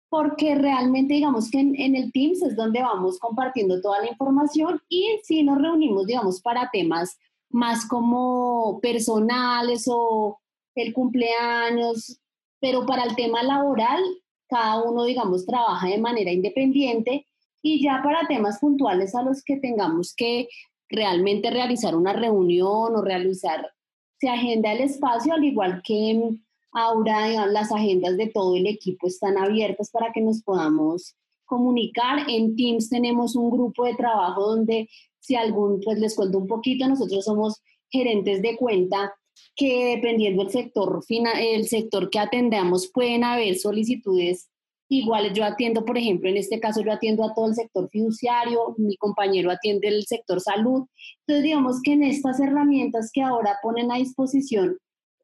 porque 0.10 0.56
realmente 0.56 1.16
digamos 1.16 1.52
que 1.52 1.60
en, 1.60 1.96
el 1.96 2.12
Teams 2.12 2.42
es 2.42 2.56
donde 2.56 2.82
vamos 2.82 3.20
compartiendo 3.20 3.82
toda 3.82 4.02
la 4.02 4.10
información 4.10 4.82
y 4.88 5.20
sí 5.24 5.44
nos 5.44 5.62
reunimos, 5.62 6.08
digamos, 6.08 6.42
para 6.42 6.70
temas 6.72 7.18
más 7.50 7.86
como 7.88 8.80
personales 8.82 9.86
o 9.88 10.40
el 10.76 10.94
cumpleaños, 10.94 12.20
pero 12.60 12.86
para 12.86 13.04
el 13.04 13.16
tema 13.16 13.44
laboral, 13.44 14.02
cada 14.48 14.82
uno, 14.84 15.04
digamos, 15.04 15.46
trabaja 15.46 15.88
de 15.88 15.98
manera 15.98 16.32
independiente 16.32 17.28
y 17.62 17.84
ya 17.84 18.02
para 18.04 18.28
temas 18.28 18.60
puntuales 18.60 19.14
a 19.16 19.24
los 19.24 19.44
que 19.44 19.58
tengamos 19.58 20.14
que 20.16 20.48
realmente 20.90 21.50
realizar 21.50 21.96
una 21.96 22.14
reunión 22.14 22.96
o 22.96 23.02
realizar, 23.02 23.72
se 24.20 24.30
agenda 24.30 24.72
el 24.72 24.82
espacio, 24.82 25.34
al 25.34 25.44
igual 25.44 25.82
que 25.84 26.38
Ahora 26.80 27.48
las 27.48 27.72
agendas 27.72 28.18
de 28.18 28.28
todo 28.28 28.56
el 28.56 28.68
equipo 28.68 29.08
están 29.08 29.36
abiertas 29.36 29.90
para 29.90 30.12
que 30.14 30.22
nos 30.22 30.44
podamos 30.44 31.16
comunicar. 31.44 32.30
En 32.30 32.56
Teams 32.56 32.92
tenemos 32.92 33.36
un 33.36 33.50
grupo 33.50 33.86
de 33.86 33.96
trabajo 33.96 34.46
donde 34.46 34.88
si 35.20 35.36
algún, 35.36 35.82
pues 35.82 35.98
les 35.98 36.16
cuento 36.16 36.38
un 36.38 36.46
poquito, 36.46 36.88
nosotros 36.88 37.26
somos 37.26 37.64
gerentes 37.90 38.44
de 38.44 38.56
cuenta 38.58 39.12
que 39.56 39.96
dependiendo 39.96 40.44
del 40.44 40.52
sector, 40.52 41.04
el 41.10 41.68
sector 41.68 42.12
que 42.12 42.20
atendamos 42.20 42.92
pueden 42.94 43.24
haber 43.24 43.56
solicitudes 43.56 44.48
iguales. 44.88 45.34
Yo 45.34 45.46
atiendo, 45.46 45.84
por 45.84 45.98
ejemplo, 45.98 46.30
en 46.30 46.38
este 46.38 46.60
caso 46.60 46.84
yo 46.84 46.92
atiendo 46.92 47.26
a 47.26 47.34
todo 47.34 47.48
el 47.48 47.56
sector 47.56 47.90
fiduciario, 47.90 48.76
mi 48.78 48.96
compañero 48.98 49.50
atiende 49.50 49.88
el 49.88 50.06
sector 50.06 50.40
salud. 50.40 50.84
Entonces, 51.26 51.44
digamos 51.44 51.82
que 51.82 51.94
en 51.94 52.04
estas 52.04 52.40
herramientas 52.40 53.10
que 53.12 53.24
ahora 53.24 53.58
ponen 53.64 53.92
a 53.92 53.98
disposición 53.98 54.78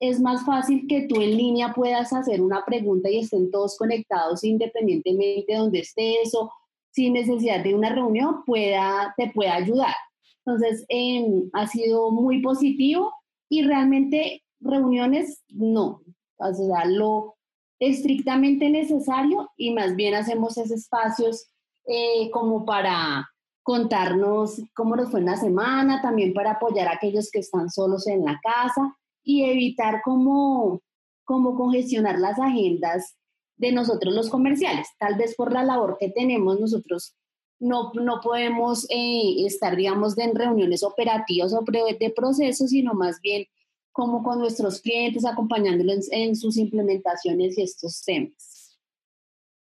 es 0.10 0.20
más 0.20 0.46
fácil 0.46 0.86
que 0.86 1.08
tú 1.08 1.22
en 1.22 1.38
línea 1.38 1.74
puedas 1.74 2.12
hacer 2.12 2.42
una 2.42 2.66
pregunta 2.66 3.10
y 3.10 3.20
estén 3.20 3.50
todos 3.50 3.78
conectados 3.78 4.44
independientemente 4.44 5.46
de 5.48 5.58
donde 5.58 5.80
estés 5.80 6.36
o 6.36 6.52
sin 6.92 7.14
necesidad 7.14 7.64
de 7.64 7.74
una 7.74 7.88
reunión 7.88 8.44
pueda, 8.46 9.14
te 9.16 9.32
pueda 9.32 9.56
ayudar. 9.56 9.96
Entonces, 10.46 10.86
em, 10.90 11.50
ha 11.54 11.68
sido 11.68 12.12
muy 12.12 12.42
positivo 12.42 13.14
y 13.50 13.64
realmente 13.64 14.44
reuniones 14.60 15.42
no, 15.48 16.02
o 16.36 16.54
sea, 16.54 16.84
lo 16.86 17.36
estrictamente 17.80 18.70
necesario 18.70 19.52
y 19.56 19.74
más 19.74 19.96
bien 19.96 20.16
hacemos 20.16 20.58
esos 20.58 20.72
espacios 20.72 21.48
eh, 21.86 22.30
como 22.32 22.66
para 22.66 23.30
contarnos 23.64 24.62
cómo 24.76 24.98
nos 24.98 25.10
fue 25.12 25.22
en 25.22 25.28
la 25.28 25.38
semana, 25.38 26.02
también 26.02 26.34
para 26.34 26.52
apoyar 26.52 26.90
a 26.90 26.96
aquellos 26.96 27.32
que 27.32 27.40
están 27.40 27.70
solos 27.70 28.06
en 28.08 28.26
la 28.26 28.38
casa 28.44 28.98
y 29.24 29.46
evitar 29.46 30.02
como, 30.04 30.82
como 31.24 31.56
congestionar 31.56 32.20
las 32.20 32.40
agendas 32.40 33.16
de 33.58 33.72
nosotros 33.72 34.14
los 34.14 34.30
comerciales. 34.30 34.88
Tal 35.00 35.16
vez 35.16 35.36
por 35.36 35.52
la 35.54 35.64
labor 35.64 35.98
que 36.00 36.10
tenemos 36.10 36.60
nosotros 36.60 37.16
no, 37.60 37.92
no 37.94 38.20
podemos 38.22 38.86
eh, 38.90 39.46
estar, 39.46 39.76
digamos, 39.76 40.18
en 40.18 40.36
reuniones 40.36 40.84
operativas 40.84 41.54
o 41.54 41.64
de 41.64 42.14
procesos, 42.16 42.70
sino 42.70 42.94
más 42.94 43.22
bien 43.22 43.46
como 43.94 44.24
con 44.24 44.40
nuestros 44.40 44.82
clientes, 44.82 45.24
acompañándolos 45.24 46.12
en, 46.12 46.36
sus 46.36 46.58
implementaciones 46.58 47.58
y 47.58 47.62
estos 47.62 48.04
temas. 48.04 48.78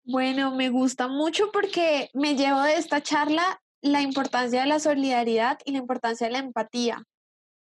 Bueno, 0.04 0.54
me 0.54 0.70
gusta 0.70 1.08
mucho 1.08 1.50
porque 1.52 2.08
me 2.14 2.36
llevo 2.36 2.62
de 2.62 2.76
esta 2.76 3.02
charla 3.02 3.60
la 3.82 4.02
importancia 4.02 4.62
de 4.62 4.68
la 4.68 4.78
solidaridad 4.78 5.58
y 5.64 5.72
la 5.72 5.78
importancia 5.78 6.26
de 6.26 6.32
la 6.32 6.38
empatía. 6.38 7.04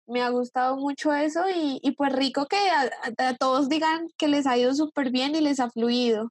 Me 0.07 0.23
ha 0.23 0.31
gustado 0.31 0.77
mucho 0.77 1.13
eso 1.13 1.49
y, 1.49 1.81
y 1.83 1.93
pues 1.93 2.13
rico 2.13 2.47
que 2.47 2.57
a, 2.57 3.35
todos 3.35 3.69
digan 3.69 4.09
que 4.17 4.29
les 4.29 4.47
ha 4.47 4.57
ido 4.57 4.75
súper 4.75 5.11
bien 5.11 5.35
y 5.35 5.41
les 5.41 5.61
ha 5.61 5.71
fluido. 5.71 6.31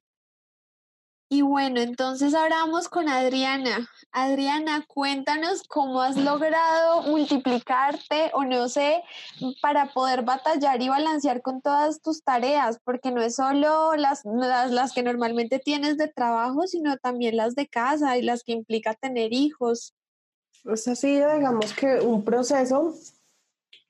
Y 1.28 1.42
bueno, 1.42 1.80
entonces 1.80 2.34
ahora 2.34 2.58
vamos 2.58 2.88
con 2.88 3.08
Adriana. 3.08 3.88
Adriana, 4.12 4.84
cuéntanos 4.86 5.64
cómo 5.64 6.00
has 6.00 6.16
logrado 6.16 7.02
multiplicarte 7.02 8.30
o 8.32 8.44
no 8.44 8.68
sé, 8.68 9.02
para 9.60 9.92
poder 9.92 10.22
batallar 10.22 10.80
y 10.80 10.88
balancear 10.88 11.42
con 11.42 11.60
todas 11.60 12.00
tus 12.00 12.22
tareas, 12.22 12.78
porque 12.84 13.10
no 13.10 13.22
es 13.22 13.34
solo 13.34 13.96
las, 13.96 14.22
las, 14.24 14.70
las 14.70 14.92
que 14.92 15.02
normalmente 15.02 15.58
tienes 15.58 15.96
de 15.96 16.06
trabajo, 16.06 16.68
sino 16.68 16.96
también 16.96 17.36
las 17.36 17.56
de 17.56 17.66
casa 17.66 18.16
y 18.16 18.22
las 18.22 18.44
que 18.44 18.52
implica 18.52 18.94
tener 18.94 19.32
hijos. 19.32 19.94
Pues 20.62 20.86
ha 20.86 20.94
sido, 20.94 21.34
digamos 21.34 21.72
que 21.72 21.98
un 22.00 22.24
proceso, 22.24 22.94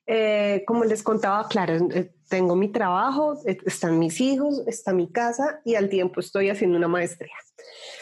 eh, 0.09 0.63
como 0.65 0.85
les 0.85 1.03
contaba, 1.03 1.45
claro, 1.49 1.73
eh, 1.91 2.13
tengo 2.29 2.55
mi 2.55 2.69
trabajo, 2.69 3.37
eh, 3.45 3.57
están 3.65 3.99
mis 3.99 4.21
hijos, 4.21 4.63
está 4.65 4.93
mi 4.93 5.11
casa 5.11 5.59
y 5.65 5.75
al 5.75 5.89
tiempo 5.89 6.21
estoy 6.21 6.49
haciendo 6.49 6.77
una 6.77 6.87
maestría. 6.87 7.35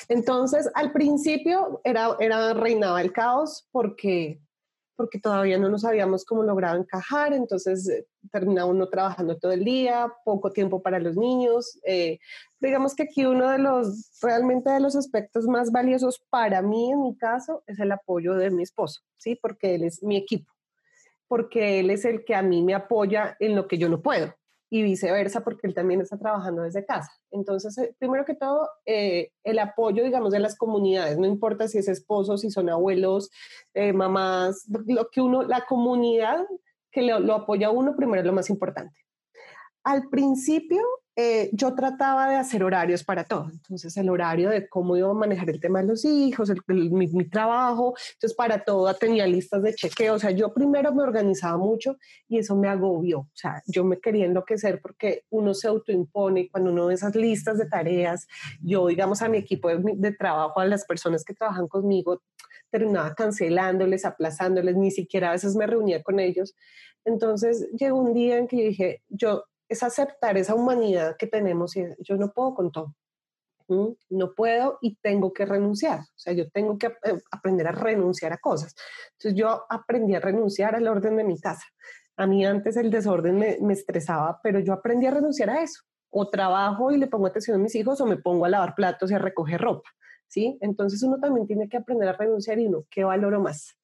Entonces, 0.07 0.69
al 0.75 0.91
principio 0.91 1.81
era, 1.83 2.15
reinaba 2.53 3.01
el 3.01 3.11
caos 3.11 3.67
porque, 3.71 4.39
porque 4.95 5.19
todavía 5.19 5.57
no 5.57 5.67
nos 5.67 5.83
habíamos 5.83 6.25
como 6.25 6.43
logrado 6.43 6.77
encajar, 6.77 7.33
entonces 7.33 8.05
terminaba 8.31 8.69
uno 8.69 8.87
trabajando 8.87 9.39
todo 9.39 9.51
el 9.51 9.65
día, 9.65 10.13
poco 10.23 10.51
tiempo 10.51 10.83
para 10.83 10.99
los 10.99 11.17
niños. 11.17 11.79
Digamos 12.59 12.93
que 12.93 13.03
aquí 13.03 13.25
uno 13.25 13.49
de 13.49 13.57
los, 13.57 14.11
realmente 14.21 14.69
de 14.69 14.79
los 14.79 14.95
aspectos 14.95 15.47
más 15.47 15.71
valiosos 15.71 16.23
para 16.29 16.61
mí, 16.61 16.91
en 16.91 17.01
mi 17.01 17.17
caso, 17.17 17.63
es 17.65 17.79
el 17.79 17.91
apoyo 17.91 18.35
de 18.35 18.51
mi 18.51 18.61
esposo, 18.61 19.01
¿sí? 19.17 19.35
Porque 19.35 19.73
él 19.73 19.85
es 19.85 20.03
mi 20.03 20.17
equipo 20.17 20.54
porque 21.27 21.79
él 21.79 21.89
es 21.89 22.05
el 22.05 22.23
que 22.25 22.35
a 22.35 22.41
mí 22.41 22.63
me 22.63 22.73
apoya 22.73 23.35
en 23.39 23.55
lo 23.55 23.67
que 23.67 23.77
yo 23.77 23.89
no 23.89 24.01
puedo 24.01 24.33
y 24.69 24.83
viceversa 24.83 25.41
porque 25.41 25.67
él 25.67 25.73
también 25.73 26.01
está 26.01 26.17
trabajando 26.17 26.63
desde 26.63 26.85
casa. 26.85 27.11
Entonces, 27.31 27.77
eh, 27.77 27.95
primero 27.99 28.25
que 28.25 28.35
todo, 28.35 28.69
eh, 28.85 29.31
el 29.43 29.59
apoyo, 29.59 30.03
digamos, 30.03 30.31
de 30.31 30.39
las 30.39 30.57
comunidades, 30.57 31.17
no 31.17 31.27
importa 31.27 31.67
si 31.67 31.77
es 31.77 31.87
esposo, 31.87 32.37
si 32.37 32.49
son 32.49 32.69
abuelos, 32.69 33.29
eh, 33.73 33.93
mamás, 33.93 34.67
lo 34.87 35.09
que 35.09 35.21
uno, 35.21 35.43
la 35.43 35.65
comunidad 35.65 36.45
que 36.91 37.03
lo, 37.03 37.19
lo 37.19 37.35
apoya 37.35 37.67
a 37.67 37.71
uno, 37.71 37.95
primero 37.95 38.21
es 38.21 38.25
lo 38.25 38.33
más 38.33 38.49
importante. 38.49 39.04
Al 39.85 40.09
principio, 40.09 40.81
eh, 41.15 41.51
yo 41.53 41.75
trataba 41.75 42.27
de 42.27 42.37
hacer 42.37 42.63
horarios 42.63 43.03
para 43.03 43.23
todo. 43.23 43.49
Entonces, 43.51 43.95
el 43.97 44.09
horario 44.09 44.49
de 44.49 44.67
cómo 44.67 44.97
iba 44.97 45.11
a 45.11 45.13
manejar 45.13 45.47
el 45.51 45.59
tema 45.59 45.81
de 45.81 45.87
los 45.89 46.03
hijos, 46.03 46.51
mi, 46.67 47.29
trabajo. 47.29 47.93
Entonces, 48.13 48.35
para 48.35 48.63
todo 48.63 48.91
tenía 48.95 49.27
listas 49.27 49.61
de 49.61 49.75
chequeo. 49.75 50.15
O 50.15 50.19
sea, 50.19 50.31
yo 50.31 50.51
primero 50.55 50.91
me 50.91 51.03
organizaba 51.03 51.57
mucho 51.57 51.97
y 52.27 52.39
eso 52.39 52.55
me 52.55 52.67
agobió. 52.67 53.19
O 53.19 53.31
sea, 53.35 53.61
yo 53.67 53.83
me 53.85 53.99
quería 53.99 54.25
enloquecer 54.25 54.81
porque 54.81 55.23
uno 55.29 55.53
se 55.53 55.67
autoimpone 55.67 56.49
cuando 56.49 56.71
uno 56.71 56.87
ve 56.87 56.95
esas 56.95 57.15
listas 57.15 57.59
de 57.59 57.67
tareas. 57.67 58.25
Yo, 58.59 58.87
digamos, 58.87 59.21
a 59.21 59.29
mi 59.29 59.37
equipo 59.37 59.69
de, 59.69 59.83
de 59.95 60.11
trabajo, 60.13 60.59
a 60.59 60.65
las 60.65 60.83
personas 60.83 61.23
que 61.23 61.35
trabajan 61.35 61.67
conmigo, 61.67 62.23
terminaba 62.71 63.13
cancelándoles, 63.13 64.03
aplazándoles, 64.03 64.75
ni 64.75 64.89
siquiera 64.89 65.29
a 65.29 65.33
veces 65.33 65.55
me 65.55 65.67
reunía 65.67 66.01
con 66.01 66.19
ellos. 66.19 66.55
Entonces 67.05 67.69
llegó 67.77 67.99
un 67.99 68.13
día 68.13 68.37
en 68.37 68.47
que 68.47 68.57
yo 68.57 68.63
dije, 68.63 69.03
yo 69.09 69.43
es 69.67 69.83
aceptar 69.83 70.37
esa 70.37 70.55
humanidad 70.55 71.15
que 71.17 71.27
tenemos 71.27 71.75
y 71.75 71.85
yo 71.99 72.17
no 72.17 72.31
puedo 72.31 72.53
con 72.55 72.71
todo. 72.71 72.93
No 73.67 74.33
puedo 74.35 74.77
y 74.81 74.95
tengo 74.97 75.33
que 75.33 75.45
renunciar. 75.45 75.99
O 75.99 76.17
sea, 76.17 76.33
yo 76.33 76.49
tengo 76.51 76.77
que 76.77 76.87
eh, 76.87 77.19
aprender 77.31 77.67
a 77.67 77.71
renunciar 77.71 78.31
a 78.31 78.37
cosas. 78.37 78.75
Entonces 79.13 79.39
yo 79.39 79.65
aprendí 79.69 80.13
a 80.13 80.19
renunciar 80.19 80.75
al 80.75 80.87
orden 80.87 81.17
de 81.17 81.23
mi 81.23 81.39
casa. 81.39 81.65
A 82.15 82.27
mí 82.27 82.45
antes 82.45 82.77
el 82.77 82.91
desorden 82.91 83.37
me, 83.37 83.57
me 83.61 83.73
estresaba, 83.73 84.39
pero 84.43 84.59
yo 84.59 84.71
aprendí 84.71 85.07
a 85.07 85.11
renunciar 85.11 85.49
a 85.49 85.63
eso. 85.63 85.81
O 86.11 86.29
trabajo 86.29 86.91
y 86.91 86.97
le 86.97 87.07
pongo 87.07 87.25
atención 87.25 87.59
a 87.59 87.63
mis 87.63 87.75
hijos 87.75 87.99
o 87.99 88.05
me 88.05 88.17
pongo 88.17 88.45
a 88.45 88.49
lavar 88.49 88.75
platos 88.75 89.09
y 89.09 89.15
a 89.15 89.19
recoger 89.19 89.61
ropa. 89.61 89.89
¿sí? 90.27 90.57
Entonces 90.61 91.01
uno 91.03 91.17
también 91.19 91.47
tiene 91.47 91.67
que 91.69 91.77
aprender 91.77 92.09
a 92.09 92.13
renunciar 92.13 92.59
y 92.59 92.67
uno, 92.67 92.85
¿qué 92.89 93.03
valoro 93.03 93.39
más? 93.39 93.77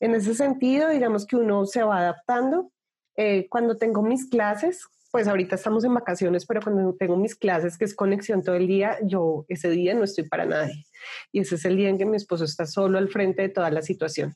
En 0.00 0.14
ese 0.14 0.34
sentido, 0.34 0.88
digamos 0.90 1.26
que 1.26 1.36
uno 1.36 1.66
se 1.66 1.82
va 1.82 1.98
adaptando. 1.98 2.70
Eh, 3.16 3.48
cuando 3.48 3.78
tengo 3.78 4.02
mis 4.02 4.28
clases, 4.28 4.86
pues 5.10 5.28
ahorita 5.28 5.56
estamos 5.56 5.84
en 5.84 5.94
vacaciones, 5.94 6.46
pero 6.46 6.60
cuando 6.62 6.94
tengo 6.94 7.16
mis 7.16 7.34
clases, 7.34 7.78
que 7.78 7.84
es 7.84 7.94
conexión 7.94 8.42
todo 8.42 8.56
el 8.56 8.66
día, 8.66 8.98
yo 9.02 9.44
ese 9.48 9.70
día 9.70 9.94
no 9.94 10.04
estoy 10.04 10.28
para 10.28 10.44
nadie. 10.44 10.84
Y 11.32 11.40
ese 11.40 11.56
es 11.56 11.64
el 11.64 11.76
día 11.76 11.88
en 11.88 11.98
que 11.98 12.06
mi 12.06 12.16
esposo 12.16 12.44
está 12.44 12.66
solo 12.66 12.98
al 12.98 13.08
frente 13.08 13.42
de 13.42 13.48
toda 13.48 13.70
la 13.70 13.82
situación. 13.82 14.34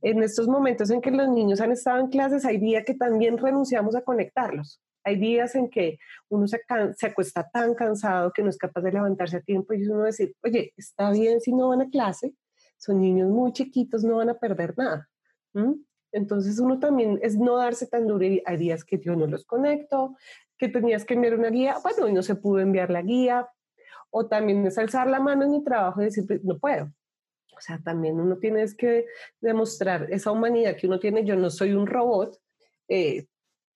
En 0.00 0.22
estos 0.22 0.48
momentos 0.48 0.90
en 0.90 1.00
que 1.00 1.10
los 1.10 1.28
niños 1.28 1.60
han 1.60 1.72
estado 1.72 2.00
en 2.00 2.08
clases, 2.08 2.44
hay 2.44 2.58
días 2.58 2.84
que 2.84 2.94
también 2.94 3.38
renunciamos 3.38 3.94
a 3.96 4.02
conectarlos. 4.02 4.80
Hay 5.04 5.16
días 5.18 5.54
en 5.54 5.68
que 5.68 5.98
uno 6.28 6.46
se, 6.46 6.60
acuesta 7.06 7.48
tan 7.52 7.74
cansado 7.74 8.32
que 8.32 8.42
no 8.42 8.50
es 8.50 8.56
capaz 8.56 8.82
de 8.82 8.92
levantarse 8.92 9.38
a 9.38 9.40
tiempo 9.40 9.74
y 9.74 9.86
uno 9.86 10.04
decir, 10.04 10.34
oye, 10.44 10.72
está 10.76 11.10
bien 11.10 11.40
si 11.40 11.52
no 11.52 11.68
van 11.68 11.82
a 11.82 11.90
clase, 11.90 12.34
son 12.78 13.00
niños 13.00 13.28
muy 13.28 13.52
chiquitos, 13.52 14.04
no 14.04 14.16
van 14.16 14.30
a 14.30 14.34
perder 14.34 14.74
nada. 14.76 15.08
Entonces 16.12 16.58
uno 16.58 16.78
también 16.78 17.18
es 17.22 17.36
no 17.36 17.56
darse 17.56 17.86
tan 17.86 18.06
duro 18.06 18.24
y 18.24 18.42
hay 18.46 18.56
días 18.56 18.84
que 18.84 18.98
yo 18.98 19.16
no 19.16 19.26
los 19.26 19.44
conecto, 19.44 20.16
que 20.58 20.68
tenías 20.68 21.04
que 21.04 21.14
enviar 21.14 21.34
una 21.34 21.50
guía, 21.50 21.76
bueno, 21.82 22.08
y 22.08 22.12
no 22.12 22.22
se 22.22 22.34
pudo 22.34 22.60
enviar 22.60 22.90
la 22.90 23.02
guía, 23.02 23.48
o 24.10 24.26
también 24.26 24.66
es 24.66 24.78
alzar 24.78 25.08
la 25.08 25.20
mano 25.20 25.44
en 25.44 25.50
mi 25.50 25.64
trabajo 25.64 26.00
y 26.00 26.04
decir, 26.04 26.26
pues, 26.26 26.44
no 26.44 26.58
puedo. 26.58 26.92
O 27.56 27.60
sea, 27.60 27.80
también 27.82 28.20
uno 28.20 28.36
tiene 28.38 28.64
que 28.76 29.06
demostrar 29.40 30.08
esa 30.10 30.30
humanidad 30.30 30.76
que 30.76 30.86
uno 30.86 31.00
tiene, 31.00 31.24
yo 31.24 31.34
no 31.36 31.50
soy 31.50 31.72
un 31.72 31.86
robot, 31.86 32.38
eh, 32.88 33.26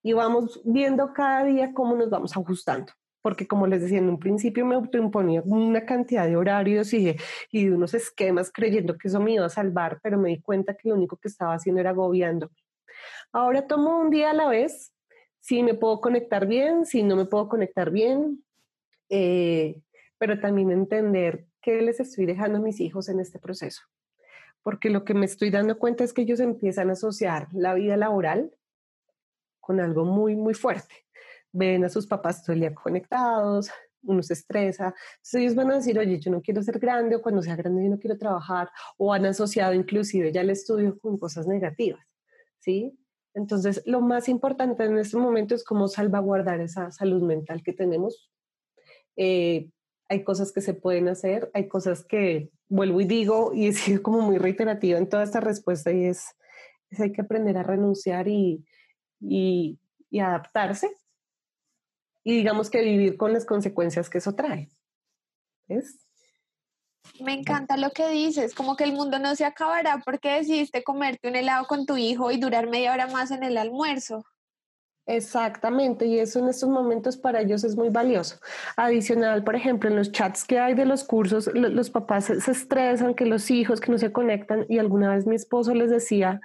y 0.02 0.12
vamos 0.12 0.60
viendo 0.64 1.12
cada 1.12 1.44
día 1.44 1.72
cómo 1.72 1.96
nos 1.96 2.10
vamos 2.10 2.36
ajustando 2.36 2.92
porque 3.26 3.48
como 3.48 3.66
les 3.66 3.82
decía 3.82 3.98
en 3.98 4.08
un 4.08 4.20
principio 4.20 4.64
me 4.64 4.76
autoimponía 4.76 5.42
una 5.44 5.84
cantidad 5.84 6.28
de 6.28 6.36
horarios 6.36 6.92
y 6.94 7.16
de, 7.52 7.72
unos 7.72 7.92
esquemas 7.92 8.52
creyendo 8.52 8.96
que 8.96 9.08
eso 9.08 9.18
me 9.18 9.32
iba 9.32 9.44
a 9.44 9.48
salvar, 9.48 9.98
pero 10.00 10.16
me 10.16 10.28
di 10.28 10.40
cuenta 10.40 10.76
que 10.76 10.88
lo 10.88 10.94
único 10.94 11.16
que 11.16 11.26
estaba 11.26 11.52
haciendo 11.52 11.80
era 11.80 11.90
agobiando. 11.90 12.52
Ahora 13.32 13.66
tomo 13.66 13.98
un 13.98 14.10
día 14.10 14.30
a 14.30 14.32
la 14.32 14.46
vez, 14.48 14.92
si 15.40 15.64
me 15.64 15.74
puedo 15.74 16.00
conectar 16.00 16.46
bien, 16.46 16.86
si 16.86 17.02
no 17.02 17.16
me 17.16 17.24
puedo 17.24 17.48
conectar 17.48 17.90
bien, 17.90 18.44
eh, 19.08 19.82
pero 20.18 20.38
también 20.38 20.70
entender 20.70 21.46
qué 21.60 21.82
les 21.82 21.98
estoy 21.98 22.26
dejando 22.26 22.58
a 22.58 22.62
mis 22.62 22.78
hijos 22.78 23.08
en 23.08 23.18
este 23.18 23.40
proceso. 23.40 23.82
Porque 24.62 24.88
lo 24.88 25.04
que 25.04 25.14
me 25.14 25.26
estoy 25.26 25.50
dando 25.50 25.80
cuenta 25.80 26.04
es 26.04 26.12
que 26.12 26.22
ellos 26.22 26.38
empiezan 26.38 26.90
a 26.90 26.92
asociar 26.92 27.48
la 27.50 27.74
vida 27.74 27.96
laboral 27.96 28.52
con 29.58 29.80
algo 29.80 30.04
muy, 30.04 30.36
muy 30.36 30.54
fuerte 30.54 31.05
ven 31.56 31.84
a 31.84 31.88
sus 31.88 32.06
papás 32.06 32.44
todo 32.44 32.52
el 32.54 32.60
día 32.60 32.74
conectados, 32.74 33.70
uno 34.02 34.22
se 34.22 34.34
estresa. 34.34 34.94
Entonces 35.16 35.34
ellos 35.34 35.54
van 35.54 35.70
a 35.70 35.76
decir, 35.76 35.98
oye, 35.98 36.18
yo 36.18 36.30
no 36.30 36.40
quiero 36.40 36.62
ser 36.62 36.78
grande 36.78 37.16
o 37.16 37.22
cuando 37.22 37.42
sea 37.42 37.56
grande 37.56 37.84
yo 37.84 37.90
no 37.90 37.98
quiero 37.98 38.16
trabajar 38.18 38.68
o 38.96 39.12
han 39.12 39.26
asociado 39.26 39.74
inclusive 39.74 40.32
ya 40.32 40.42
el 40.42 40.50
estudio 40.50 40.98
con 40.98 41.18
cosas 41.18 41.46
negativas, 41.46 42.04
¿sí? 42.58 42.98
Entonces 43.34 43.82
lo 43.86 44.00
más 44.00 44.28
importante 44.28 44.84
en 44.84 44.98
este 44.98 45.16
momento 45.16 45.54
es 45.54 45.64
cómo 45.64 45.88
salvaguardar 45.88 46.60
esa 46.60 46.90
salud 46.90 47.22
mental 47.22 47.62
que 47.62 47.72
tenemos. 47.72 48.30
Eh, 49.16 49.70
hay 50.08 50.24
cosas 50.24 50.52
que 50.52 50.60
se 50.60 50.74
pueden 50.74 51.08
hacer, 51.08 51.50
hay 51.52 51.68
cosas 51.68 52.04
que 52.04 52.50
vuelvo 52.68 53.00
y 53.00 53.04
digo 53.06 53.52
y 53.54 53.66
he 53.66 53.72
sido 53.72 54.02
como 54.02 54.20
muy 54.20 54.38
reiterativa 54.38 54.98
en 54.98 55.08
toda 55.08 55.24
esta 55.24 55.40
respuesta 55.40 55.90
y 55.92 56.04
es, 56.04 56.36
es 56.90 57.00
hay 57.00 57.12
que 57.12 57.22
aprender 57.22 57.58
a 57.58 57.62
renunciar 57.62 58.28
y, 58.28 58.64
y, 59.20 59.78
y 60.10 60.20
adaptarse 60.20 60.90
y 62.26 62.38
digamos 62.38 62.70
que 62.70 62.82
vivir 62.82 63.16
con 63.16 63.32
las 63.32 63.44
consecuencias 63.44 64.10
que 64.10 64.18
eso 64.18 64.34
trae. 64.34 64.68
¿Ves? 65.68 66.04
Me 67.20 67.34
encanta 67.34 67.76
lo 67.76 67.90
que 67.90 68.08
dices, 68.08 68.52
como 68.52 68.74
que 68.74 68.82
el 68.82 68.94
mundo 68.94 69.20
no 69.20 69.36
se 69.36 69.44
acabará 69.44 70.02
porque 70.04 70.32
decidiste 70.32 70.82
comerte 70.82 71.28
un 71.28 71.36
helado 71.36 71.66
con 71.66 71.86
tu 71.86 71.96
hijo 71.96 72.32
y 72.32 72.38
durar 72.38 72.68
media 72.68 72.92
hora 72.92 73.06
más 73.06 73.30
en 73.30 73.44
el 73.44 73.56
almuerzo. 73.56 74.24
Exactamente, 75.06 76.06
y 76.06 76.18
eso 76.18 76.40
en 76.40 76.48
estos 76.48 76.68
momentos 76.68 77.16
para 77.16 77.42
ellos 77.42 77.62
es 77.62 77.76
muy 77.76 77.90
valioso. 77.90 78.40
Adicional, 78.76 79.44
por 79.44 79.54
ejemplo, 79.54 79.88
en 79.88 79.94
los 79.94 80.10
chats 80.10 80.44
que 80.44 80.58
hay 80.58 80.74
de 80.74 80.84
los 80.84 81.04
cursos, 81.04 81.48
los 81.54 81.90
papás 81.90 82.24
se 82.24 82.50
estresan, 82.50 83.14
que 83.14 83.24
los 83.24 83.52
hijos 83.52 83.80
que 83.80 83.92
no 83.92 83.98
se 83.98 84.10
conectan, 84.10 84.66
y 84.68 84.78
alguna 84.78 85.14
vez 85.14 85.28
mi 85.28 85.36
esposo 85.36 85.72
les 85.74 85.90
decía, 85.90 86.40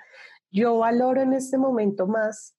yo 0.52 0.78
valoro 0.78 1.22
en 1.22 1.34
este 1.34 1.58
momento 1.58 2.06
más 2.06 2.56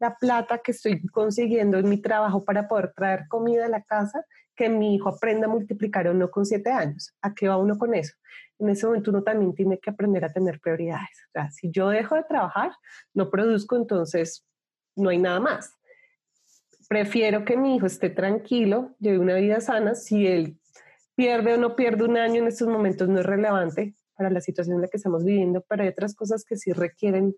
la 0.00 0.16
plata 0.16 0.58
que 0.58 0.72
estoy 0.72 1.04
consiguiendo 1.06 1.78
en 1.78 1.88
mi 1.88 2.00
trabajo 2.00 2.44
para 2.44 2.68
poder 2.68 2.92
traer 2.94 3.26
comida 3.28 3.66
a 3.66 3.68
la 3.68 3.82
casa, 3.82 4.24
que 4.56 4.68
mi 4.68 4.94
hijo 4.94 5.08
aprenda 5.08 5.46
a 5.46 5.50
multiplicar 5.50 6.08
o 6.08 6.14
no 6.14 6.30
con 6.30 6.44
siete 6.46 6.70
años. 6.70 7.12
¿A 7.22 7.34
qué 7.34 7.48
va 7.48 7.56
uno 7.56 7.76
con 7.78 7.94
eso? 7.94 8.14
En 8.58 8.68
ese 8.68 8.86
momento 8.86 9.10
uno 9.10 9.22
también 9.22 9.54
tiene 9.54 9.78
que 9.78 9.90
aprender 9.90 10.24
a 10.24 10.32
tener 10.32 10.60
prioridades. 10.60 11.28
O 11.34 11.50
si 11.50 11.70
yo 11.70 11.88
dejo 11.88 12.14
de 12.14 12.24
trabajar, 12.24 12.72
no 13.12 13.30
produzco, 13.30 13.76
entonces 13.76 14.46
no 14.96 15.10
hay 15.10 15.18
nada 15.18 15.40
más. 15.40 15.74
Prefiero 16.88 17.44
que 17.44 17.56
mi 17.56 17.76
hijo 17.76 17.86
esté 17.86 18.10
tranquilo, 18.10 18.94
lleve 19.00 19.18
una 19.18 19.34
vida 19.34 19.60
sana. 19.60 19.94
Si 19.94 20.26
él 20.26 20.58
pierde 21.16 21.54
o 21.54 21.56
no 21.56 21.74
pierde 21.76 22.04
un 22.04 22.16
año 22.16 22.42
en 22.42 22.48
estos 22.48 22.68
momentos 22.68 23.08
no 23.08 23.20
es 23.20 23.26
relevante 23.26 23.94
para 24.16 24.30
la 24.30 24.40
situación 24.40 24.76
en 24.76 24.82
la 24.82 24.88
que 24.88 24.96
estamos 24.96 25.24
viviendo, 25.24 25.64
pero 25.68 25.82
hay 25.82 25.88
otras 25.88 26.14
cosas 26.14 26.44
que 26.44 26.56
sí 26.56 26.72
requieren 26.72 27.34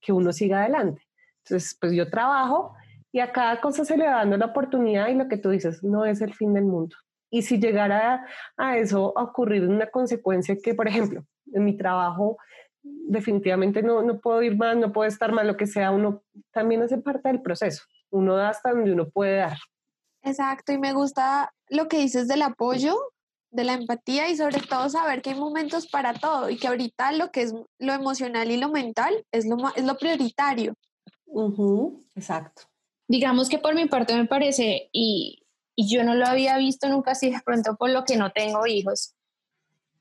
que 0.00 0.12
uno 0.12 0.32
siga 0.32 0.60
adelante. 0.60 1.02
Entonces, 1.44 1.76
pues 1.80 1.92
yo 1.92 2.08
trabajo 2.10 2.74
y 3.12 3.20
a 3.20 3.32
cada 3.32 3.60
cosa 3.60 3.84
se 3.84 3.96
le 3.96 4.06
va 4.06 4.16
dando 4.16 4.36
la 4.36 4.46
oportunidad 4.46 5.08
y 5.08 5.14
lo 5.14 5.28
que 5.28 5.36
tú 5.36 5.50
dices 5.50 5.82
no 5.82 6.04
es 6.04 6.20
el 6.20 6.34
fin 6.34 6.54
del 6.54 6.64
mundo. 6.64 6.96
Y 7.30 7.42
si 7.42 7.58
llegara 7.58 8.26
a 8.56 8.76
eso 8.76 9.16
a 9.16 9.22
ocurrir 9.22 9.66
una 9.66 9.86
consecuencia 9.88 10.56
que, 10.62 10.74
por 10.74 10.88
ejemplo, 10.88 11.24
en 11.52 11.64
mi 11.64 11.76
trabajo 11.76 12.36
definitivamente 12.82 13.82
no, 13.82 14.02
no 14.02 14.20
puedo 14.20 14.42
ir 14.42 14.56
más, 14.56 14.76
no 14.76 14.92
puedo 14.92 15.08
estar 15.08 15.32
más, 15.32 15.46
lo 15.46 15.56
que 15.56 15.66
sea, 15.66 15.90
uno 15.90 16.22
también 16.52 16.82
hace 16.82 16.98
parte 16.98 17.28
del 17.28 17.42
proceso. 17.42 17.84
Uno 18.10 18.36
da 18.36 18.48
hasta 18.48 18.70
donde 18.70 18.92
uno 18.92 19.08
puede 19.08 19.36
dar. 19.36 19.58
Exacto, 20.22 20.72
y 20.72 20.78
me 20.78 20.92
gusta 20.92 21.52
lo 21.68 21.88
que 21.88 21.98
dices 21.98 22.28
del 22.28 22.42
apoyo, 22.42 22.96
de 23.50 23.64
la 23.64 23.74
empatía 23.74 24.28
y 24.28 24.36
sobre 24.36 24.60
todo 24.60 24.88
saber 24.88 25.22
que 25.22 25.30
hay 25.30 25.38
momentos 25.38 25.88
para 25.88 26.14
todo 26.14 26.50
y 26.50 26.56
que 26.56 26.68
ahorita 26.68 27.12
lo 27.12 27.30
que 27.30 27.42
es 27.42 27.54
lo 27.78 27.92
emocional 27.92 28.50
y 28.50 28.56
lo 28.56 28.68
mental 28.68 29.24
es 29.32 29.46
lo, 29.46 29.56
es 29.74 29.84
lo 29.84 29.96
prioritario. 29.96 30.74
Exacto. 32.14 32.62
Digamos 33.08 33.48
que 33.48 33.58
por 33.58 33.74
mi 33.74 33.86
parte 33.86 34.14
me 34.14 34.26
parece, 34.26 34.88
y, 34.92 35.46
y 35.74 35.88
yo 35.88 36.04
no 36.04 36.14
lo 36.14 36.26
había 36.26 36.56
visto 36.58 36.88
nunca 36.88 37.12
así 37.12 37.30
de 37.30 37.40
pronto 37.44 37.76
por 37.76 37.90
lo 37.90 38.04
que 38.04 38.16
no 38.16 38.30
tengo 38.32 38.66
hijos, 38.66 39.14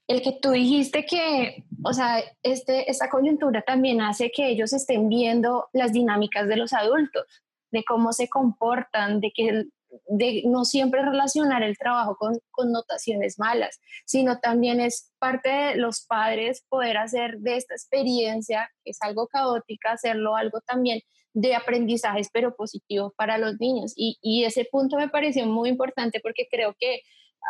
el 0.08 0.24
que 0.24 0.32
tú 0.32 0.52
dijiste 0.52 1.06
que, 1.06 1.66
o 1.84 1.94
sea, 1.94 2.24
este, 2.42 2.90
esta 2.90 3.10
coyuntura 3.10 3.62
también 3.62 4.02
hace 4.02 4.32
que 4.32 4.50
ellos 4.50 4.74
estén 4.74 5.08
viendo 5.08 5.70
las 5.72 5.94
dinámicas 5.94 6.48
de 6.48 6.58
los 6.58 6.74
adultos, 6.74 7.26
de 7.72 7.84
cómo 7.84 8.12
se 8.12 8.28
comportan, 8.28 9.22
de 9.22 9.32
que 9.32 9.68
de 10.08 10.44
no 10.46 10.66
siempre 10.66 11.02
relacionar 11.02 11.64
el 11.64 11.78
trabajo 11.78 12.16
con 12.18 12.40
connotaciones 12.52 13.40
malas, 13.40 13.80
sino 14.06 14.40
también 14.40 14.80
es 14.80 15.12
parte 15.20 15.50
de 15.50 15.76
los 15.76 16.06
padres 16.06 16.64
poder 16.70 16.98
hacer 16.98 17.40
de 17.40 17.58
esta 17.58 17.74
experiencia, 17.74 18.70
que 18.84 18.92
es 18.92 18.98
algo 19.02 19.28
caótica, 19.28 19.94
hacerlo 19.94 20.36
algo 20.36 20.62
también 20.62 21.02
de 21.34 21.56
aprendizajes, 21.56 22.30
pero 22.32 22.56
positivos 22.56 23.14
para 23.16 23.38
los 23.38 23.60
niños. 23.60 23.94
Y, 23.96 24.18
y 24.22 24.46
ese 24.46 24.66
punto 24.66 24.98
me 24.98 25.10
pareció 25.10 25.46
muy 25.46 25.70
importante 25.70 26.20
porque 26.22 26.48
creo 26.50 26.76
que 26.80 27.02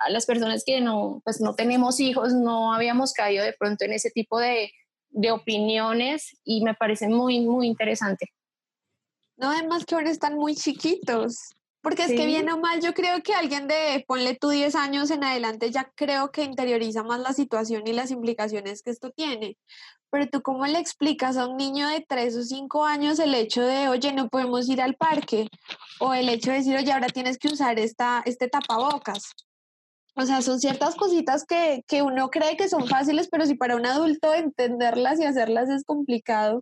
a 0.05 0.09
las 0.09 0.25
personas 0.25 0.63
que 0.65 0.81
no, 0.81 1.21
pues 1.23 1.41
no 1.41 1.55
tenemos 1.55 1.99
hijos, 1.99 2.33
no 2.33 2.73
habíamos 2.73 3.13
caído 3.13 3.43
de 3.43 3.53
pronto 3.53 3.85
en 3.85 3.93
ese 3.93 4.11
tipo 4.11 4.39
de, 4.39 4.71
de 5.09 5.31
opiniones 5.31 6.37
y 6.43 6.63
me 6.63 6.73
parece 6.73 7.07
muy, 7.07 7.41
muy 7.41 7.67
interesante. 7.67 8.27
No, 9.37 9.49
además 9.51 9.85
que 9.85 9.95
ahora 9.95 10.09
están 10.09 10.35
muy 10.35 10.55
chiquitos. 10.55 11.55
Porque 11.81 12.03
es 12.03 12.09
que 12.09 12.25
bien 12.25 12.49
o 12.49 12.59
mal, 12.59 12.81
yo 12.81 12.93
creo 12.93 13.23
que 13.23 13.33
alguien 13.33 13.67
de, 13.67 14.03
ponle 14.05 14.35
tú 14.35 14.49
10 14.49 14.75
años 14.75 15.11
en 15.11 15.23
adelante, 15.23 15.71
ya 15.71 15.89
creo 15.95 16.29
que 16.29 16.43
interioriza 16.43 17.03
más 17.03 17.21
la 17.21 17.31
situación 17.31 17.83
y 17.87 17.93
las 17.93 18.11
implicaciones 18.11 18.81
que 18.83 18.91
esto 18.91 19.11
tiene. 19.11 19.57
Pero 20.11 20.27
tú, 20.27 20.41
¿cómo 20.41 20.65
le 20.65 20.79
explicas 20.79 21.37
a 21.37 21.47
un 21.47 21.55
niño 21.55 21.87
de 21.87 22.05
3 22.05 22.35
o 22.35 22.43
5 22.43 22.85
años 22.85 23.19
el 23.19 23.33
hecho 23.33 23.61
de, 23.61 23.87
oye, 23.87 24.11
no 24.11 24.27
podemos 24.27 24.67
ir 24.67 24.81
al 24.81 24.95
parque? 24.95 25.47
O 26.01 26.13
el 26.13 26.27
hecho 26.27 26.51
de 26.51 26.57
decir, 26.57 26.75
oye, 26.75 26.91
ahora 26.91 27.07
tienes 27.07 27.37
que 27.37 27.47
usar 27.47 27.79
esta, 27.79 28.23
este 28.25 28.49
tapabocas. 28.49 29.33
O 30.15 30.25
sea, 30.25 30.41
son 30.41 30.59
ciertas 30.59 30.95
cositas 30.95 31.45
que, 31.45 31.83
que 31.87 32.01
uno 32.01 32.29
cree 32.29 32.57
que 32.57 32.67
son 32.67 32.87
fáciles, 32.87 33.29
pero 33.29 33.45
si 33.45 33.55
para 33.55 33.77
un 33.77 33.85
adulto 33.85 34.33
entenderlas 34.33 35.19
y 35.19 35.23
hacerlas 35.23 35.69
es 35.69 35.85
complicado, 35.85 36.61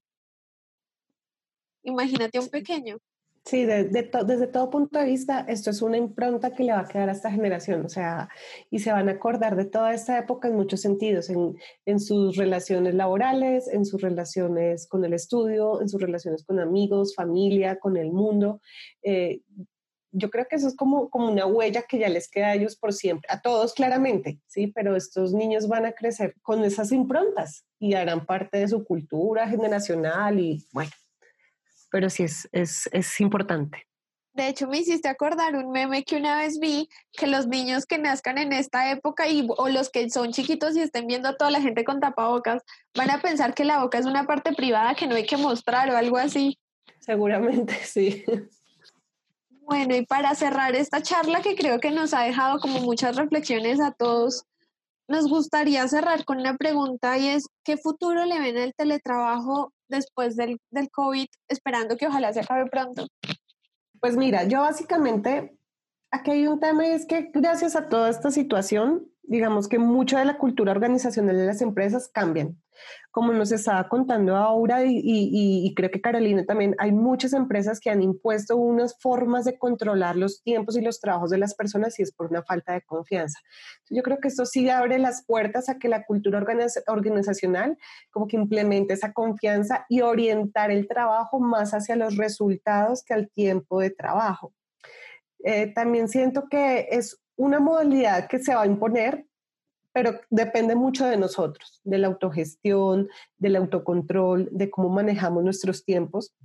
imagínate 1.82 2.38
a 2.38 2.42
un 2.42 2.50
pequeño. 2.50 3.00
Sí, 3.48 3.64
desde 3.64 4.48
todo 4.48 4.70
punto 4.70 5.00
de 5.00 5.06
vista, 5.06 5.46
esto 5.48 5.70
es 5.70 5.82
una 5.82 5.96
impronta 5.96 6.54
que 6.54 6.66
le 6.66 6.74
va 6.74 6.82
a 6.82 6.88
quedar 6.88 7.08
a 7.08 7.14
esta 7.14 7.32
generación, 7.32 7.86
o 7.86 7.88
sea, 7.88 8.28
y 8.70 8.80
se 8.80 8.92
van 8.92 9.08
a 9.08 9.14
acordar 9.14 9.56
de 9.56 9.64
toda 9.64 9.94
esta 9.94 10.20
época 10.20 10.50
en 10.50 10.56
muchos 10.56 10.82
sentidos, 10.82 11.30
en, 11.30 11.56
en 11.86 12.02
sus 12.02 12.36
relaciones 12.36 12.94
laborales, 12.94 13.70
en 13.70 13.86
sus 13.86 14.02
relaciones 14.02 14.86
con 14.86 15.06
el 15.06 15.14
estudio, 15.14 15.82
en 15.82 15.88
sus 15.88 16.02
relaciones 16.02 16.44
con 16.44 16.60
amigos, 16.60 17.16
familia, 17.16 17.80
con 17.80 17.96
el 17.96 18.12
mundo. 18.12 18.60
Eh, 19.02 19.40
yo 20.12 20.30
creo 20.30 20.46
que 20.50 20.58
eso 20.58 20.68
es 20.68 20.76
como, 20.76 21.10
como 21.10 21.32
una 21.32 21.46
huella 21.46 21.84
que 21.84 22.00
ya 22.00 22.10
les 22.10 22.30
queda 22.30 22.48
a 22.48 22.56
ellos 22.56 22.76
por 22.76 22.92
siempre, 22.92 23.30
a 23.32 23.42
todos 23.42 23.74
claramente, 23.74 24.42
¿sí? 24.48 24.68
Pero 24.68 24.98
estos 24.98 25.32
niños 25.32 25.70
van 25.70 25.86
a 25.86 25.94
crecer 25.94 26.36
con 26.42 26.66
esas 26.66 26.92
improntas 26.92 27.64
y 27.80 27.94
harán 27.94 28.26
parte 28.26 28.58
de 28.58 28.68
su 28.68 28.84
cultura 28.84 29.48
generacional 29.48 30.38
y 30.38 30.68
bueno 30.74 30.92
pero 31.92 32.10
sí 32.10 32.24
es, 32.24 32.48
es, 32.52 32.90
es 32.92 33.20
importante. 33.20 33.88
De 34.38 34.50
hecho, 34.50 34.68
me 34.68 34.78
hiciste 34.78 35.10
acordar 35.10 35.56
un 35.56 35.72
meme 35.72 36.04
que 36.04 36.16
una 36.16 36.38
vez 36.38 36.60
vi, 36.60 36.88
que 37.12 37.26
los 37.26 37.48
niños 37.48 37.88
que 37.88 37.98
nazcan 37.98 38.38
en 38.38 38.54
esta 38.54 38.92
época 38.92 39.28
y, 39.28 39.48
o 39.58 39.68
los 39.68 39.90
que 39.90 40.08
son 40.12 40.32
chiquitos 40.32 40.76
y 40.76 40.82
estén 40.82 41.08
viendo 41.08 41.28
a 41.28 41.38
toda 41.38 41.50
la 41.50 41.60
gente 41.60 41.84
con 41.84 42.00
tapabocas, 42.00 42.62
van 42.96 43.10
a 43.10 43.20
pensar 43.20 43.56
que 43.56 43.66
la 43.66 43.82
boca 43.82 43.98
es 43.98 44.06
una 44.06 44.28
parte 44.28 44.54
privada 44.54 44.94
que 44.94 45.08
no 45.08 45.16
hay 45.16 45.26
que 45.26 45.38
mostrar 45.38 45.90
o 45.90 45.98
algo 45.98 46.18
así. 46.18 46.60
Seguramente, 47.00 47.74
sí. 47.84 48.24
Bueno, 49.62 49.96
y 49.96 50.06
para 50.06 50.36
cerrar 50.36 50.76
esta 50.76 51.02
charla 51.02 51.42
que 51.42 51.56
creo 51.56 51.80
que 51.80 51.90
nos 51.90 52.14
ha 52.14 52.22
dejado 52.22 52.60
como 52.60 52.80
muchas 52.82 53.16
reflexiones 53.16 53.82
a 53.82 53.92
todos, 53.92 54.46
nos 55.08 55.28
gustaría 55.28 55.88
cerrar 55.88 56.26
con 56.26 56.40
una 56.42 56.58
pregunta 56.58 57.18
y 57.18 57.30
es, 57.30 57.48
¿qué 57.64 57.76
futuro 57.76 58.24
le 58.26 58.40
ven 58.40 58.58
al 58.60 58.76
teletrabajo 58.76 59.74
después 59.90 60.36
del, 60.36 60.60
del 60.72 60.90
COVID, 60.90 61.28
esperando 61.48 61.98
que 61.98 62.08
ojalá 62.08 62.34
se 62.34 62.42
acabe 62.42 62.70
pronto? 62.70 63.08
Pues 64.00 64.16
mira, 64.16 64.44
yo 64.44 64.62
básicamente, 64.62 65.58
aquí 66.12 66.32
hay 66.32 66.48
un 66.48 66.60
tema 66.60 66.86
y 66.86 66.92
es 66.92 67.06
que 67.06 67.32
gracias 67.34 67.76
a 67.76 67.90
toda 67.90 68.10
esta 68.10 68.32
situación, 68.32 69.08
digamos 69.24 69.68
que 69.68 69.80
mucha 69.80 70.20
de 70.20 70.26
la 70.26 70.38
cultura 70.38 70.72
organizacional 70.72 71.36
de 71.38 71.46
las 71.46 71.62
empresas 71.62 72.10
cambian. 72.10 72.62
Como 73.12 73.34
nos 73.34 73.52
estaba 73.52 73.88
contando 73.90 74.36
Aura 74.36 74.86
y, 74.86 75.02
y, 75.04 75.74
creo 75.76 75.90
que 75.90 76.02
Carolina 76.02 76.46
también, 76.46 76.76
hay 76.78 76.92
muchas 76.92 77.34
empresas 77.34 77.80
que 77.80 77.90
han 77.90 78.02
impuesto 78.02 78.58
unas 78.58 78.98
formas 79.00 79.46
de 79.46 79.58
controlar 79.58 80.16
los 80.16 80.44
tiempos 80.44 80.78
y 80.78 80.82
los 80.82 81.00
trabajos 81.00 81.30
de 81.30 81.38
las 81.38 81.56
personas 81.56 81.98
y 82.00 82.04
es 82.04 82.12
por 82.12 82.28
una 82.28 82.44
falta 82.44 82.74
de 82.74 82.82
confianza. 82.82 83.40
Yo 83.90 84.04
creo 84.04 84.20
que 84.20 84.28
esto 84.28 84.46
sí 84.46 84.70
abre 84.70 85.00
las 85.00 85.26
puertas 85.26 85.70
a 85.70 85.78
que 85.78 85.90
la 85.90 86.06
cultura 86.06 86.44
organizacional 86.88 87.78
como 88.12 88.28
que 88.28 88.36
implemente 88.36 88.94
esa 88.94 89.14
confianza 89.14 89.86
y 89.90 90.02
orientar 90.02 90.72
el 90.72 90.88
trabajo 90.88 91.40
más 91.40 91.74
hacia 91.74 91.96
los 91.96 92.18
resultados 92.18 93.04
que 93.04 93.14
al 93.14 93.30
tiempo 93.30 93.80
de 93.80 93.90
trabajo. 93.90 94.54
Eh, 95.44 95.74
también 95.74 96.08
siento 96.08 96.48
que 96.50 96.88
es 96.92 97.20
una 97.36 97.60
modalidad 97.60 98.28
que 98.28 98.40
se 98.40 98.54
va 98.54 98.64
a 98.64 98.68
imponer, 98.68 99.26
pero 99.98 100.22
depende 100.30 100.76
mucho 100.76 101.08
de 101.08 101.18
nosotros, 101.18 101.82
de 101.84 101.98
la 101.98 102.06
autogestión, 102.06 103.10
del 103.40 103.56
autocontrol, 103.56 104.48
de 104.52 104.70
cómo 104.70 104.90
manejamos 104.90 105.44
nuestros 105.44 105.84
tiempos. 105.84 106.36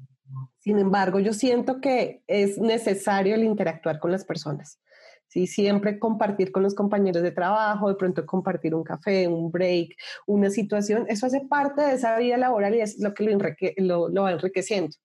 Sin 0.60 0.78
embargo, 0.78 1.20
yo 1.20 1.34
siento 1.34 1.78
que 1.82 2.22
es 2.28 2.56
necesario 2.56 3.34
el 3.34 3.44
interactuar 3.44 4.00
con 4.00 4.10
las 4.10 4.24
personas. 4.24 4.80
¿sí? 5.28 5.46
Siempre 5.46 5.98
compartir 5.98 6.50
con 6.50 6.62
los 6.62 6.74
compañeros 6.74 7.22
de 7.22 7.30
trabajo, 7.30 7.90
de 7.90 7.96
pronto 7.96 8.24
compartir 8.24 8.74
un 8.74 8.84
café, 8.84 9.28
un 9.28 9.50
break, 9.50 9.96
una 10.26 10.48
situación, 10.48 11.04
eso 11.10 11.26
hace 11.26 11.42
parte 11.42 11.82
de 11.82 11.96
esa 11.96 12.16
vida 12.16 12.38
laboral 12.38 12.74
y 12.74 12.80
es 12.80 12.98
lo 13.00 13.12
que 13.12 13.74
lo, 13.76 14.08
lo 14.08 14.22
va 14.22 14.32
enriqueciendo. 14.32 14.96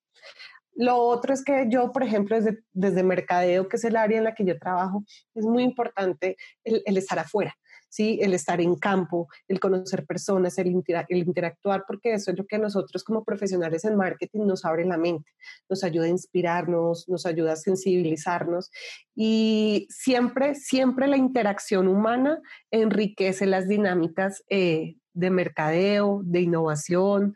Lo 0.78 0.98
otro 1.00 1.34
es 1.34 1.44
que 1.44 1.66
yo, 1.70 1.92
por 1.92 2.04
ejemplo, 2.04 2.36
desde, 2.36 2.60
desde 2.72 3.02
mercadeo, 3.02 3.68
que 3.68 3.78
es 3.78 3.84
el 3.84 3.96
área 3.96 4.20
en 4.20 4.24
la 4.24 4.36
que 4.36 4.46
yo 4.46 4.60
trabajo, 4.60 5.04
es 5.34 5.44
muy 5.44 5.64
importante 5.64 6.38
el, 6.64 6.98
estar 6.98 7.18
afuera, 7.18 7.56
¿sí? 7.90 8.20
el 8.22 8.34
estar 8.34 8.62
en 8.62 8.76
campo, 8.76 9.28
el 9.48 9.60
conocer 9.60 10.06
personas, 10.06 10.58
el, 10.58 10.68
interactuar, 10.68 11.84
porque 11.88 12.14
eso 12.14 12.32
es 12.32 12.38
lo 12.38 12.46
que 12.46 12.58
nosotros 12.58 13.04
como 13.04 13.24
profesionales 13.24 13.86
en 13.86 13.96
marketing 13.96 14.46
nos 14.46 14.66
abre 14.66 14.86
la 14.86 14.98
mente, 14.98 15.32
nos 15.70 15.84
ayuda 15.84 16.06
a 16.06 16.10
inspirarnos, 16.10 17.08
nos 17.08 17.26
ayuda 17.26 17.54
a 17.54 17.58
sensibilizarnos 17.58 18.72
y 19.16 19.88
siempre, 19.90 20.56
siempre 20.56 21.08
la 21.08 21.18
interacción 21.18 21.88
humana 21.88 22.42
enriquece 22.72 23.46
las 23.46 23.68
dinámicas 23.68 24.44
eh, 24.50 24.96
de 25.14 25.30
mercadeo, 25.30 26.22
de 26.24 26.42
innovación 26.42 27.36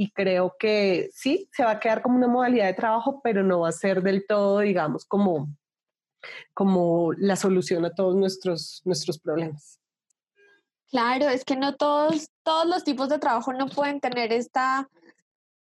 y 0.00 0.12
creo 0.12 0.54
que 0.60 1.10
sí, 1.12 1.48
se 1.52 1.64
va 1.64 1.72
a 1.72 1.80
quedar 1.80 2.02
como 2.02 2.16
una 2.16 2.28
modalidad 2.28 2.66
de 2.66 2.74
trabajo, 2.74 3.20
pero 3.20 3.42
no 3.42 3.60
va 3.60 3.70
a 3.70 3.72
ser 3.72 4.00
del 4.00 4.24
todo, 4.28 4.60
digamos, 4.60 5.04
como, 5.04 5.48
como 6.54 7.12
la 7.14 7.36
solución 7.36 7.84
a 7.84 7.94
todos 7.94 8.14
nuestros, 8.14 8.82
nuestros 8.84 9.18
problemas. 9.18 9.78
Claro, 10.90 11.28
es 11.28 11.44
que 11.44 11.56
no 11.56 11.76
todos, 11.76 12.28
todos 12.42 12.66
los 12.66 12.84
tipos 12.84 13.08
de 13.08 13.18
trabajo 13.18 13.52
no 13.52 13.68
pueden 13.68 14.00
tener 14.00 14.32
esta, 14.32 14.88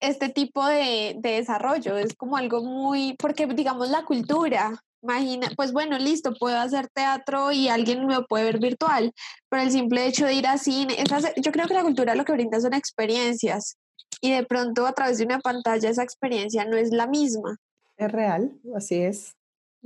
este 0.01 0.29
tipo 0.29 0.65
de, 0.67 1.17
de 1.19 1.31
desarrollo. 1.31 1.97
Es 1.97 2.15
como 2.15 2.37
algo 2.37 2.63
muy, 2.63 3.17
porque 3.19 3.47
digamos 3.47 3.91
la 3.91 4.05
cultura, 4.05 4.81
Imagina, 5.03 5.49
pues 5.55 5.73
bueno, 5.73 5.99
listo, 5.99 6.35
puedo 6.35 6.59
hacer 6.59 6.89
teatro 6.89 7.53
y 7.53 7.69
alguien 7.69 8.07
me 8.07 8.23
puede 8.23 8.45
ver 8.45 8.59
virtual, 8.59 9.13
pero 9.49 9.63
el 9.63 9.71
simple 9.71 10.05
hecho 10.05 10.27
de 10.27 10.35
ir 10.35 10.49
a 10.49 10.59
cine, 10.59 10.97
yo 11.37 11.53
creo 11.53 11.69
que 11.69 11.75
la 11.75 11.85
cultura 11.85 12.17
lo 12.17 12.25
que 12.25 12.33
brinda 12.33 12.61
son 12.61 12.75
experiencias 12.75 13.77
y 14.21 14.33
de 14.33 14.45
pronto 14.45 14.85
a 14.85 14.93
través 14.93 15.19
de 15.19 15.25
una 15.25 15.39
pantalla 15.39 15.89
esa 15.89 16.03
experiencia 16.03 16.65
no 16.65 16.77
es 16.77 16.91
la 16.91 17.07
misma. 17.07 17.57
Es 17.97 18.11
real, 18.11 18.59
así 18.75 18.97
es. 18.97 19.36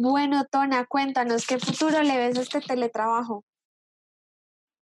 Bueno, 0.02 0.46
Tona, 0.50 0.86
cuéntanos, 0.86 1.46
¿qué 1.46 1.58
futuro 1.58 2.02
le 2.02 2.16
ves 2.16 2.38
a 2.38 2.40
este 2.40 2.62
teletrabajo? 2.62 3.44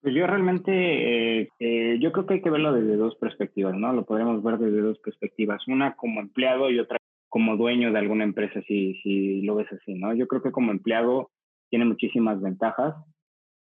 Pues 0.02 0.16
yo 0.16 0.26
realmente, 0.26 0.72
eh, 0.72 1.50
eh, 1.60 2.00
yo 2.02 2.12
creo 2.12 2.26
que 2.26 2.34
hay 2.34 2.42
que 2.42 2.50
verlo 2.50 2.74
desde 2.74 2.96
dos 2.96 3.16
perspectivas, 3.18 3.76
¿no? 3.76 3.94
Lo 3.94 4.04
podemos 4.04 4.42
ver 4.42 4.58
desde 4.58 4.82
dos 4.82 4.98
perspectivas, 4.98 5.68
una 5.68 5.96
como 5.96 6.22
empleado 6.22 6.72
y 6.72 6.80
otra 6.80 6.98
como 7.30 7.56
dueño 7.56 7.92
de 7.92 8.00
alguna 8.00 8.24
empresa, 8.24 8.64
si, 8.68 8.96
si 9.04 9.44
lo 9.44 9.54
ves 9.54 9.72
así, 9.72 9.94
¿no? 9.94 10.12
Yo 10.16 10.28
creo 10.28 10.42
que 10.42 10.52
como 10.52 10.72
empleado 10.72 11.30
tiene 11.70 11.86
muchísimas 11.86 12.42
ventajas, 12.42 12.96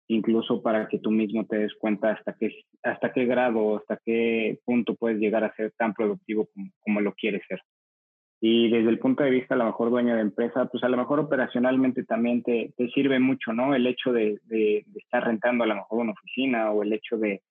incluso 0.09 0.61
para 0.61 0.89
que 0.89 0.99
tú 0.99 1.09
mismo 1.09 1.45
te 1.45 1.59
des 1.59 1.73
cuenta 1.75 2.11
hasta 2.11 2.33
qué, 2.33 2.53
hasta 2.83 3.13
qué 3.13 3.23
grado, 3.23 3.77
hasta 3.77 3.97
qué 4.03 4.59
punto 4.65 4.93
puedes 4.95 5.19
llegar 5.19 5.45
a 5.45 5.55
ser 5.55 5.71
tan 5.77 5.93
productivo 5.93 6.49
como, 6.53 6.69
como 6.81 6.99
lo 6.99 7.13
quieres 7.13 7.43
ser. 7.47 7.61
Y 8.41 8.69
desde 8.69 8.89
el 8.89 8.99
punto 8.99 9.23
de 9.23 9.31
vista, 9.31 9.55
a 9.55 9.57
lo 9.57 9.65
mejor 9.65 9.89
dueño 9.89 10.15
de 10.15 10.21
empresa, 10.21 10.65
pues 10.65 10.83
a 10.83 10.89
lo 10.89 10.95
mejor 10.95 11.19
operacionalmente 11.19 12.05
también 12.05 12.41
te, 12.41 12.73
te 12.77 12.89
sirve 12.89 13.19
mucho, 13.19 13.51
¿no? 13.51 13.75
El 13.75 13.85
hecho 13.85 14.13
de, 14.13 14.39
de, 14.45 14.85
de, 14.87 14.99
estar 14.99 15.25
rentando 15.25 15.65
a 15.65 15.67
lo 15.67 15.75
mejor 15.75 15.99
una 15.99 16.13
oficina 16.13 16.71
o 16.71 16.83
el 16.83 16.93
hecho 16.93 17.17
de, 17.17 17.41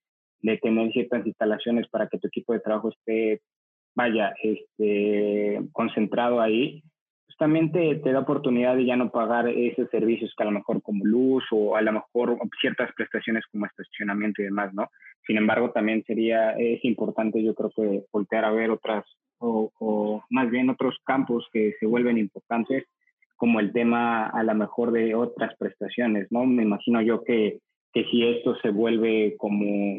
de 0.41 0.57
tener 0.59 0.91
ciertas 0.93 1.27
instalaciones 1.27 1.89
para 1.89 2.09
que 2.09 2.19
tu 2.19 2.29
equipo 2.29 2.55
de 2.55 2.61
trabajo 2.61 2.89
esté 2.89 3.43
vaya, 3.99 4.33
este, 4.43 5.61
concentrado 5.73 6.41
ahí, 6.41 6.85
pues 7.27 7.37
también 7.37 7.73
te, 7.73 7.97
te, 7.97 8.13
da 8.13 8.21
oportunidad 8.21 8.77
de 8.77 8.87
ya 8.87 8.95
no 8.95 9.11
pagar 9.11 9.49
esos 9.49 9.91
servicios 9.91 10.33
que 10.37 10.45
a 10.45 10.47
lo 10.47 10.53
mejor 10.53 10.81
como 10.83 11.05
luz 11.05 11.43
o 11.51 11.75
a 11.75 11.83
lo 11.83 11.93
mejor 11.93 12.39
ciertas 12.61 12.91
prestaciones 12.95 13.45
como 13.51 13.67
estacionamiento 13.67 14.41
y 14.41 14.45
demás, 14.45 14.73
¿no? 14.73 14.89
Sin 15.27 15.37
embargo, 15.37 15.73
también 15.73 16.05
sería, 16.05 16.53
es 16.53 16.85
importante 16.85 17.43
yo 17.43 17.57
creo 17.57 17.71
que 17.75 18.05
voltear 18.13 18.45
a 18.45 18.53
ver 18.53 18.71
otras, 18.71 19.05
o, 19.39 19.71
o 19.79 20.25
más 20.31 20.51
bien 20.51 20.71
otros 20.71 20.97
campos 21.05 21.47
que 21.53 21.75
se 21.81 21.87
vuelven 21.87 22.19
importantes, 22.19 22.85
como 23.37 23.61
el 23.61 23.73
tema 23.73 24.27
a 24.27 24.43
lo 24.43 24.55
mejor 24.55 24.93
de 24.93 25.15
otras 25.15 25.57
prestaciones, 25.57 26.27
¿no? 26.31 26.45
Me 26.45 26.65
imagino 26.65 27.01
yo 27.03 27.23
que, 27.23 27.61
que 27.93 28.05
si 28.05 28.27
esto 28.27 28.57
se 28.57 28.71
vuelve 28.71 29.37
como 29.39 29.99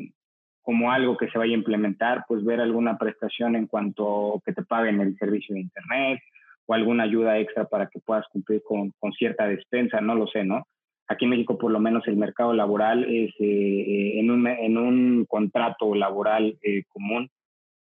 como 0.70 0.92
algo 0.92 1.18
que 1.18 1.28
se 1.30 1.38
vaya 1.40 1.54
a 1.54 1.58
implementar, 1.58 2.26
pues 2.28 2.46
ver 2.46 2.62
alguna 2.62 2.96
prestación 2.96 3.56
en 3.56 3.66
cuanto 3.66 4.40
que 4.46 4.54
te 4.54 4.62
paguen 4.62 5.02
el 5.02 5.18
servicio 5.18 5.56
de 5.56 5.62
Internet 5.62 6.20
o 6.68 6.76
alguna 6.76 7.06
ayuda 7.06 7.40
extra 7.40 7.66
para 7.66 7.88
que 7.88 8.00
puedas 8.00 8.28
cumplir 8.32 8.62
con, 8.62 8.92
con 9.00 9.12
cierta 9.14 9.48
despensa, 9.48 10.00
no 10.00 10.14
lo 10.14 10.28
sé, 10.28 10.44
¿no? 10.44 10.68
Aquí 11.08 11.26
en 11.26 11.32
México 11.32 11.58
por 11.58 11.72
lo 11.72 11.80
menos 11.80 12.08
el 12.08 12.18
mercado 12.18 12.54
laboral 12.54 13.04
es 13.06 13.32
eh, 13.40 13.46
eh, 13.48 14.20
en, 14.20 14.30
un, 14.30 14.46
en 14.46 14.78
un 14.78 15.26
contrato 15.28 15.96
laboral 15.96 16.56
eh, 16.62 16.84
común 16.88 17.32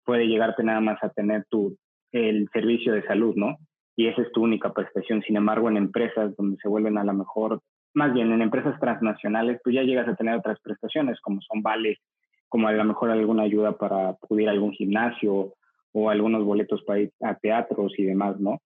puede 0.09 0.25
llegarte 0.25 0.63
nada 0.63 0.81
más 0.81 0.97
a 1.03 1.09
tener 1.09 1.45
tu, 1.51 1.77
el 2.11 2.49
servicio 2.51 2.93
de 2.93 3.03
salud, 3.03 3.35
¿no? 3.35 3.57
Y 3.95 4.07
esa 4.07 4.23
es 4.23 4.31
tu 4.31 4.41
única 4.41 4.73
prestación. 4.73 5.21
Sin 5.21 5.37
embargo, 5.37 5.69
en 5.69 5.77
empresas 5.77 6.35
donde 6.35 6.57
se 6.57 6.67
vuelven 6.67 6.97
a 6.97 7.03
lo 7.03 7.13
mejor, 7.13 7.61
más 7.93 8.11
bien 8.11 8.31
en 8.31 8.41
empresas 8.41 8.79
transnacionales, 8.79 9.61
tú 9.63 9.69
ya 9.69 9.83
llegas 9.83 10.07
a 10.07 10.15
tener 10.15 10.33
otras 10.33 10.59
prestaciones 10.61 11.21
como 11.21 11.41
son 11.41 11.61
vales 11.61 11.99
como 12.47 12.67
a 12.67 12.71
lo 12.71 12.83
mejor 12.85 13.11
alguna 13.11 13.43
ayuda 13.43 13.77
para 13.77 14.09
acudir 14.09 14.47
a 14.47 14.51
algún 14.51 14.71
gimnasio 14.71 15.53
o 15.91 16.09
algunos 16.09 16.43
boletos 16.43 16.81
para 16.87 17.01
ir 17.01 17.11
a 17.21 17.35
teatros 17.35 17.93
y 17.99 18.05
demás, 18.05 18.39
¿no? 18.39 18.57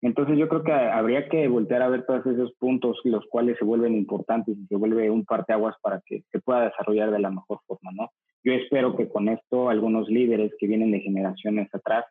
Entonces 0.00 0.38
yo 0.38 0.48
creo 0.48 0.62
que 0.62 0.72
habría 0.72 1.28
que 1.28 1.48
voltear 1.48 1.82
a 1.82 1.90
ver 1.90 2.06
todos 2.06 2.24
esos 2.24 2.54
puntos 2.54 2.98
los 3.04 3.26
cuales 3.26 3.58
se 3.58 3.66
vuelven 3.66 3.94
importantes 3.94 4.56
y 4.56 4.66
se 4.66 4.76
vuelve 4.76 5.10
un 5.10 5.26
parteaguas 5.26 5.76
para 5.82 6.00
que 6.06 6.22
se 6.32 6.40
pueda 6.40 6.64
desarrollar 6.64 7.10
de 7.10 7.18
la 7.18 7.30
mejor 7.30 7.60
forma, 7.66 7.90
¿no? 7.92 8.08
Yo 8.44 8.52
espero 8.52 8.96
que 8.96 9.08
con 9.08 9.28
esto 9.28 9.68
algunos 9.68 10.08
líderes 10.08 10.52
que 10.58 10.66
vienen 10.66 10.90
de 10.90 11.00
generaciones 11.00 11.68
atrás 11.74 12.04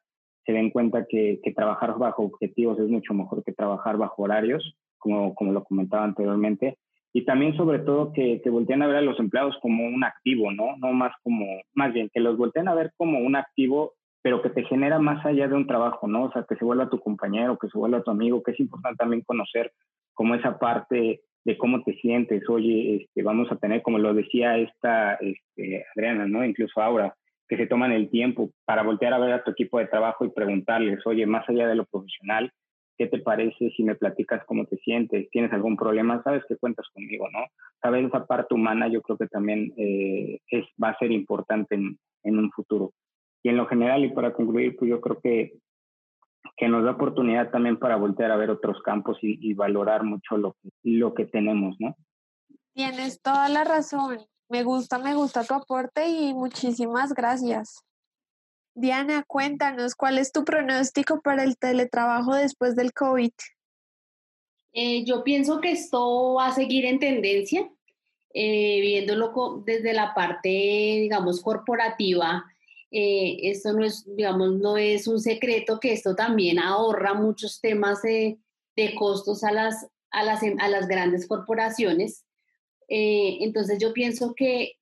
se 0.45 0.53
den 0.53 0.69
cuenta 0.69 1.05
que, 1.07 1.39
trabajar 1.55 1.97
bajo 1.97 2.23
objetivos 2.23 2.79
es 2.79 2.87
mucho 2.87 3.13
mejor 3.13 3.43
que 3.43 3.51
trabajar 3.51 3.97
bajo 3.97 4.23
horarios, 4.23 4.75
como, 4.97 5.35
como 5.35 5.51
lo 5.51 5.63
comentaba 5.63 6.05
anteriormente, 6.05 6.77
y 7.13 7.25
también 7.25 7.55
sobre 7.57 7.79
todo 7.79 8.13
que, 8.13 8.41
que 8.41 8.49
a 8.49 8.87
ver 8.87 8.95
a 8.97 9.01
los 9.01 9.19
empleados 9.19 9.57
como 9.61 9.85
un 9.85 10.03
activo, 10.03 10.51
¿no? 10.51 10.77
No 10.77 10.93
más 10.93 11.13
como, 11.23 11.45
más 11.73 11.93
bien, 11.93 12.09
que 12.13 12.19
los 12.19 12.37
volteen 12.37 12.67
a 12.67 12.75
ver 12.75 12.91
como 12.95 13.19
un 13.19 13.35
activo, 13.35 13.93
pero 14.21 14.41
que 14.41 14.49
te 14.49 14.63
genera 14.63 14.99
más 14.99 15.25
allá 15.25 15.47
de 15.47 15.55
un 15.55 15.67
trabajo, 15.67 16.07
¿no? 16.07 16.25
O 16.25 16.31
sea, 16.31 16.45
que 16.47 16.55
se 16.55 16.65
vuelva 16.65 16.89
tu 16.89 16.99
compañero, 16.99 17.57
que 17.57 17.67
se 17.69 17.77
vuelva 17.77 18.03
tu 18.03 18.11
amigo, 18.11 18.43
que 18.43 18.51
es 18.51 18.59
importante 18.59 18.97
también 18.97 19.23
conocer 19.23 19.71
como 20.13 20.35
esa 20.35 20.59
parte 20.59 21.21
de 21.47 21.57
cómo 21.57 21.81
te 21.81 21.93
sientes, 21.93 22.43
oye, 22.49 22.97
este, 22.97 23.23
vamos 23.23 23.49
a 23.49 23.55
tener, 23.55 23.81
como 23.81 23.99
lo 23.99 24.13
decía 24.13 24.57
esta 24.57 25.13
este, 25.13 25.85
Adriana, 25.95 26.27
¿no? 26.27 26.43
Incluso 26.43 26.81
ahora, 26.81 27.15
que 27.47 27.55
se 27.55 27.67
toman 27.67 27.93
el 27.93 28.09
tiempo 28.09 28.51
para 28.65 28.83
voltear 28.83 29.13
a 29.13 29.17
ver 29.17 29.31
a 29.31 29.43
tu 29.45 29.51
equipo 29.51 29.79
de 29.79 29.87
trabajo 29.87 30.25
y 30.25 30.29
preguntarles, 30.29 30.99
oye, 31.07 31.25
más 31.25 31.47
allá 31.47 31.65
de 31.69 31.75
lo 31.75 31.85
profesional, 31.85 32.51
¿qué 32.97 33.07
te 33.07 33.19
parece 33.19 33.69
si 33.77 33.83
me 33.83 33.95
platicas 33.95 34.43
cómo 34.45 34.65
te 34.65 34.75
sientes? 34.79 35.29
¿Tienes 35.29 35.53
algún 35.53 35.77
problema? 35.77 36.21
Sabes 36.21 36.43
que 36.49 36.57
cuentas 36.57 36.85
conmigo, 36.93 37.29
¿no? 37.31 37.45
Sabes, 37.81 38.05
esa 38.05 38.25
parte 38.25 38.53
humana 38.53 38.89
yo 38.89 39.01
creo 39.01 39.17
que 39.17 39.27
también 39.27 39.71
eh, 39.77 40.39
es, 40.51 40.65
va 40.83 40.89
a 40.89 40.97
ser 40.97 41.13
importante 41.13 41.75
en, 41.75 41.97
en, 42.23 42.39
un 42.39 42.51
futuro. 42.51 42.91
Y 43.41 43.47
en 43.47 43.55
lo 43.55 43.67
general, 43.67 44.03
y 44.03 44.09
para 44.09 44.33
concluir, 44.33 44.75
pues 44.75 44.89
yo 44.89 44.99
creo 44.99 45.21
que, 45.21 45.53
que 46.55 46.67
nos 46.67 46.83
da 46.83 46.91
oportunidad 46.91 47.51
también 47.51 47.77
para 47.77 47.95
voltear 47.95 48.31
a 48.31 48.37
ver 48.37 48.49
otros 48.49 48.81
campos 48.83 49.17
y, 49.21 49.37
y 49.41 49.53
valorar 49.53 50.03
mucho 50.03 50.37
lo, 50.37 50.55
lo 50.83 51.13
que 51.13 51.25
tenemos, 51.25 51.75
¿no? 51.79 51.95
Tienes 52.73 53.21
toda 53.21 53.49
la 53.49 53.63
razón. 53.63 54.19
Me 54.49 54.63
gusta, 54.63 54.99
me 54.99 55.13
gusta 55.15 55.43
tu 55.43 55.55
aporte 55.55 56.07
y 56.07 56.33
muchísimas 56.33 57.13
gracias. 57.13 57.83
Diana, 58.75 59.23
cuéntanos, 59.25 59.95
¿cuál 59.95 60.19
es 60.19 60.31
tu 60.31 60.45
pronóstico 60.45 61.19
para 61.21 61.43
el 61.43 61.57
teletrabajo 61.57 62.35
después 62.35 62.75
del 62.75 62.93
COVID? 62.93 63.31
Eh, 64.73 65.03
yo 65.03 65.23
pienso 65.23 65.59
que 65.59 65.71
esto 65.71 66.35
va 66.35 66.47
a 66.47 66.53
seguir 66.53 66.85
en 66.85 66.99
tendencia, 66.99 67.67
eh, 68.35 68.79
viéndolo 68.81 69.63
desde 69.65 69.93
la 69.93 70.13
parte, 70.13 70.49
digamos, 70.49 71.41
corporativa. 71.41 72.45
Eh, 72.91 73.49
esto 73.49 73.73
no 73.73 73.83
es, 73.83 74.05
digamos, 74.15 74.53
no 74.59 74.77
es 74.77 75.07
un 75.07 75.19
secreto 75.19 75.79
que 75.79 75.93
esto 75.93 76.15
también 76.15 76.59
ahorra 76.59 77.13
muchos 77.13 77.59
temas 77.59 78.01
de, 78.01 78.37
de 78.75 78.95
costos 78.95 79.43
a 79.43 79.51
las, 79.51 79.87
a, 80.11 80.23
las, 80.23 80.41
a 80.43 80.69
las 80.69 80.87
grandes 80.87 81.27
corporaciones. 81.27 82.23
entonces 82.87 83.79
yo 83.79 83.91
pienso 83.91 84.33
que 84.33 84.77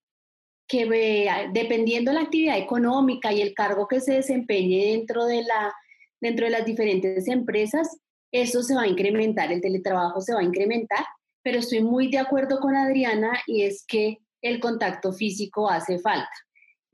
que 0.68 1.30
dependiendo 1.54 2.12
de 2.12 2.16
la 2.16 2.24
actividad 2.24 2.58
económica 2.58 3.32
y 3.32 3.42
el 3.42 3.54
cargo 3.54 3.88
que 3.88 4.02
se 4.02 4.14
desempeñe 4.14 4.92
dentro 4.92 5.26
de, 5.26 5.44
la, 5.44 5.74
dentro 6.20 6.46
de 6.46 6.52
las 6.52 6.66
diferentes 6.66 7.28
empresas, 7.28 7.98
eso 8.32 8.64
se 8.64 8.76
va 8.76 8.84
a 8.84 8.88
incrementar, 8.88 9.52
el 9.52 9.62
teletrabajo 9.62 10.22
se 10.22 10.34
va 10.34 10.40
a 10.40 10.44
incrementar, 10.44 11.06
pero 11.44 11.60
estoy 11.60 11.82
muy 11.82 12.10
de 12.10 12.18
acuerdo 12.18 12.60
con 12.60 12.76
Adriana 12.76 13.40
y 13.46 13.64
es 13.64 13.86
que 13.88 14.18
el 14.42 14.60
contacto 14.60 15.14
físico 15.14 15.70
hace 15.70 16.00
falta. 16.00 16.32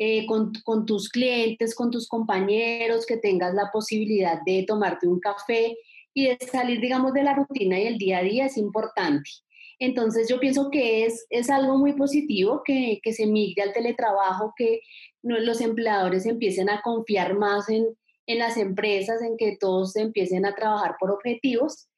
Eh, 0.03 0.25
con, 0.25 0.51
tus 0.87 1.09
clientes, 1.09 1.75
con 1.75 1.91
tus 1.91 2.07
compañeros, 2.07 3.05
que 3.05 3.17
tengas 3.17 3.53
la 3.53 3.69
posibilidad 3.71 4.41
de 4.43 4.65
tomarte 4.67 5.07
un 5.07 5.19
café 5.19 5.77
y 6.11 6.25
de 6.25 6.39
salir, 6.51 6.81
digamos, 6.81 7.13
de 7.13 7.21
la 7.21 7.35
rutina 7.35 7.79
y 7.79 7.85
el 7.85 7.99
día 7.99 8.17
a 8.17 8.23
día 8.23 8.47
es 8.47 8.57
importante. 8.57 9.29
Entonces 9.77 10.27
yo 10.27 10.39
pienso 10.39 10.71
que 10.71 11.05
es, 11.05 11.27
es 11.29 11.51
algo 11.51 11.77
muy 11.77 11.93
positivo 11.93 12.63
que, 12.65 12.99
que 13.03 13.13
se 13.13 13.27
migre 13.27 13.61
al 13.61 13.73
teletrabajo, 13.73 14.55
que 14.57 14.79
los 15.21 15.61
empleadores 15.61 16.25
empiecen 16.25 16.71
a 16.71 16.81
confiar 16.81 17.37
más 17.37 17.69
en, 17.69 17.85
en 18.25 18.39
las 18.39 18.57
empresas, 18.57 19.21
en 19.21 19.37
que 19.37 19.55
todos 19.59 19.95
empiecen 19.95 20.47
a 20.47 20.55
trabajar 20.55 20.95
por 20.99 21.11
objetivos, 21.11 21.89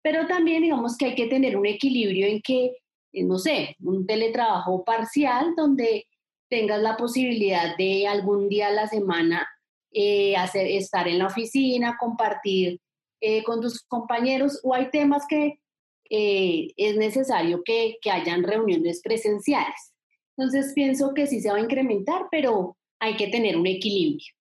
pero 0.00 0.28
también 0.28 0.62
digamos 0.62 0.96
que 0.96 1.06
hay 1.06 1.14
que 1.16 1.26
tener 1.26 1.56
un 1.56 1.66
equilibrio 1.66 2.28
en 2.28 2.40
que, 2.40 2.76
eh, 3.14 3.24
no 3.24 3.36
sé, 3.36 3.74
un 3.80 4.06
teletrabajo 4.06 4.84
parcial 4.84 5.54
donde 5.56 6.04
tengas 6.48 6.80
la 6.80 6.96
posibilidad 6.96 7.76
de 7.76 8.06
algún 8.06 8.48
día 8.48 8.68
a 8.68 8.72
la 8.72 8.86
semana 8.86 9.48
eh, 9.92 10.36
hacer, 10.36 10.66
estar 10.66 11.08
en 11.08 11.18
la 11.18 11.26
oficina, 11.26 11.96
compartir 11.98 12.80
eh, 13.20 13.42
con 13.42 13.60
tus 13.60 13.82
compañeros, 13.82 14.60
o 14.62 14.74
hay 14.74 14.90
temas 14.90 15.24
que 15.28 15.60
eh, 16.10 16.68
es 16.76 16.96
necesario 16.96 17.62
que, 17.64 17.96
que 18.00 18.10
hayan 18.10 18.42
reuniones 18.42 19.00
presenciales. 19.02 19.92
Entonces 20.36 20.72
pienso 20.74 21.14
que 21.14 21.26
sí 21.26 21.40
se 21.40 21.50
va 21.50 21.56
a 21.56 21.60
incrementar, 21.60 22.26
pero 22.30 22.76
hay 23.00 23.16
que 23.16 23.28
tener 23.28 23.56
un 23.56 23.66
equilibrio. 23.66 24.32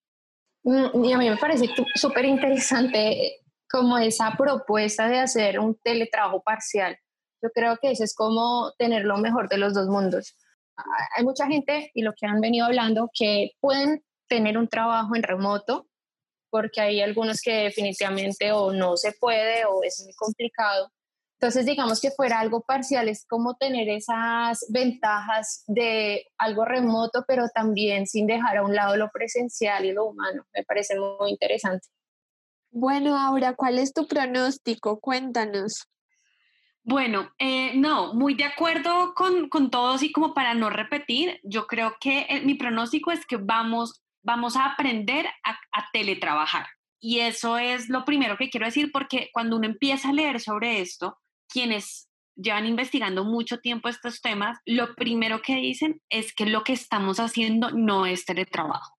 Mm, 0.63 1.05
y 1.05 1.13
a 1.13 1.17
mí 1.17 1.29
me 1.29 1.37
parece 1.37 1.69
súper 1.95 2.25
interesante 2.25 3.41
como 3.69 3.97
esa 3.97 4.33
propuesta 4.37 5.07
de 5.07 5.19
hacer 5.19 5.59
un 5.59 5.75
teletrabajo 5.75 6.41
parcial. 6.41 6.97
Yo 7.41 7.49
creo 7.53 7.77
que 7.81 7.91
eso 7.91 8.03
es 8.03 8.15
como 8.15 8.73
tener 8.77 9.05
lo 9.05 9.17
mejor 9.17 9.49
de 9.49 9.57
los 9.57 9.73
dos 9.73 9.87
mundos. 9.87 10.35
Hay 11.15 11.23
mucha 11.23 11.47
gente, 11.47 11.91
y 11.93 12.01
lo 12.01 12.13
que 12.13 12.27
han 12.27 12.39
venido 12.39 12.65
hablando, 12.65 13.09
que 13.13 13.51
pueden 13.59 14.03
tener 14.27 14.57
un 14.57 14.67
trabajo 14.67 15.15
en 15.15 15.23
remoto, 15.23 15.87
porque 16.49 16.81
hay 16.81 17.01
algunos 17.01 17.41
que 17.41 17.63
definitivamente 17.63 18.51
o 18.51 18.71
no 18.71 18.95
se 18.97 19.11
puede 19.13 19.65
o 19.65 19.83
es 19.83 20.01
muy 20.03 20.13
complicado. 20.13 20.91
Entonces, 21.39 21.67
digamos 21.67 22.01
que 22.01 22.09
fuera 22.09 22.39
algo 22.39 22.61
parcial, 22.61 23.09
es 23.09 23.25
como 23.27 23.55
tener 23.57 23.89
esas 23.89 24.65
ventajas 24.69 25.63
de 25.67 26.25
algo 26.39 26.65
remoto, 26.65 27.25
pero 27.27 27.47
también 27.53 28.07
sin 28.07 28.25
dejar 28.25 28.57
a 28.57 28.63
un 28.63 28.73
lado 28.73 28.97
lo 28.97 29.11
presencial 29.11 29.85
y 29.85 29.91
lo 29.91 30.05
humano. 30.05 30.45
Me 30.55 30.63
parece 30.63 30.99
muy 30.99 31.29
interesante. 31.29 31.87
Bueno, 32.71 33.19
ahora, 33.19 33.53
¿cuál 33.55 33.77
es 33.77 33.93
tu 33.93 34.07
pronóstico? 34.07 34.99
Cuéntanos. 34.99 35.87
Bueno, 36.87 37.33
eh, 37.37 37.73
no, 37.75 38.13
muy 38.13 38.33
de 38.33 38.45
acuerdo 38.45 39.13
con, 39.13 39.49
con, 39.49 39.69
todos 39.69 40.03
y 40.03 40.13
como 40.13 40.33
para 40.33 40.53
no 40.53 40.69
repetir, 40.69 41.37
yo 41.43 41.67
creo 41.67 41.97
que 41.99 42.25
eh, 42.29 42.41
mi 42.45 42.55
pronóstico 42.55 43.11
es 43.11 43.25
que 43.25 43.35
vamos, 43.35 44.01
vamos 44.23 44.55
a 44.55 44.67
aprender 44.67 45.27
a, 45.43 45.59
a 45.73 45.89
teletrabajar. 45.91 46.65
Y 47.01 47.19
eso 47.19 47.57
es 47.57 47.89
lo 47.89 48.05
primero 48.05 48.37
que 48.37 48.49
quiero 48.49 48.67
decir 48.67 48.93
porque 48.93 49.29
cuando 49.33 49.57
uno 49.57 49.65
empieza 49.65 50.07
a 50.07 50.13
leer 50.13 50.39
sobre 50.39 50.79
esto, 50.79 51.17
quienes 51.49 52.07
llevan 52.37 52.65
investigando 52.65 53.25
mucho 53.25 53.59
tiempo 53.59 53.89
estos 53.89 54.21
temas, 54.21 54.57
lo 54.65 54.95
primero 54.95 55.41
que 55.41 55.57
dicen 55.57 56.01
es 56.07 56.33
que 56.33 56.45
lo 56.45 56.63
que 56.63 56.71
estamos 56.71 57.19
haciendo 57.19 57.69
no 57.71 58.05
es 58.05 58.23
teletrabajo. 58.23 58.95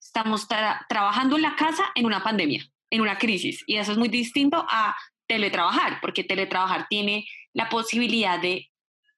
Estamos 0.00 0.48
trabajando 0.88 1.36
en 1.36 1.42
la 1.42 1.54
casa 1.54 1.84
en 1.94 2.06
una 2.06 2.22
pandemia, 2.22 2.64
en 2.88 3.02
una 3.02 3.18
crisis, 3.18 3.62
y 3.66 3.76
eso 3.76 3.92
es 3.92 3.98
muy 3.98 4.08
distinto 4.08 4.64
a 4.70 4.96
teletrabajar, 5.30 6.00
porque 6.00 6.24
teletrabajar 6.24 6.88
tiene 6.88 7.24
la 7.52 7.68
posibilidad 7.68 8.40
de 8.40 8.68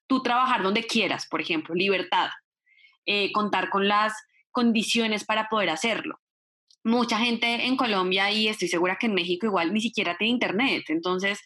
tú 0.05 0.21
trabajar 0.21 0.61
donde 0.61 0.83
quieras, 0.83 1.25
por 1.27 1.41
ejemplo, 1.41 1.73
libertad, 1.73 2.29
eh, 3.07 3.31
contar 3.31 3.71
con 3.71 3.87
las 3.87 4.13
condiciones 4.51 5.25
para 5.25 5.49
poder 5.49 5.71
hacerlo. 5.71 6.19
Mucha 6.83 7.17
gente 7.17 7.65
en 7.65 7.75
Colombia 7.75 8.29
y 8.29 8.47
estoy 8.47 8.67
segura 8.67 8.97
que 8.99 9.07
en 9.07 9.15
México 9.15 9.47
igual 9.47 9.73
ni 9.73 9.81
siquiera 9.81 10.15
tiene 10.15 10.33
internet, 10.33 10.83
entonces 10.89 11.39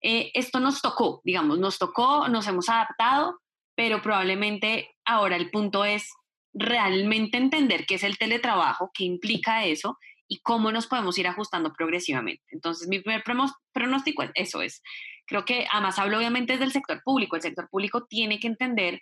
eh, 0.00 0.30
esto 0.32 0.58
nos 0.58 0.80
tocó, 0.80 1.20
digamos, 1.22 1.58
nos 1.58 1.78
tocó, 1.78 2.28
nos 2.28 2.46
hemos 2.46 2.70
adaptado, 2.70 3.38
pero 3.74 4.00
probablemente 4.00 4.88
ahora 5.04 5.36
el 5.36 5.50
punto 5.50 5.84
es 5.84 6.08
realmente 6.54 7.36
entender 7.36 7.84
qué 7.84 7.96
es 7.96 8.04
el 8.04 8.16
teletrabajo, 8.16 8.90
qué 8.94 9.04
implica 9.04 9.66
eso 9.66 9.98
y 10.28 10.40
cómo 10.40 10.70
nos 10.70 10.86
podemos 10.86 11.18
ir 11.18 11.26
ajustando 11.26 11.72
progresivamente. 11.72 12.44
Entonces, 12.50 12.86
mi 12.86 13.00
primer 13.00 13.24
pronóstico 13.72 14.22
es 14.22 14.30
eso 14.34 14.62
es. 14.62 14.82
Creo 15.26 15.44
que 15.44 15.66
además 15.72 15.98
hablo 15.98 16.18
obviamente 16.18 16.58
del 16.58 16.72
sector 16.72 17.02
público. 17.02 17.36
El 17.36 17.42
sector 17.42 17.68
público 17.68 18.06
tiene 18.06 18.38
que 18.38 18.46
entender 18.46 19.00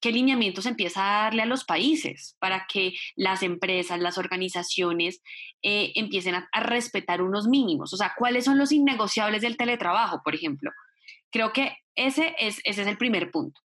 qué 0.00 0.10
lineamientos 0.10 0.66
empieza 0.66 1.00
a 1.00 1.22
darle 1.24 1.42
a 1.42 1.46
los 1.46 1.64
países 1.64 2.36
para 2.40 2.66
que 2.68 2.94
las 3.14 3.42
empresas, 3.42 4.00
las 4.00 4.18
organizaciones 4.18 5.22
eh, 5.62 5.92
empiecen 5.94 6.34
a, 6.34 6.48
respetar 6.60 7.22
unos 7.22 7.46
mínimos. 7.46 7.92
O 7.92 7.96
sea, 7.96 8.12
¿cuáles 8.16 8.44
son 8.44 8.58
los 8.58 8.72
innegociables 8.72 9.42
del 9.42 9.56
teletrabajo, 9.56 10.20
por 10.24 10.34
ejemplo? 10.34 10.70
Creo 11.30 11.52
que 11.52 11.76
ese 11.94 12.34
es, 12.38 12.60
ese 12.64 12.82
es 12.82 12.88
el 12.88 12.98
primer 12.98 13.30
punto. 13.30 13.60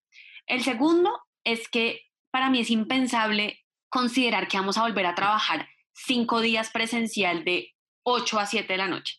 El 0.46 0.62
segundo 0.64 1.18
es 1.44 1.68
que 1.70 2.02
para 2.32 2.50
mí 2.50 2.60
es 2.60 2.70
impensable 2.70 3.62
considerar 3.90 4.48
que 4.48 4.58
vamos 4.58 4.78
a 4.78 4.82
volver 4.82 5.06
a 5.06 5.16
trabajar 5.16 5.70
cinco 5.96 6.42
días 6.42 6.70
presencial 6.70 7.44
de 7.44 7.74
8 8.04 8.40
a 8.40 8.46
7 8.46 8.72
de 8.72 8.78
la 8.78 8.88
noche. 8.88 9.16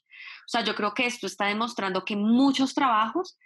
O 0.47 0.49
sea, 0.49 0.63
yo 0.63 0.75
creo 0.75 0.95
que 0.95 1.07
esto 1.07 1.27
está 1.27 1.47
demostrando 1.47 2.05
que 2.05 2.17
muchos 2.17 2.75
trabajos 2.75 3.37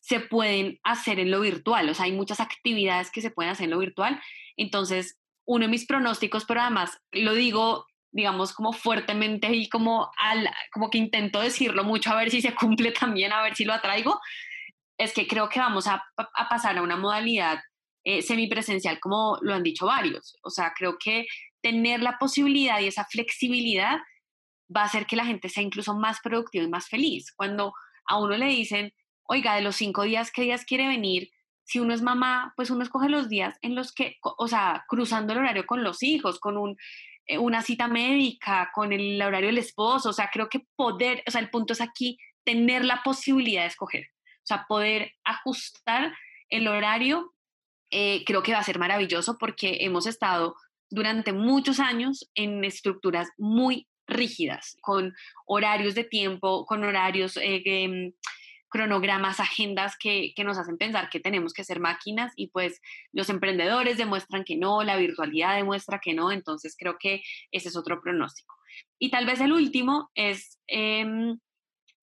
se 0.00 0.20
pueden 0.20 0.78
hacer 0.84 1.18
en 1.18 1.30
lo 1.30 1.40
virtual, 1.40 1.88
o 1.88 1.94
sea, 1.94 2.04
hay 2.04 2.12
muchas 2.12 2.38
actividades 2.38 3.10
que 3.10 3.20
se 3.20 3.30
pueden 3.30 3.50
hacer 3.50 3.64
en 3.64 3.72
lo 3.72 3.78
virtual. 3.78 4.20
Entonces, 4.56 5.18
uno 5.44 5.64
de 5.64 5.70
mis 5.70 5.86
pronósticos, 5.86 6.44
pero 6.44 6.60
además 6.60 6.98
lo 7.10 7.34
digo, 7.34 7.86
digamos, 8.12 8.52
como 8.52 8.72
fuertemente 8.72 9.52
y 9.52 9.68
como, 9.68 10.10
al, 10.16 10.48
como 10.72 10.90
que 10.90 10.98
intento 10.98 11.40
decirlo 11.40 11.84
mucho 11.84 12.10
a 12.10 12.16
ver 12.16 12.30
si 12.30 12.40
se 12.40 12.54
cumple 12.54 12.92
también, 12.92 13.32
a 13.32 13.42
ver 13.42 13.56
si 13.56 13.64
lo 13.64 13.74
atraigo, 13.74 14.20
es 14.96 15.12
que 15.12 15.26
creo 15.26 15.48
que 15.48 15.60
vamos 15.60 15.86
a, 15.88 16.02
a 16.16 16.48
pasar 16.48 16.78
a 16.78 16.82
una 16.82 16.96
modalidad 16.96 17.58
eh, 18.04 18.22
semipresencial, 18.22 19.00
como 19.00 19.38
lo 19.42 19.52
han 19.52 19.64
dicho 19.64 19.86
varios. 19.86 20.36
O 20.42 20.50
sea, 20.50 20.72
creo 20.76 20.96
que 20.96 21.26
tener 21.66 22.00
la 22.00 22.16
posibilidad 22.16 22.78
y 22.78 22.86
esa 22.86 23.04
flexibilidad 23.06 23.98
va 24.74 24.82
a 24.82 24.84
hacer 24.84 25.04
que 25.04 25.16
la 25.16 25.26
gente 25.26 25.48
sea 25.48 25.64
incluso 25.64 25.96
más 25.96 26.20
productiva 26.22 26.64
y 26.64 26.68
más 26.68 26.88
feliz. 26.88 27.32
Cuando 27.34 27.74
a 28.06 28.20
uno 28.20 28.36
le 28.36 28.46
dicen, 28.46 28.92
oiga, 29.24 29.56
de 29.56 29.62
los 29.62 29.74
cinco 29.74 30.04
días, 30.04 30.30
¿qué 30.30 30.42
días 30.42 30.64
quiere 30.64 30.86
venir? 30.86 31.28
Si 31.64 31.80
uno 31.80 31.92
es 31.92 32.02
mamá, 32.02 32.52
pues 32.54 32.70
uno 32.70 32.84
escoge 32.84 33.08
los 33.08 33.28
días 33.28 33.58
en 33.62 33.74
los 33.74 33.92
que, 33.92 34.16
o 34.22 34.46
sea, 34.46 34.84
cruzando 34.86 35.32
el 35.32 35.40
horario 35.40 35.66
con 35.66 35.82
los 35.82 36.04
hijos, 36.04 36.38
con 36.38 36.56
un, 36.56 36.76
eh, 37.26 37.38
una 37.38 37.62
cita 37.62 37.88
médica, 37.88 38.70
con 38.72 38.92
el 38.92 39.20
horario 39.20 39.48
del 39.48 39.58
esposo, 39.58 40.10
o 40.10 40.12
sea, 40.12 40.30
creo 40.32 40.48
que 40.48 40.68
poder, 40.76 41.24
o 41.26 41.32
sea, 41.32 41.40
el 41.40 41.50
punto 41.50 41.72
es 41.72 41.80
aquí 41.80 42.16
tener 42.44 42.84
la 42.84 43.02
posibilidad 43.02 43.62
de 43.62 43.68
escoger, 43.68 44.04
o 44.04 44.46
sea, 44.46 44.66
poder 44.68 45.14
ajustar 45.24 46.14
el 46.48 46.68
horario, 46.68 47.34
eh, 47.90 48.22
creo 48.24 48.44
que 48.44 48.52
va 48.52 48.60
a 48.60 48.62
ser 48.62 48.78
maravilloso 48.78 49.36
porque 49.36 49.78
hemos 49.80 50.06
estado 50.06 50.54
durante 50.90 51.32
muchos 51.32 51.80
años 51.80 52.30
en 52.34 52.64
estructuras 52.64 53.28
muy 53.38 53.86
rígidas, 54.06 54.76
con 54.80 55.14
horarios 55.46 55.94
de 55.94 56.04
tiempo, 56.04 56.64
con 56.66 56.84
horarios 56.84 57.36
eh, 57.36 57.62
em, 57.64 58.12
cronogramas, 58.68 59.40
agendas 59.40 59.96
que, 59.98 60.34
nos 60.44 60.58
hacen 60.58 60.76
pensar 60.76 61.08
que 61.08 61.20
tenemos 61.20 61.52
que 61.52 61.64
ser 61.64 61.80
máquinas 61.80 62.32
y 62.36 62.48
pues 62.48 62.80
los 63.12 63.30
emprendedores 63.30 63.96
demuestran 63.96 64.44
que 64.44 64.56
no, 64.56 64.82
la 64.82 64.96
virtualidad 64.96 65.56
demuestra 65.56 65.98
que 65.98 66.14
no, 66.14 66.30
entonces 66.30 66.76
creo 66.78 66.96
que 66.98 67.22
ese 67.50 67.68
es 67.68 67.76
otro 67.76 68.00
pronóstico. 68.00 68.54
Y 68.98 69.10
tal 69.10 69.26
vez 69.26 69.40
el 69.40 69.52
último 69.52 70.10
es, 70.14 70.58
em, 70.66 71.38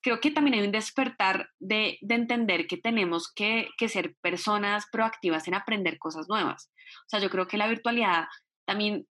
creo 0.02 0.20
que 0.20 0.32
también 0.32 0.56
hay 0.56 0.66
un 0.66 0.72
despertar 0.72 1.50
de, 1.60 2.00
entender 2.02 2.68
que 2.68 2.78
tenemos 2.78 3.32
que, 3.32 3.70
ser 3.88 4.16
personas 4.22 4.86
proactivas 4.92 5.48
en 5.48 5.54
aprender 5.54 5.98
cosas 6.00 6.28
nuevas. 6.28 6.72
O 7.06 7.10
sea, 7.10 7.20
yo 7.20 7.30
creo 7.30 7.48
que 7.48 7.58
la 7.58 7.68
virtualidad 7.68 8.26
también 8.66 9.08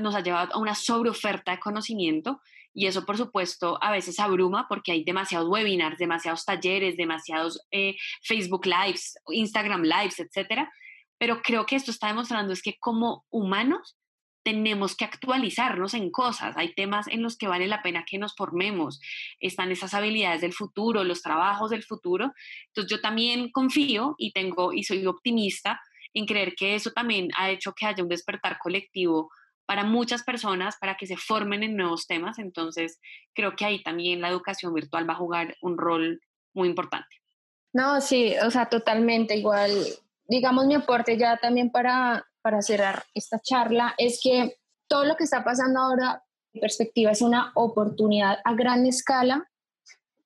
nos 0.00 0.14
ha 0.14 0.20
llevado 0.20 0.54
a 0.54 0.58
una 0.58 0.74
sobreoferta 0.74 1.52
de 1.52 1.60
conocimiento 1.60 2.40
y 2.74 2.86
eso, 2.86 3.06
por 3.06 3.16
supuesto, 3.16 3.78
a 3.80 3.92
veces 3.92 4.18
abruma 4.18 4.66
porque 4.68 4.90
hay 4.90 5.04
demasiados 5.04 5.48
webinars, 5.48 5.96
demasiados 5.96 6.44
talleres, 6.44 6.96
demasiados 6.96 7.60
eh, 7.70 7.94
Facebook 8.22 8.66
Lives, 8.66 9.16
Instagram 9.28 9.82
Lives, 9.82 10.18
etcétera. 10.18 10.72
Pero 11.16 11.40
creo 11.40 11.66
que 11.66 11.76
esto 11.76 11.92
está 11.92 12.08
demostrando 12.08 12.52
es 12.52 12.62
que 12.62 12.76
como 12.80 13.24
humanos 13.30 13.96
tenemos 14.42 14.96
que 14.96 15.04
actualizarnos 15.04 15.94
en 15.94 16.10
cosas. 16.10 16.56
Hay 16.56 16.74
temas 16.74 17.06
en 17.06 17.22
los 17.22 17.36
que 17.36 17.46
vale 17.46 17.68
la 17.68 17.82
pena 17.82 18.04
que 18.04 18.18
nos 18.18 18.34
formemos. 18.34 19.00
Están 19.38 19.70
esas 19.70 19.94
habilidades 19.94 20.40
del 20.40 20.52
futuro, 20.52 21.04
los 21.04 21.22
trabajos 21.22 21.70
del 21.70 21.84
futuro. 21.84 22.32
Entonces 22.66 22.90
yo 22.90 23.00
también 23.00 23.50
confío 23.52 24.16
y 24.18 24.32
tengo 24.32 24.72
y 24.72 24.82
soy 24.82 25.06
optimista 25.06 25.80
en 26.14 26.26
creer 26.26 26.54
que 26.56 26.74
eso 26.74 26.92
también 26.92 27.28
ha 27.36 27.50
hecho 27.50 27.74
que 27.74 27.86
haya 27.86 28.02
un 28.02 28.08
despertar 28.08 28.58
colectivo 28.58 29.30
para 29.66 29.84
muchas 29.84 30.22
personas, 30.22 30.76
para 30.78 30.96
que 30.96 31.06
se 31.06 31.16
formen 31.16 31.62
en 31.62 31.76
nuevos 31.76 32.06
temas. 32.06 32.38
Entonces, 32.38 33.00
creo 33.34 33.56
que 33.56 33.64
ahí 33.64 33.82
también 33.82 34.20
la 34.20 34.28
educación 34.28 34.72
virtual 34.74 35.08
va 35.08 35.14
a 35.14 35.18
jugar 35.18 35.56
un 35.62 35.78
rol 35.78 36.20
muy 36.52 36.68
importante. 36.68 37.16
No, 37.72 38.00
sí, 38.00 38.34
o 38.44 38.50
sea, 38.50 38.68
totalmente 38.68 39.36
igual. 39.36 39.72
Digamos, 40.26 40.66
mi 40.66 40.74
aporte 40.74 41.18
ya 41.18 41.36
también 41.38 41.70
para, 41.70 42.26
para 42.40 42.62
cerrar 42.62 43.04
esta 43.14 43.40
charla 43.40 43.94
es 43.98 44.20
que 44.22 44.56
todo 44.86 45.04
lo 45.04 45.16
que 45.16 45.24
está 45.24 45.42
pasando 45.42 45.80
ahora, 45.80 46.22
en 46.52 46.60
perspectiva, 46.60 47.10
es 47.10 47.22
una 47.22 47.50
oportunidad 47.54 48.38
a 48.44 48.54
gran 48.54 48.86
escala 48.86 49.48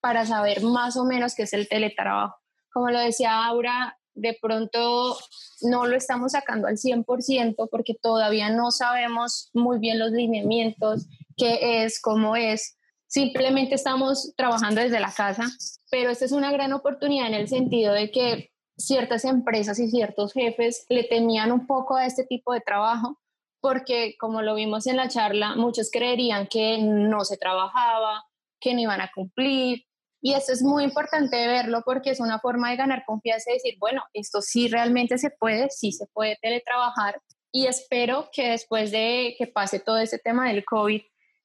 para 0.01 0.27
saber 0.27 0.63
más 0.63 0.97
o 0.97 1.05
menos 1.05 1.35
qué 1.35 1.45
es 1.45 1.53
el 1.53 1.69
teletrabajo. 1.69 2.37
Como 2.73 2.91
lo 2.91 2.99
decía 2.99 3.47
Aura, 3.47 3.98
de 4.19 4.37
pronto 4.41 5.17
no 5.63 5.87
lo 5.87 5.97
estamos 5.97 6.33
sacando 6.33 6.69
al 6.69 6.77
100% 6.77 7.69
porque 7.71 7.95
todavía 7.95 8.51
no 8.51 8.71
sabemos 8.71 9.51
muy 9.55 9.79
bien 9.79 9.99
los 9.99 10.11
lineamientos, 10.13 11.07
qué 11.37 11.85
es, 11.85 12.01
cómo 12.01 12.37
es. 12.37 12.77
Simplemente 13.07 13.75
estamos 13.75 14.35
trabajando 14.37 14.81
desde 14.81 15.01
la 15.01 15.13
casa, 15.13 15.45
pero 15.91 16.11
esta 16.11 16.25
es 16.25 16.33
una 16.33 16.53
gran 16.53 16.73
oportunidad 16.73 17.29
en 17.29 17.35
el 17.35 17.49
sentido 17.49 17.93
de 17.95 18.11
que 18.11 18.51
ciertas 18.77 19.25
empresas 19.25 19.79
y 19.79 19.89
ciertos 19.89 20.33
jefes 20.33 20.85
le 20.89 21.05
temían 21.05 21.51
un 21.51 21.67
poco 21.67 21.97
a 21.97 22.07
este 22.07 22.25
tipo 22.25 22.53
de 22.53 22.61
trabajo 22.61 23.19
porque, 23.61 24.17
como 24.19 24.43
lo 24.43 24.55
vimos 24.55 24.87
en 24.87 24.97
la 24.97 25.09
charla, 25.09 25.57
muchos 25.57 25.91
creerían 25.91 26.47
que 26.47 26.79
no 26.79 27.25
se 27.25 27.37
trabajaba, 27.37 28.25
que 28.61 28.75
no 28.75 28.81
iban 28.81 29.01
a 29.01 29.11
cumplir, 29.13 29.88
y 30.21 30.35
esto 30.35 30.53
es 30.53 30.63
muy 30.63 30.85
importante 30.85 31.47
verlo 31.47 31.83
porque 31.85 32.11
es 32.11 32.21
una 32.21 32.41
forma 32.41 32.71
de 32.71 32.77
ganar 32.77 33.05
confianza 33.07 33.51
y 33.51 33.55
decir, 33.55 33.77
bueno, 33.79 34.03
esto 34.13 34.43
sí 34.43 34.69
realmente 34.69 35.17
se 35.19 35.31
puede, 35.31 35.71
sí 35.71 35.93
se 35.93 36.07
puede 36.07 36.37
teletrabajar. 36.43 37.21
Y 37.53 37.67
espero 37.67 38.29
que 38.33 38.51
después 38.51 38.91
de 38.91 39.37
que 39.39 39.47
pase 39.47 39.79
todo 39.79 39.99
este 39.99 40.19
tema 40.19 40.49
del 40.49 40.65
COVID, 40.65 41.01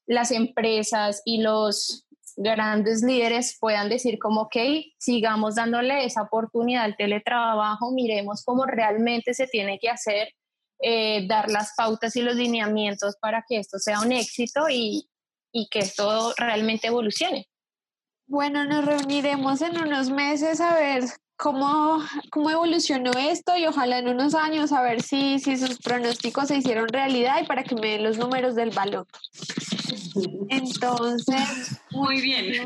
las 0.08 0.32
empresas 0.32 1.22
y 1.24 1.42
los 1.42 2.08
grandes 2.36 3.04
líderes 3.04 3.58
puedan 3.60 3.90
decir 3.90 4.18
como, 4.18 4.42
ok, 4.42 4.56
sigamos 4.98 5.56
dándole 5.56 6.04
esa 6.06 6.24
oportunidad 6.24 6.84
al 6.84 6.96
teletrabajo, 6.96 7.92
miremos 7.92 8.44
cómo 8.44 8.66
realmente 8.66 9.36
se 9.36 9.46
tiene 9.46 9.78
que 9.80 9.90
hacer, 9.90 10.30
eh, 10.80 11.28
dar 11.28 11.50
las 11.52 11.74
pautas 11.78 12.16
y 12.16 12.24
los 12.24 12.36
lineamientos 12.36 13.16
para 13.22 13.46
que 13.48 13.60
esto 13.60 13.78
sea 13.78 14.02
un 14.02 14.12
éxito 14.12 14.68
y, 14.68 15.08
y 15.52 15.68
que 15.70 15.80
esto 15.80 16.34
realmente 16.38 16.88
evolucione. 16.88 17.48
Bueno, 18.28 18.66
nos 18.66 18.86
reuniremos 18.86 19.62
en 19.62 19.78
unos 19.80 20.10
meses 20.10 20.62
a 20.62 20.76
ver 20.76 21.04
cómo, 21.36 22.00
cómo 22.32 22.50
evolucionó 22.50 23.12
esto 23.12 23.56
y 23.58 23.66
ojalá 23.66 24.00
en 24.00 24.08
unos 24.08 24.34
años 24.34 24.72
a 24.72 24.82
ver 24.82 25.02
si, 25.02 25.40
si 25.40 25.58
sus 25.58 25.78
pronósticos 25.80 26.48
se 26.48 26.58
hicieron 26.58 26.88
realidad 26.88 27.42
y 27.42 27.46
para 27.46 27.64
que 27.64 27.76
me 27.76 27.90
den 27.90 28.04
los 28.04 28.18
números 28.18 28.56
del 28.56 28.72
balón. 28.72 29.06
Entonces. 30.50 31.82
Muy 31.92 32.22
bien, 32.22 32.66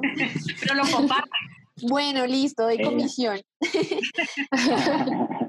pero 0.62 0.76
lo 0.76 0.84
compartan. 0.90 1.42
Bueno, 1.84 2.26
listo, 2.26 2.66
de 2.66 2.82
comisión. 2.82 3.42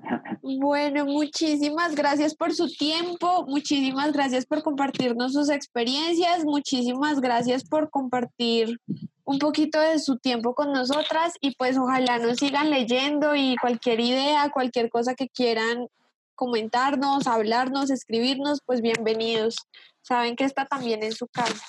bueno, 0.57 1.05
muchísimas 1.05 1.95
gracias 1.95 2.35
por 2.35 2.55
su 2.55 2.69
tiempo, 2.69 3.45
muchísimas 3.47 4.13
gracias 4.13 4.47
por 4.47 4.63
compartirnos 4.63 5.35
sus 5.35 5.51
experiencias, 5.51 6.45
muchísimas 6.45 7.21
gracias 7.21 7.65
por 7.65 7.91
compartir 7.91 8.81
un 9.25 9.39
poquito 9.39 9.79
de 9.79 9.99
su 9.99 10.17
tiempo 10.17 10.55
con 10.55 10.73
nosotras 10.73 11.35
y 11.43 11.55
pues 11.57 11.77
ojalá 11.77 12.19
nos 12.19 12.39
sigan 12.39 12.71
leyendo 12.71 13.35
y 13.35 13.57
cualquier 13.61 14.01
idea, 14.01 14.51
cualquier 14.51 14.89
cosa 14.89 15.15
que 15.15 15.29
quieran 15.29 15.89
comentarnos, 16.35 17.27
hablarnos, 17.27 17.91
escribirnos, 17.91 18.61
pues 18.65 18.81
bienvenidos. 18.81 19.57
Saben 20.01 20.37
que 20.37 20.45
está 20.45 20.65
también 20.65 21.03
en 21.03 21.13
su 21.13 21.27
casa. 21.27 21.67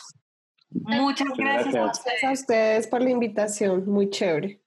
Muchas 0.70 1.28
gracias. 1.36 1.74
Gracias 1.74 2.24
a 2.24 2.32
ustedes 2.32 2.88
por 2.88 3.02
la 3.02 3.10
invitación, 3.10 3.90
muy 3.90 4.10
chévere. 4.10 4.62